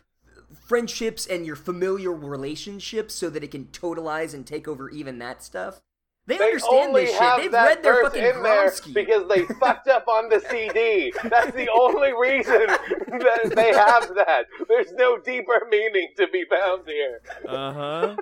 friendships 0.66 1.26
and 1.26 1.46
your 1.46 1.56
familiar 1.56 2.12
relationships 2.12 3.14
so 3.14 3.30
that 3.30 3.42
it 3.44 3.50
can 3.52 3.66
totalize 3.66 4.34
and 4.34 4.46
take 4.46 4.66
over 4.68 4.90
even 4.90 5.18
that 5.20 5.42
stuff. 5.42 5.80
They, 6.28 6.38
They 6.38 6.44
understand 6.46 6.92
this 6.96 7.10
shit. 7.16 7.36
They've 7.38 7.52
read 7.52 7.82
their 7.84 8.02
fucking 8.02 8.20
in 8.24 8.32
Gramsci. 8.34 8.92
because 8.92 9.28
they 9.28 9.42
fucked 9.60 9.86
up 9.86 10.08
on 10.08 10.28
the 10.28 10.40
CD. 10.50 11.12
That's 11.22 11.52
the 11.54 11.68
only 11.72 12.12
reason 12.20 12.66
that 12.66 13.52
they 13.54 13.72
have 13.72 14.12
that. 14.16 14.46
There's 14.68 14.90
no 14.94 15.18
deeper 15.18 15.60
meaning 15.70 16.08
to 16.16 16.26
be 16.32 16.44
found 16.50 16.82
here. 16.88 17.20
Uh 17.48 17.72
huh. 17.72 18.16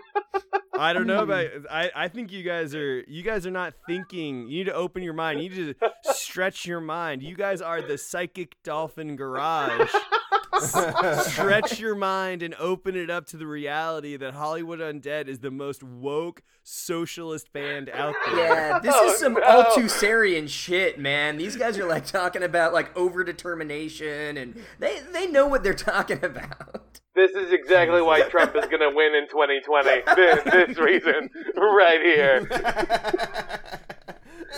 I 0.79 0.93
don't 0.93 1.07
know 1.07 1.23
about. 1.23 1.47
I 1.71 1.91
I 1.97 2.09
think 2.09 2.31
you 2.31 2.43
guys 2.43 2.75
are 2.75 3.03
you 3.09 3.23
guys 3.23 3.47
are 3.47 3.51
not 3.51 3.73
thinking. 3.87 4.49
You 4.49 4.59
need 4.59 4.65
to 4.65 4.75
open 4.75 5.03
your 5.03 5.15
mind. 5.15 5.43
You 5.43 5.49
need 5.49 5.75
to 5.81 5.91
stretch 6.13 6.67
your 6.67 6.83
mind. 6.83 7.23
You 7.23 7.35
guys 7.35 7.63
are 7.63 7.81
the 7.81 7.97
psychic 7.97 8.57
dolphin 8.65 9.17
garage. 9.17 9.91
stretch 10.61 11.79
your 11.81 11.95
mind 11.95 12.43
and 12.43 12.55
open 12.57 12.97
it 12.97 13.11
up 13.11 13.27
to 13.27 13.37
the 13.37 13.47
reality 13.47 14.17
that 14.17 14.35
Hollywood 14.35 14.81
Undead 14.81 15.29
is 15.29 15.39
the 15.41 15.51
most 15.51 15.83
woke 15.83 16.43
socialist 16.63 17.53
band 17.53 17.91
out 17.91 18.15
there. 18.27 18.37
Yeah, 18.39 18.79
this 18.83 18.95
Oh, 18.97 19.11
is 19.13 19.19
some 19.19 19.35
no. 19.35 19.41
Althusserian 19.41 20.49
shit, 20.49 20.99
man. 20.99 21.37
These 21.37 21.57
guys 21.57 21.79
are 21.79 21.87
like 21.87 22.07
talking 22.07 22.43
about 22.43 22.73
like 22.73 22.95
overdetermination, 22.95 24.41
and 24.41 24.61
they 24.79 25.01
they 25.13 25.27
know 25.27 25.47
what 25.47 25.63
they're 25.63 25.75
talking 25.75 26.25
about. 26.25 27.01
This 27.15 27.31
is 27.33 27.53
exactly 27.53 28.03
why 28.03 28.23
Trump 28.29 28.57
is 28.57 28.67
going 28.67 28.81
to 28.81 28.91
win 28.95 29.15
in 29.15 29.29
2020. 29.29 30.03
This, 30.17 30.45
this 30.45 30.79
reason, 30.79 31.31
right 31.57 32.01
here. 32.03 33.81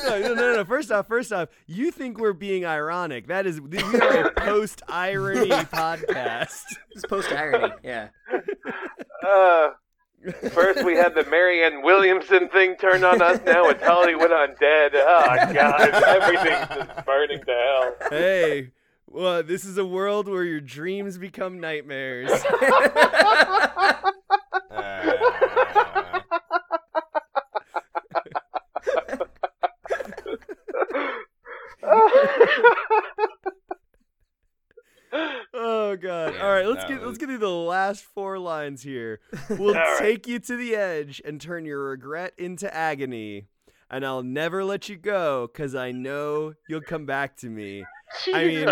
No, 0.05 0.20
no, 0.20 0.34
no, 0.34 0.55
no. 0.57 0.64
First 0.64 0.90
off, 0.90 1.07
first 1.09 1.32
off, 1.32 1.49
you 1.66 1.90
think 1.90 2.18
we're 2.18 2.32
being 2.32 2.64
ironic. 2.64 3.26
That 3.28 3.47
is, 3.47 3.61
we 3.61 3.78
are 3.78 4.26
a 4.26 4.30
post 4.36 4.82
irony 4.88 5.49
podcast. 5.51 6.62
It's 6.92 7.05
post 7.07 7.32
irony, 7.32 7.72
yeah. 7.82 8.09
Uh, 9.26 9.70
first 10.51 10.84
we 10.84 10.94
had 10.94 11.14
the 11.14 11.24
Marianne 11.30 11.82
Williamson 11.82 12.49
thing 12.49 12.76
turned 12.76 13.05
on 13.05 13.20
us. 13.22 13.40
Now 13.44 13.68
it's 13.68 13.82
Hollywood 13.82 14.30
Undead. 14.30 14.90
Oh 14.94 15.53
God, 15.53 15.88
everything's 16.05 16.68
just 16.86 17.07
burning 17.07 17.40
to 17.44 17.53
hell. 17.53 17.94
Hey, 18.11 18.70
well, 19.09 19.42
this 19.42 19.64
is 19.64 19.78
a 19.78 19.84
world 19.84 20.28
where 20.28 20.44
your 20.44 20.61
dreams 20.61 21.18
become 21.18 21.61
nightmares. 21.61 22.30
Uh, 24.70 25.12
Oh 35.55 35.97
god. 35.97 36.35
Yeah, 36.35 36.43
All 36.45 36.51
right, 36.51 36.66
let's 36.66 36.83
that 36.83 36.89
get 36.89 36.99
was- 37.01 37.07
let's 37.07 37.18
get 37.18 37.27
through 37.29 37.39
the 37.39 37.49
last 37.51 38.05
four 38.05 38.39
lines 38.39 38.83
here. 38.83 39.20
We'll 39.51 39.74
right. 39.74 39.99
take 39.99 40.27
you 40.27 40.39
to 40.41 40.57
the 40.57 40.74
edge 40.74 41.22
and 41.24 41.41
turn 41.41 41.64
your 41.64 41.85
regret 41.85 42.33
into 42.37 42.72
agony. 42.74 43.47
And 43.89 44.05
I'll 44.05 44.24
never 44.24 44.64
let 44.64 44.89
you 44.89 44.97
go 44.97 45.49
cuz 45.49 45.74
I 45.74 45.93
know 45.93 46.55
you'll 46.68 46.81
come 46.83 47.07
back 47.07 47.37
to 47.39 47.49
me. 47.49 47.85
I 48.35 48.45
mean, 48.45 48.68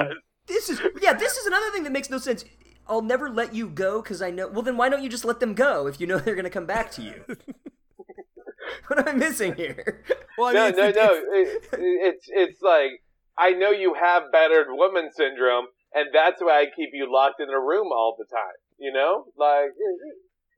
This 0.46 0.68
is 0.68 0.80
yeah. 1.00 1.14
This 1.14 1.36
is 1.36 1.46
another 1.46 1.70
thing 1.70 1.84
that 1.84 1.92
makes 1.92 2.10
no 2.10 2.18
sense. 2.18 2.44
I'll 2.86 3.00
never 3.00 3.30
let 3.30 3.54
you 3.54 3.68
go 3.70 4.02
because 4.02 4.20
I 4.20 4.30
know. 4.30 4.48
Well, 4.48 4.62
then 4.62 4.76
why 4.76 4.88
don't 4.90 5.02
you 5.02 5.08
just 5.08 5.24
let 5.24 5.40
them 5.40 5.54
go 5.54 5.86
if 5.86 5.98
you 6.00 6.06
know 6.06 6.18
they're 6.18 6.34
gonna 6.34 6.50
come 6.50 6.66
back 6.66 6.90
to 6.92 7.02
you? 7.02 7.24
what 8.88 8.98
am 8.98 9.08
I 9.08 9.12
missing 9.12 9.54
here? 9.54 10.02
well, 10.36 10.48
I 10.48 10.52
no, 10.52 10.66
mean, 10.66 10.76
no, 10.76 10.84
it's, 10.88 10.96
no. 10.96 11.04
it's- 11.14 11.56
It, 11.72 11.78
it's 11.78 12.26
it's 12.28 12.60
like 12.62 13.02
I 13.38 13.50
know 13.50 13.70
you 13.70 13.94
have 13.94 14.30
battered 14.32 14.66
woman 14.70 15.10
syndrome, 15.12 15.66
and 15.92 16.08
that's 16.12 16.40
why 16.42 16.60
I 16.62 16.66
keep 16.66 16.90
you 16.92 17.06
locked 17.12 17.40
in 17.40 17.48
a 17.50 17.60
room 17.60 17.88
all 17.92 18.16
the 18.18 18.26
time. 18.26 18.58
You 18.78 18.92
know, 18.92 19.26
like 19.36 19.70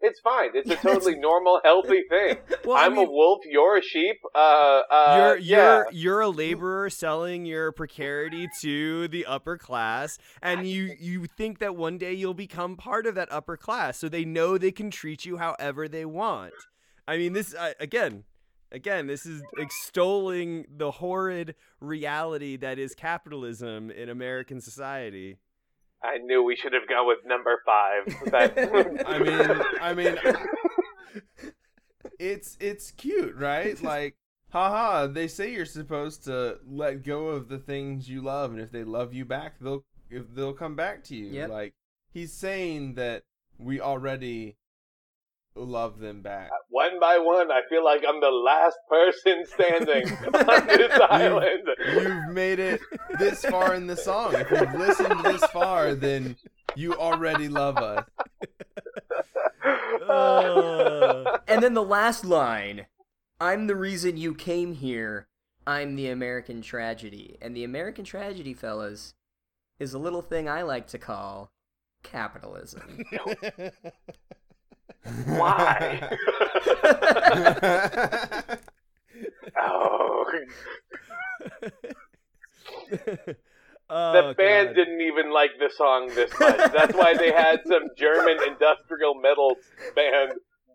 it's 0.01 0.21
fine. 0.21 0.51
It's 0.55 0.69
a 0.69 0.71
Yeah, 0.75 0.77
that's- 0.83 0.95
totally 0.95 1.19
normal, 1.19 1.61
healthy 1.65 2.03
thing. 2.09 2.37
well, 2.65 2.77
I 2.77 2.87
I'm 2.87 2.95
mean, 2.95 3.07
a 3.07 3.11
wolf. 3.11 3.41
You're 3.47 3.79
a 3.79 3.83
sheep. 3.83 4.17
Uh, 4.35 4.83
uh, 4.91 5.17
you're 5.19 5.39
yeah. 5.39 5.57
you're 5.57 5.87
you're 5.93 6.21
a 6.21 6.29
laborer 6.29 6.91
selling 6.91 7.47
your 7.47 7.73
precarity 7.73 8.49
to 8.61 9.09
the 9.09 9.25
upper 9.27 9.57
class 9.59 10.19
and 10.43 10.67
you 10.69 10.95
you 10.99 11.27
think 11.27 11.59
that 11.59 11.77
one 11.77 11.99
day 11.99 12.13
you'll 12.13 12.35
become 12.35 12.77
part 12.77 13.07
of 13.07 13.15
that 13.15 13.31
upper 13.33 13.57
class 13.57 13.99
so 13.99 14.09
they 14.09 14.25
know 14.25 14.59
they 14.59 14.73
can 14.73 14.91
treat 14.91 15.25
you 15.25 15.39
however 15.39 15.89
they 15.89 16.05
want 16.05 16.53
i 17.09 17.17
mean 17.17 17.33
this 17.33 17.55
uh, 17.55 17.73
again 17.81 18.25
again 18.73 19.07
this 19.07 19.27
is 19.27 19.43
extolling 19.59 20.67
the 20.77 20.91
horrid 20.93 21.55
reality 21.81 22.57
that 22.57 22.79
is 22.79 22.95
capitalism 22.95 23.91
in 23.91 24.09
american 24.09 24.61
society 24.61 25.39
I 26.03 26.19
knew 26.19 26.43
we 26.43 26.57
should 26.57 26.73
have 26.73 26.87
gone 26.89 27.07
with 27.07 27.19
number 27.25 27.61
five. 27.65 28.31
That, 28.31 29.07
I 29.07 29.19
mean, 29.19 29.61
I 29.81 29.95
mean, 29.95 31.53
it's 32.19 32.57
it's 32.61 32.91
cute, 32.93 33.35
right? 33.37 33.81
Like, 33.83 34.17
haha, 34.51 35.07
they 35.07 35.29
say 35.29 35.53
you're 35.53 35.65
supposed 35.65 36.25
to 36.25 36.59
let 36.67 37.03
go 37.03 37.29
of 37.29 37.49
the 37.49 37.59
things 37.59 38.09
you 38.09 38.23
love, 38.23 38.53
and 38.53 38.61
if 38.61 38.71
they 38.71 38.85
love 38.85 39.15
you 39.15 39.25
back, 39.25 39.55
they'll 39.61 39.85
if 40.11 40.33
they'll 40.35 40.53
come 40.53 40.77
back 40.77 41.03
to 41.05 41.17
you. 41.17 41.27
Yep. 41.27 41.51
Like 41.51 41.75
he's 42.13 42.33
saying 42.33 42.95
that 42.95 43.25
we 43.59 43.81
already 43.81 44.57
love 45.57 45.99
them 45.99 46.23
back. 46.23 46.51
One 46.69 47.01
by 47.01 47.19
one, 47.19 47.51
I 47.51 47.63
feel 47.69 47.85
like 47.85 48.05
I'm 48.07 48.21
the 48.21 48.31
last 48.31 48.77
person 48.89 49.45
standing 49.47 50.09
on 50.35 50.67
this 50.67 50.93
island. 51.11 51.69
You've 51.95 52.29
made 52.35 52.59
it 52.59 52.81
this 53.19 53.45
far 53.45 53.75
in 53.75 53.87
the 53.87 53.97
song. 53.97 54.35
If 54.35 54.51
you've 54.51 54.75
listened 54.75 55.25
this 55.25 55.45
far, 55.47 55.95
then 55.95 56.37
you 56.75 56.95
already 56.95 57.49
love 57.49 57.79
us. 57.79 58.05
Uh, 60.09 61.39
And 61.49 61.61
then 61.63 61.75
the 61.75 61.83
last 61.83 62.25
line 62.25 62.87
I'm 63.41 63.67
the 63.67 63.75
reason 63.75 64.17
you 64.17 64.35
came 64.35 64.75
here. 64.75 65.27
I'm 65.67 65.97
the 65.97 66.09
American 66.09 66.63
tragedy. 66.63 67.37
And 67.43 67.57
the 67.57 67.65
American 67.65 68.05
tragedy, 68.05 68.55
fellas, 68.55 69.15
is 69.81 69.93
a 69.95 69.99
little 69.99 70.23
thing 70.23 70.49
I 70.49 70.63
like 70.63 70.87
to 70.89 70.99
call 70.99 71.51
capitalism. 72.05 73.05
Why? 75.27 76.17
oh, 79.59 80.25
oh, 83.91 84.13
the 84.13 84.25
oh, 84.25 84.35
band 84.35 84.69
God. 84.69 84.75
didn't 84.75 85.01
even 85.01 85.33
like 85.33 85.51
the 85.59 85.71
song 85.75 86.09
this 86.15 86.31
much. 86.39 86.73
That's 86.73 86.95
why 86.95 87.17
they 87.17 87.33
had 87.33 87.61
some 87.67 87.89
German 87.97 88.39
industrial 88.47 89.15
metal 89.15 89.57
band 89.95 90.33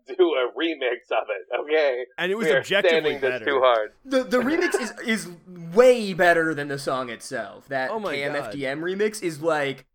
do 0.08 0.34
a 0.34 0.50
remix 0.58 1.10
of 1.12 1.28
it. 1.28 1.46
Okay, 1.60 2.04
and 2.18 2.32
it 2.32 2.34
was 2.34 2.46
we 2.46 2.52
are 2.52 2.58
objectively 2.58 2.98
standing 2.98 3.20
this 3.20 3.30
better. 3.30 3.44
too 3.44 3.60
hard. 3.60 3.92
The 4.04 4.24
the 4.24 4.38
remix 4.38 4.80
is 4.80 4.92
is 5.06 5.28
way 5.74 6.12
better 6.12 6.54
than 6.54 6.68
the 6.68 6.78
song 6.78 7.08
itself. 7.08 7.68
That 7.68 7.90
Oh 7.90 8.00
my 8.00 8.16
KMFDM 8.16 8.80
remix 8.80 9.22
is 9.22 9.42
like 9.42 9.86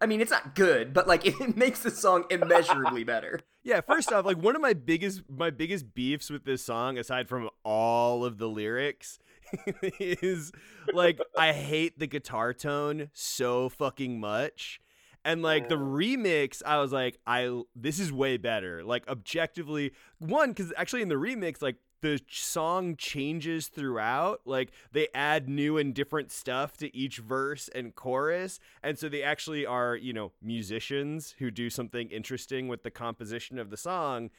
I 0.00 0.06
mean 0.06 0.20
it's 0.20 0.30
not 0.30 0.54
good, 0.54 0.92
but 0.92 1.06
like 1.06 1.26
it 1.40 1.56
makes 1.56 1.82
the 1.82 1.90
song 1.90 2.24
immeasurably 2.30 3.04
better. 3.04 3.40
Yeah, 3.62 3.82
first 3.82 4.10
off, 4.10 4.24
like 4.24 4.38
one 4.38 4.56
of 4.56 4.62
my 4.62 4.72
biggest 4.72 5.20
my 5.28 5.50
biggest 5.50 5.92
beefs 5.94 6.30
with 6.30 6.44
this 6.44 6.64
song, 6.64 6.96
aside 6.96 7.28
from 7.28 7.50
all 7.62 8.24
of 8.24 8.38
the 8.38 8.48
lyrics, 8.48 9.18
is 10.00 10.50
like 10.94 11.20
I 11.36 11.52
hate 11.52 11.98
the 11.98 12.06
guitar 12.06 12.54
tone 12.54 13.10
so 13.12 13.68
fucking 13.68 14.18
much. 14.18 14.80
And 15.26 15.42
like 15.42 15.68
the 15.68 15.76
remix, 15.76 16.62
I 16.64 16.78
was 16.78 16.90
like, 16.90 17.18
I 17.26 17.60
this 17.76 18.00
is 18.00 18.10
way 18.10 18.38
better. 18.38 18.82
Like 18.82 19.06
objectively, 19.08 19.92
one 20.18 20.52
because 20.52 20.72
actually 20.78 21.02
in 21.02 21.10
the 21.10 21.16
remix, 21.16 21.60
like 21.60 21.76
the 22.00 22.20
song 22.28 22.96
changes 22.96 23.68
throughout. 23.68 24.40
Like 24.44 24.70
they 24.92 25.08
add 25.14 25.48
new 25.48 25.78
and 25.78 25.94
different 25.94 26.30
stuff 26.30 26.76
to 26.78 26.94
each 26.96 27.18
verse 27.18 27.68
and 27.74 27.94
chorus, 27.94 28.58
and 28.82 28.98
so 28.98 29.08
they 29.08 29.22
actually 29.22 29.66
are 29.66 29.96
you 29.96 30.12
know 30.12 30.32
musicians 30.42 31.34
who 31.38 31.50
do 31.50 31.70
something 31.70 32.08
interesting 32.10 32.68
with 32.68 32.82
the 32.82 32.90
composition 32.90 33.58
of 33.58 33.70
the 33.70 33.76
song. 33.76 34.30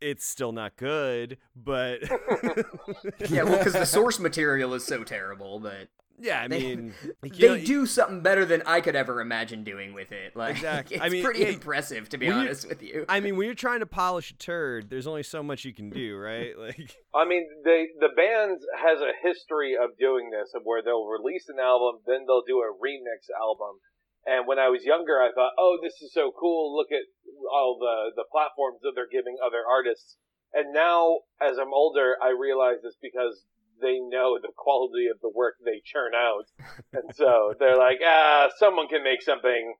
It's 0.00 0.26
still 0.26 0.52
not 0.52 0.76
good, 0.76 1.38
but 1.54 2.00
Yeah, 3.30 3.44
well 3.44 3.62
cuz 3.62 3.72
the 3.72 3.86
source 3.86 4.18
material 4.18 4.74
is 4.74 4.84
so 4.84 5.04
terrible, 5.04 5.58
but 5.58 5.88
yeah, 6.18 6.42
I 6.42 6.48
They- 6.48 6.58
mean, 6.60 6.94
like, 7.22 7.34
they 7.36 7.46
know, 7.48 7.58
do 7.58 7.86
something 7.86 8.20
better 8.20 8.44
than 8.44 8.62
I 8.66 8.80
could 8.80 8.96
ever 8.96 9.20
imagine 9.20 9.64
doing 9.64 9.94
with 9.94 10.12
it. 10.12 10.34
Like 10.36 10.56
Exactly. 10.56 10.96
it's 10.96 11.04
I 11.04 11.08
mean, 11.08 11.24
pretty 11.24 11.40
yeah, 11.40 11.48
impressive 11.48 12.08
to 12.10 12.18
be 12.18 12.26
when 12.28 12.36
you- 12.36 12.42
honest 12.42 12.68
with 12.68 12.82
you. 12.82 13.04
I 13.08 13.20
mean, 13.20 13.36
when 13.36 13.46
you're 13.46 13.54
trying 13.54 13.80
to 13.80 13.86
polish 13.86 14.30
a 14.30 14.36
turd, 14.36 14.90
there's 14.90 15.06
only 15.06 15.22
so 15.22 15.42
much 15.42 15.64
you 15.64 15.74
can 15.74 15.90
do, 15.90 16.16
right? 16.16 16.54
Like, 16.66 16.96
I 17.14 17.24
mean, 17.24 17.46
they 17.64 17.88
the 18.00 18.08
band 18.16 18.58
has 18.76 19.00
a 19.00 19.12
history 19.22 19.76
of 19.76 19.96
doing 19.98 20.30
this, 20.30 20.52
of 20.54 20.62
where 20.64 20.82
they'll 20.82 21.06
release 21.06 21.46
an 21.48 21.58
album, 21.60 22.00
then 22.06 22.24
they'll 22.26 22.42
do 22.46 22.58
a 22.58 22.70
remix 22.74 23.28
album. 23.38 23.78
And 24.26 24.46
when 24.48 24.58
I 24.58 24.68
was 24.68 24.82
younger, 24.84 25.22
I 25.22 25.30
thought, 25.32 25.52
"Oh, 25.56 25.78
this 25.80 26.02
is 26.02 26.12
so 26.12 26.32
cool! 26.34 26.74
Look 26.76 26.90
at 26.90 27.06
all 27.52 27.78
the 27.78 28.10
the 28.16 28.24
platforms 28.32 28.80
that 28.82 28.92
they're 28.96 29.06
giving 29.10 29.36
other 29.44 29.62
artists." 29.68 30.16
And 30.52 30.72
now, 30.74 31.20
as 31.40 31.58
I'm 31.58 31.72
older, 31.72 32.16
I 32.20 32.30
realize 32.30 32.82
it's 32.82 32.96
because 33.00 33.44
they 33.80 33.98
know 34.00 34.38
the 34.40 34.52
quality 34.56 35.06
of 35.12 35.20
the 35.20 35.30
work 35.34 35.54
they 35.64 35.80
churn 35.84 36.12
out, 36.14 36.44
and 36.92 37.14
so 37.14 37.54
they're 37.58 37.76
like, 37.76 37.98
"Ah, 38.04 38.48
someone 38.58 38.88
can 38.88 39.02
make 39.04 39.22
something 39.22 39.74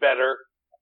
better." 0.00 0.36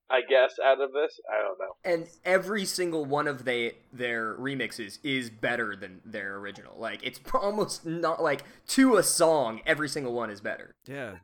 I 0.07 0.21
guess 0.21 0.53
out 0.63 0.79
of 0.81 0.91
this, 0.93 1.19
I 1.33 1.41
don't 1.41 1.57
know. 1.59 1.73
and 1.83 2.07
every 2.23 2.63
single 2.63 3.05
one 3.05 3.27
of 3.27 3.43
they 3.43 3.71
their 3.91 4.35
remixes 4.35 4.99
is 5.03 5.31
better 5.31 5.75
than 5.75 5.99
their 6.05 6.35
original. 6.35 6.75
Like 6.77 6.99
it's 7.01 7.19
almost 7.33 7.87
not 7.87 8.21
like 8.21 8.43
to 8.67 8.97
a 8.97 9.03
song, 9.03 9.61
every 9.65 9.89
single 9.89 10.13
one 10.13 10.29
is 10.29 10.41
better. 10.41 10.75
yeah, 10.85 11.15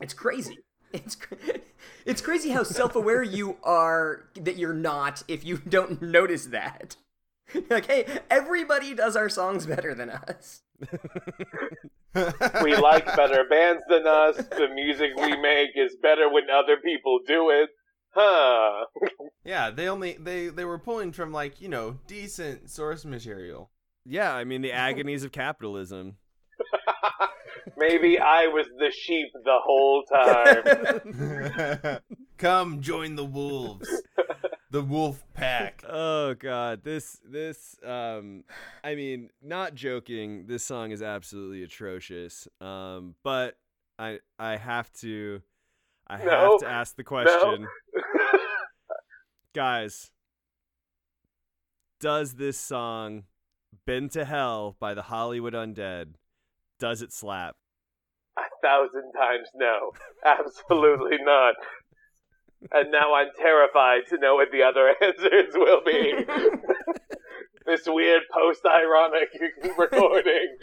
It's 0.00 0.14
crazy. 0.14 0.58
It's 0.94 1.16
cra- 1.16 1.36
it's 2.06 2.22
crazy 2.22 2.48
how 2.50 2.62
self-aware 2.62 3.22
you 3.22 3.56
are 3.62 4.24
that 4.40 4.56
you're 4.56 4.72
not 4.72 5.22
if 5.28 5.44
you 5.44 5.58
don't 5.58 6.00
notice 6.00 6.46
that. 6.46 6.96
like, 7.70 7.86
hey, 7.86 8.06
everybody 8.30 8.94
does 8.94 9.16
our 9.16 9.28
songs 9.28 9.66
better 9.66 9.94
than 9.94 10.10
us. 10.10 10.62
we 12.62 12.76
like 12.76 13.06
better 13.16 13.44
bands 13.48 13.82
than 13.88 14.06
us. 14.06 14.36
The 14.36 14.68
music 14.74 15.10
we 15.16 15.36
make 15.40 15.70
is 15.76 15.96
better 16.02 16.30
when 16.30 16.44
other 16.50 16.76
people 16.76 17.20
do 17.26 17.50
it. 17.50 17.70
Huh. 18.14 18.84
yeah, 19.44 19.70
they 19.70 19.88
only 19.88 20.18
they 20.20 20.48
they 20.48 20.66
were 20.66 20.78
pulling 20.78 21.12
from 21.12 21.32
like 21.32 21.60
you 21.62 21.68
know 21.68 21.98
decent 22.06 22.68
source 22.68 23.04
material. 23.04 23.70
yeah. 24.04 24.34
I 24.34 24.44
mean, 24.44 24.60
the 24.60 24.72
agonies 24.72 25.24
of 25.24 25.32
capitalism. 25.32 26.16
Maybe 27.76 28.18
I 28.18 28.48
was 28.48 28.66
the 28.78 28.90
sheep 28.90 29.28
the 29.32 29.58
whole 29.64 30.02
time. 30.12 32.00
Come 32.38 32.80
join 32.82 33.14
the 33.16 33.24
wolves, 33.24 33.88
the 34.72 34.82
wolf 34.82 35.24
pack. 35.34 35.84
Oh 35.88 36.34
god, 36.34 36.82
this 36.82 37.20
this 37.24 37.76
um 37.84 38.44
I 38.82 38.94
mean, 38.94 39.30
not 39.42 39.74
joking, 39.74 40.46
this 40.46 40.64
song 40.64 40.90
is 40.90 41.02
absolutely 41.02 41.62
atrocious. 41.62 42.48
Um 42.60 43.14
but 43.22 43.56
I 43.98 44.20
I 44.38 44.56
have 44.56 44.90
to 45.00 45.42
I 46.08 46.18
No. 46.24 46.30
have 46.52 46.60
to 46.60 46.66
ask 46.68 46.96
the 46.96 47.04
question. 47.04 47.68
Guys, 49.54 50.10
does 52.00 52.34
this 52.34 52.58
song 52.58 53.24
Been 53.86 54.08
to 54.10 54.24
Hell 54.24 54.76
by 54.80 54.94
the 54.94 55.02
Hollywood 55.02 55.52
Undead 55.54 56.14
does 56.80 57.02
it 57.02 57.12
slap? 57.12 57.56
A 58.38 58.42
thousand 58.62 59.12
times 59.12 59.48
no. 59.54 59.92
Absolutely 60.24 61.18
not. 61.20 61.54
And 62.70 62.90
now 62.90 63.14
I'm 63.14 63.28
terrified 63.36 64.06
to 64.10 64.18
know 64.18 64.34
what 64.36 64.52
the 64.52 64.62
other 64.62 64.94
answers 65.02 65.54
will 65.54 65.82
be. 65.84 66.24
this 67.66 67.82
weird 67.86 68.22
post 68.32 68.62
ironic 68.64 69.30
recording. 69.78 70.56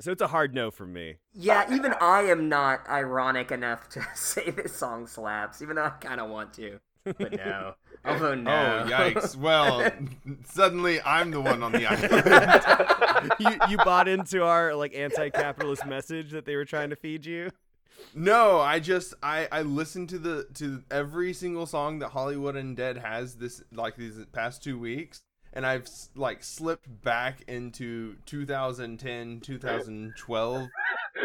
So 0.00 0.12
it's 0.12 0.22
a 0.22 0.28
hard 0.28 0.54
no 0.54 0.70
for 0.70 0.86
me. 0.86 1.16
Yeah, 1.32 1.72
even 1.74 1.94
I 2.00 2.22
am 2.22 2.48
not 2.48 2.88
ironic 2.88 3.50
enough 3.50 3.88
to 3.90 4.02
say 4.14 4.50
this 4.50 4.74
song 4.74 5.06
slaps, 5.06 5.62
even 5.62 5.76
though 5.76 5.84
I 5.84 5.90
kind 5.90 6.20
of 6.20 6.30
want 6.30 6.52
to. 6.54 6.80
But 7.04 7.32
no. 7.32 7.74
Although 8.04 8.34
no. 8.34 8.84
Oh 8.86 8.90
yikes! 8.90 9.34
Well, 9.34 9.90
suddenly 10.44 11.00
I'm 11.02 11.30
the 11.30 11.40
one 11.40 11.62
on 11.62 11.72
the 11.72 11.86
island. 11.86 13.30
you 13.40 13.58
you 13.70 13.76
bought 13.78 14.06
into 14.06 14.44
our 14.44 14.74
like 14.74 14.94
anti-capitalist 14.94 15.84
message 15.86 16.30
that 16.30 16.44
they 16.44 16.54
were 16.54 16.64
trying 16.64 16.90
to 16.90 16.96
feed 16.96 17.26
you? 17.26 17.50
No, 18.14 18.60
I 18.60 18.80
just 18.80 19.14
I 19.22 19.48
I 19.50 19.62
listened 19.62 20.08
to 20.10 20.18
the 20.18 20.46
to 20.54 20.82
every 20.90 21.32
single 21.32 21.66
song 21.66 21.98
that 22.00 22.08
Hollywood 22.08 22.54
Undead 22.54 23.02
has 23.02 23.36
this 23.36 23.62
like 23.72 23.96
these 23.96 24.24
past 24.32 24.62
two 24.62 24.78
weeks, 24.78 25.22
and 25.52 25.66
I've 25.66 25.88
like 26.14 26.42
slipped 26.42 27.02
back 27.02 27.42
into 27.46 28.16
2010 28.26 29.40
2012. 29.40 30.68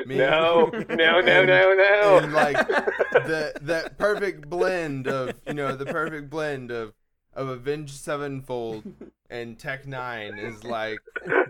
me. 0.05 0.18
No, 0.18 0.70
no, 0.89 1.22
no, 1.22 1.45
no, 1.45 1.74
no. 1.74 2.20
and 2.22 2.34
like 2.34 2.68
the 2.68 3.53
that 3.61 3.97
perfect 3.97 4.49
blend 4.49 5.07
of 5.07 5.34
you 5.47 5.53
know 5.53 5.76
the 5.76 5.86
perfect 5.86 6.30
blend 6.30 6.72
of 6.72 6.93
of 7.34 7.49
Avenged 7.49 7.95
Sevenfold 7.95 8.84
and 9.30 9.57
Tech 9.57 9.86
N9ne 9.86 10.39
is 10.43 10.64
like 10.64 10.99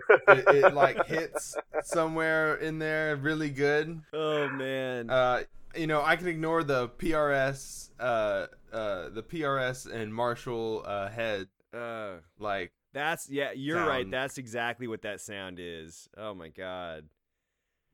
it, 0.08 0.48
it 0.50 0.72
like 0.72 1.04
hits 1.06 1.56
somewhere 1.80 2.56
in 2.56 2.78
there 2.78 3.16
really 3.16 3.50
good. 3.50 4.00
Oh 4.12 4.48
man. 4.48 5.10
Uh, 5.10 5.42
you 5.76 5.86
know 5.86 6.02
I 6.02 6.16
can 6.16 6.28
ignore 6.28 6.62
the 6.62 6.88
PRS 6.88 7.90
uh 7.98 8.46
uh 8.72 9.08
the 9.10 9.22
PRS 9.22 9.90
and 9.92 10.14
Marshall 10.14 10.82
uh 10.86 11.08
head 11.08 11.48
Uh, 11.72 12.16
like 12.38 12.72
that's 12.92 13.28
yeah, 13.28 13.50
you're 13.52 13.84
right. 13.84 14.08
That's 14.08 14.38
exactly 14.38 14.86
what 14.86 15.02
that 15.02 15.20
sound 15.20 15.58
is. 15.60 16.08
Oh 16.16 16.32
my 16.34 16.48
god. 16.48 17.06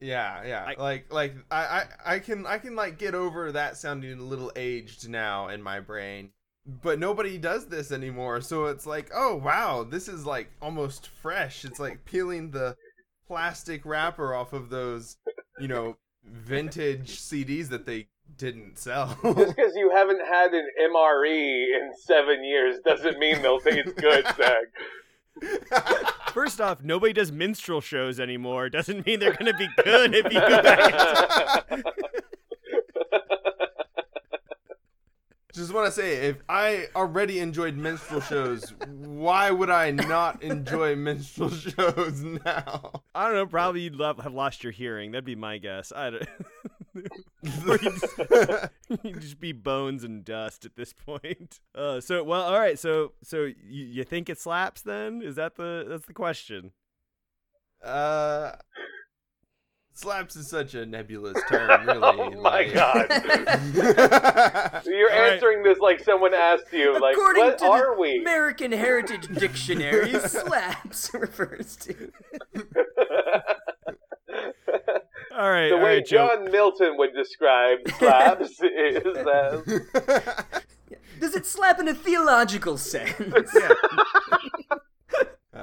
yeah 0.00 0.44
yeah 0.44 0.64
I- 0.76 0.80
like 0.80 1.12
like 1.12 1.34
I, 1.50 1.64
I 2.06 2.14
I 2.14 2.18
can 2.18 2.46
I 2.46 2.58
can 2.58 2.74
like 2.74 2.98
get 2.98 3.14
over 3.14 3.52
that 3.52 3.76
sounding 3.76 4.18
a 4.18 4.22
little 4.22 4.50
aged 4.56 5.08
now 5.08 5.48
in 5.48 5.62
my 5.62 5.80
brain 5.80 6.30
but 6.82 6.98
nobody 6.98 7.38
does 7.38 7.66
this 7.66 7.92
anymore. 7.92 8.40
So 8.40 8.66
it's 8.66 8.86
like, 8.86 9.10
oh 9.14 9.36
wow, 9.36 9.84
this 9.88 10.08
is 10.08 10.26
like 10.26 10.50
almost 10.60 11.08
fresh. 11.08 11.64
It's 11.64 11.80
like 11.80 12.04
peeling 12.04 12.50
the 12.50 12.76
plastic 13.26 13.84
wrapper 13.84 14.34
off 14.34 14.52
of 14.52 14.70
those, 14.70 15.16
you 15.58 15.68
know, 15.68 15.96
vintage 16.24 17.20
CDs 17.20 17.68
that 17.68 17.86
they 17.86 18.08
didn't 18.36 18.78
sell. 18.78 19.18
Just 19.22 19.56
because 19.56 19.72
you 19.76 19.90
haven't 19.94 20.20
had 20.26 20.52
an 20.52 20.66
MRE 20.92 21.64
in 21.76 21.90
seven 21.96 22.44
years 22.44 22.76
doesn't 22.84 23.18
mean 23.18 23.42
they'll 23.42 23.60
taste 23.60 23.96
good, 23.96 24.24
Zach. 24.36 26.12
First 26.32 26.60
off, 26.60 26.82
nobody 26.82 27.12
does 27.12 27.32
minstrel 27.32 27.80
shows 27.80 28.20
anymore. 28.20 28.68
Doesn't 28.68 29.06
mean 29.06 29.20
they're 29.20 29.32
going 29.32 29.52
to 29.52 29.58
be 29.58 29.68
good 29.84 30.14
if 30.14 30.32
you 30.32 30.40
go 30.40 30.62
back. 30.62 31.84
Just 35.60 35.74
want 35.74 35.84
to 35.88 35.92
say, 35.92 36.28
if 36.28 36.42
I 36.48 36.86
already 36.96 37.38
enjoyed 37.38 37.76
minstrel 37.76 38.22
shows, 38.22 38.72
why 38.88 39.50
would 39.50 39.68
I 39.68 39.90
not 39.90 40.42
enjoy 40.42 40.96
minstrel 40.96 41.50
shows 41.50 42.22
now? 42.22 43.02
I 43.14 43.26
don't 43.26 43.34
know. 43.34 43.46
Probably 43.46 43.82
you'd 43.82 43.96
love, 43.96 44.20
have 44.20 44.32
lost 44.32 44.64
your 44.64 44.72
hearing. 44.72 45.10
That'd 45.10 45.26
be 45.26 45.36
my 45.36 45.58
guess. 45.58 45.92
I 45.94 46.08
don't. 46.08 46.28
you'd, 46.94 47.92
just, 47.92 48.70
you'd 49.04 49.20
just 49.20 49.38
be 49.38 49.52
bones 49.52 50.02
and 50.02 50.24
dust 50.24 50.64
at 50.64 50.76
this 50.76 50.94
point. 50.94 51.60
Uh, 51.74 52.00
so 52.00 52.24
well, 52.24 52.40
all 52.40 52.58
right. 52.58 52.78
So 52.78 53.12
so 53.22 53.42
you, 53.42 53.84
you 53.84 54.04
think 54.04 54.30
it 54.30 54.40
slaps? 54.40 54.80
Then 54.80 55.20
is 55.20 55.36
that 55.36 55.56
the 55.56 55.84
that's 55.86 56.06
the 56.06 56.14
question? 56.14 56.72
Uh, 57.84 58.52
slaps 59.92 60.36
is 60.36 60.48
such 60.48 60.74
a 60.74 60.86
nebulous 60.86 61.36
term, 61.48 61.86
really. 61.86 62.00
oh 62.02 62.30
my 62.30 62.40
like- 62.40 62.74
god. 62.74 63.06
You're 64.86 65.12
All 65.12 65.18
right. 65.20 65.32
answering 65.32 65.62
this 65.62 65.78
like 65.78 66.00
someone 66.00 66.34
asked 66.34 66.72
you, 66.72 66.98
like, 67.00 67.14
According 67.16 67.44
what 67.44 67.58
to 67.58 67.66
are 67.66 67.94
the 67.94 68.00
we? 68.00 68.20
American 68.20 68.72
Heritage 68.72 69.28
Dictionary, 69.38 70.12
slaps 70.20 71.10
refers 71.14 71.76
to. 71.76 72.12
All 75.36 75.50
right. 75.50 75.68
the 75.70 75.76
way 75.76 75.96
right, 75.96 76.06
Joe. 76.06 76.28
John 76.36 76.50
Milton 76.50 76.96
would 76.98 77.10
describe 77.14 77.78
slaps 77.98 78.50
is 78.50 79.02
that 79.04 80.62
Does 81.20 81.34
it 81.36 81.46
slap 81.46 81.78
in 81.80 81.88
a 81.88 81.94
theological 81.94 82.76
sense? 82.76 83.12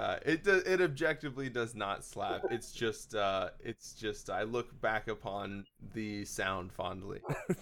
Uh, 0.07 0.19
it 0.25 0.43
do, 0.45 0.61
it 0.65 0.79
objectively 0.79 1.49
does 1.49 1.75
not 1.75 2.01
slap. 2.01 2.45
It's 2.49 2.71
just 2.71 3.13
uh, 3.13 3.49
it's 3.59 3.93
just 3.93 4.29
I 4.29 4.43
look 4.43 4.79
back 4.79 5.09
upon 5.09 5.65
the 5.93 6.23
sound 6.23 6.71
fondly. 6.71 7.19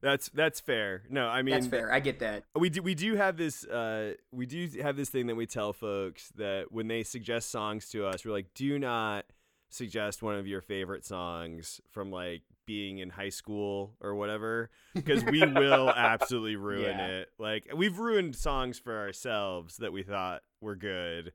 That's 0.00 0.28
that's 0.28 0.60
fair. 0.60 1.02
No, 1.10 1.26
I 1.26 1.42
mean 1.42 1.54
That's 1.54 1.66
fair. 1.66 1.92
I 1.92 1.98
get 1.98 2.20
that. 2.20 2.44
we 2.54 2.70
do 2.70 2.82
we 2.82 2.94
do 2.94 3.16
have 3.16 3.36
this 3.36 3.64
uh 3.64 4.12
we 4.30 4.46
do 4.46 4.68
have 4.80 4.96
this 4.96 5.08
thing 5.08 5.26
that 5.26 5.34
we 5.34 5.44
tell 5.44 5.72
folks 5.72 6.28
that 6.36 6.66
when 6.70 6.86
they 6.86 7.02
suggest 7.02 7.50
songs 7.50 7.88
to 7.88 8.06
us 8.06 8.24
we're 8.24 8.30
like 8.30 8.54
do 8.54 8.78
not 8.78 9.24
suggest 9.70 10.22
one 10.22 10.36
of 10.36 10.46
your 10.46 10.60
favorite 10.60 11.04
songs 11.04 11.80
from 11.90 12.12
like 12.12 12.42
being 12.68 12.98
in 12.98 13.08
high 13.08 13.30
school 13.30 13.94
or 14.00 14.14
whatever 14.14 14.68
because 14.94 15.24
we 15.24 15.40
will 15.40 15.88
absolutely 15.88 16.54
ruin 16.54 16.98
Yeah. 16.98 17.06
it 17.06 17.28
like 17.38 17.66
we've 17.74 17.98
ruined 17.98 18.36
songs 18.36 18.78
for 18.78 18.96
ourselves 18.98 19.78
that 19.78 19.90
we 19.90 20.02
thought 20.02 20.42
were 20.60 20.76
good 20.76 21.32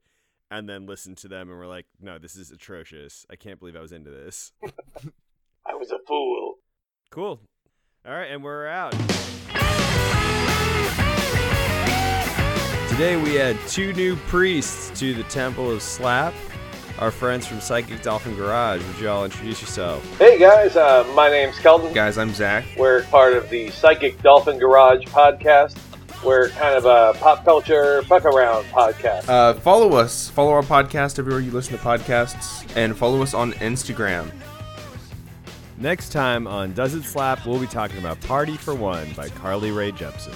and 0.51 0.69
then 0.69 0.85
listened 0.85 1.17
to 1.17 1.27
them 1.27 1.49
and 1.49 1.57
we're 1.57 1.65
like 1.65 1.87
no 1.99 2.19
this 2.19 2.35
is 2.35 2.51
atrocious 2.51 3.25
i 3.31 3.35
can't 3.35 3.57
believe 3.59 3.75
i 3.75 3.81
was 3.81 3.91
into 3.91 4.11
this 4.11 4.51
I 5.65 5.73
was 5.73 5.89
a 5.91 5.97
fool. 6.07 6.55
cool 7.09 7.41
all 8.05 8.13
right 8.13 8.29
and 8.31 8.43
we're 8.43 8.67
out 8.67 8.93
Today 12.89 13.15
we 13.15 13.33
had 13.33 13.57
two 13.67 13.91
new 13.93 14.15
priests 14.27 14.91
to 14.99 15.15
the 15.15 15.23
Temple 15.23 15.71
of 15.71 15.81
Slap. 15.81 16.31
Our 16.99 17.11
friends 17.11 17.47
from 17.47 17.59
Psychic 17.59 18.01
Dolphin 18.01 18.35
Garage. 18.35 18.85
Would 18.85 18.99
you 18.99 19.09
all 19.09 19.25
introduce 19.25 19.61
yourself? 19.61 20.05
Hey 20.19 20.37
guys, 20.37 20.75
uh, 20.75 21.03
my 21.15 21.29
name's 21.29 21.57
Kelton. 21.57 21.91
Guys, 21.93 22.17
I'm 22.17 22.33
Zach. 22.33 22.65
We're 22.77 23.03
part 23.05 23.33
of 23.33 23.49
the 23.49 23.71
Psychic 23.71 24.21
Dolphin 24.21 24.59
Garage 24.59 25.03
podcast. 25.05 25.77
We're 26.23 26.49
kind 26.49 26.75
of 26.75 26.85
a 26.85 27.17
pop 27.19 27.43
culture 27.43 28.03
fuck 28.03 28.25
around 28.25 28.65
podcast. 28.65 29.27
Uh, 29.27 29.55
follow 29.55 29.93
us. 29.97 30.29
Follow 30.29 30.51
our 30.51 30.61
podcast 30.61 31.19
everywhere 31.19 31.41
you 31.41 31.51
listen 31.51 31.75
to 31.77 31.83
podcasts, 31.83 32.65
and 32.77 32.95
follow 32.95 33.21
us 33.23 33.33
on 33.33 33.53
Instagram. 33.53 34.31
Next 35.77 36.09
time 36.09 36.47
on 36.47 36.73
Does 36.73 36.93
It 36.93 37.03
Slap, 37.03 37.45
we'll 37.45 37.59
be 37.59 37.67
talking 37.67 37.97
about 37.97 38.21
Party 38.21 38.55
for 38.55 38.75
One 38.75 39.11
by 39.13 39.29
Carly 39.29 39.71
Rae 39.71 39.91
Jepsen. 39.91 40.35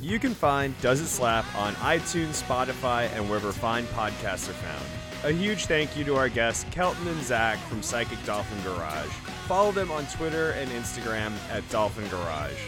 You 0.00 0.20
can 0.20 0.34
find 0.34 0.78
Does 0.82 1.00
It 1.00 1.06
Slap 1.06 1.44
on 1.56 1.74
iTunes, 1.76 2.40
Spotify, 2.40 3.10
and 3.16 3.28
wherever 3.28 3.50
fine 3.50 3.84
podcasts 3.86 4.48
are 4.48 4.52
found. 4.52 4.84
A 5.24 5.32
huge 5.32 5.66
thank 5.66 5.96
you 5.96 6.04
to 6.04 6.14
our 6.14 6.28
guests, 6.28 6.64
Kelton 6.70 7.08
and 7.08 7.22
Zach 7.24 7.58
from 7.66 7.82
Psychic 7.82 8.24
Dolphin 8.24 8.62
Garage. 8.62 9.08
Follow 9.48 9.72
them 9.72 9.90
on 9.90 10.06
Twitter 10.06 10.52
and 10.52 10.70
Instagram 10.70 11.32
at 11.50 11.68
Dolphin 11.70 12.06
Garage. 12.08 12.60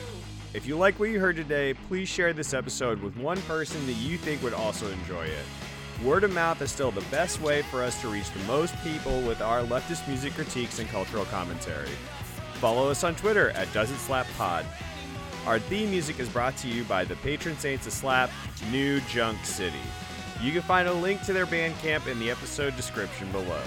If 0.53 0.67
you 0.67 0.77
like 0.77 0.99
what 0.99 1.11
you 1.11 1.21
heard 1.21 1.37
today, 1.37 1.75
please 1.87 2.09
share 2.09 2.33
this 2.33 2.53
episode 2.53 3.01
with 3.03 3.17
one 3.17 3.41
person 3.43 3.87
that 3.87 3.93
you 3.93 4.19
think 4.19 4.43
would 4.43 4.53
also 4.53 4.91
enjoy 4.91 5.27
it. 5.27 5.45
Word 6.05 6.25
of 6.25 6.33
mouth 6.33 6.61
is 6.61 6.73
still 6.73 6.91
the 6.91 7.03
best 7.03 7.41
way 7.41 7.63
for 7.63 7.85
us 7.85 8.01
to 8.01 8.09
reach 8.09 8.29
the 8.33 8.45
most 8.47 8.75
people 8.83 9.21
with 9.21 9.41
our 9.41 9.63
leftist 9.63 10.09
music 10.09 10.35
critiques 10.35 10.81
and 10.81 10.89
cultural 10.89 11.27
commentary. 11.27 11.91
Follow 12.55 12.91
us 12.91 13.05
on 13.05 13.15
Twitter 13.15 13.51
at 13.51 13.73
Does 13.73 13.93
It 13.93 13.99
Slap 13.99 14.27
Pod. 14.37 14.67
Our 15.47 15.61
theme 15.61 15.91
music 15.91 16.19
is 16.19 16.29
brought 16.29 16.57
to 16.59 16.69
you 16.69 16.83
by 16.83 17.05
the 17.05 17.15
patron 17.17 17.57
saints 17.59 17.87
of 17.87 17.93
Slap, 17.93 18.29
New 18.73 18.99
Junk 19.03 19.39
City. 19.45 19.79
You 20.41 20.53
can 20.53 20.63
find 20.63 20.89
a 20.89 20.93
link 20.93 21.23
to 21.23 21.33
their 21.33 21.47
Bandcamp 21.47 22.07
in 22.07 22.19
the 22.19 22.31
episode 22.31 22.75
description 22.77 23.31
below. 23.31 23.63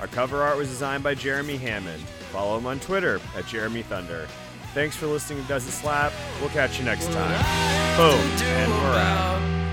Our 0.00 0.08
cover 0.08 0.42
art 0.42 0.56
was 0.56 0.68
designed 0.68 1.02
by 1.02 1.14
Jeremy 1.14 1.56
Hammond. 1.56 2.02
Follow 2.32 2.58
him 2.58 2.66
on 2.66 2.80
Twitter 2.80 3.20
at 3.36 3.46
Jeremy 3.46 3.82
Thunder. 3.82 4.26
Thanks 4.74 4.96
for 4.96 5.06
listening 5.06 5.42
to 5.42 5.48
Does 5.48 5.66
It 5.66 5.72
Slap? 5.72 6.12
We'll 6.40 6.50
catch 6.50 6.78
you 6.78 6.84
next 6.84 7.06
time. 7.06 7.96
Boom, 7.96 8.20
and 8.42 8.70
we're 8.72 8.98
out. 8.98 9.67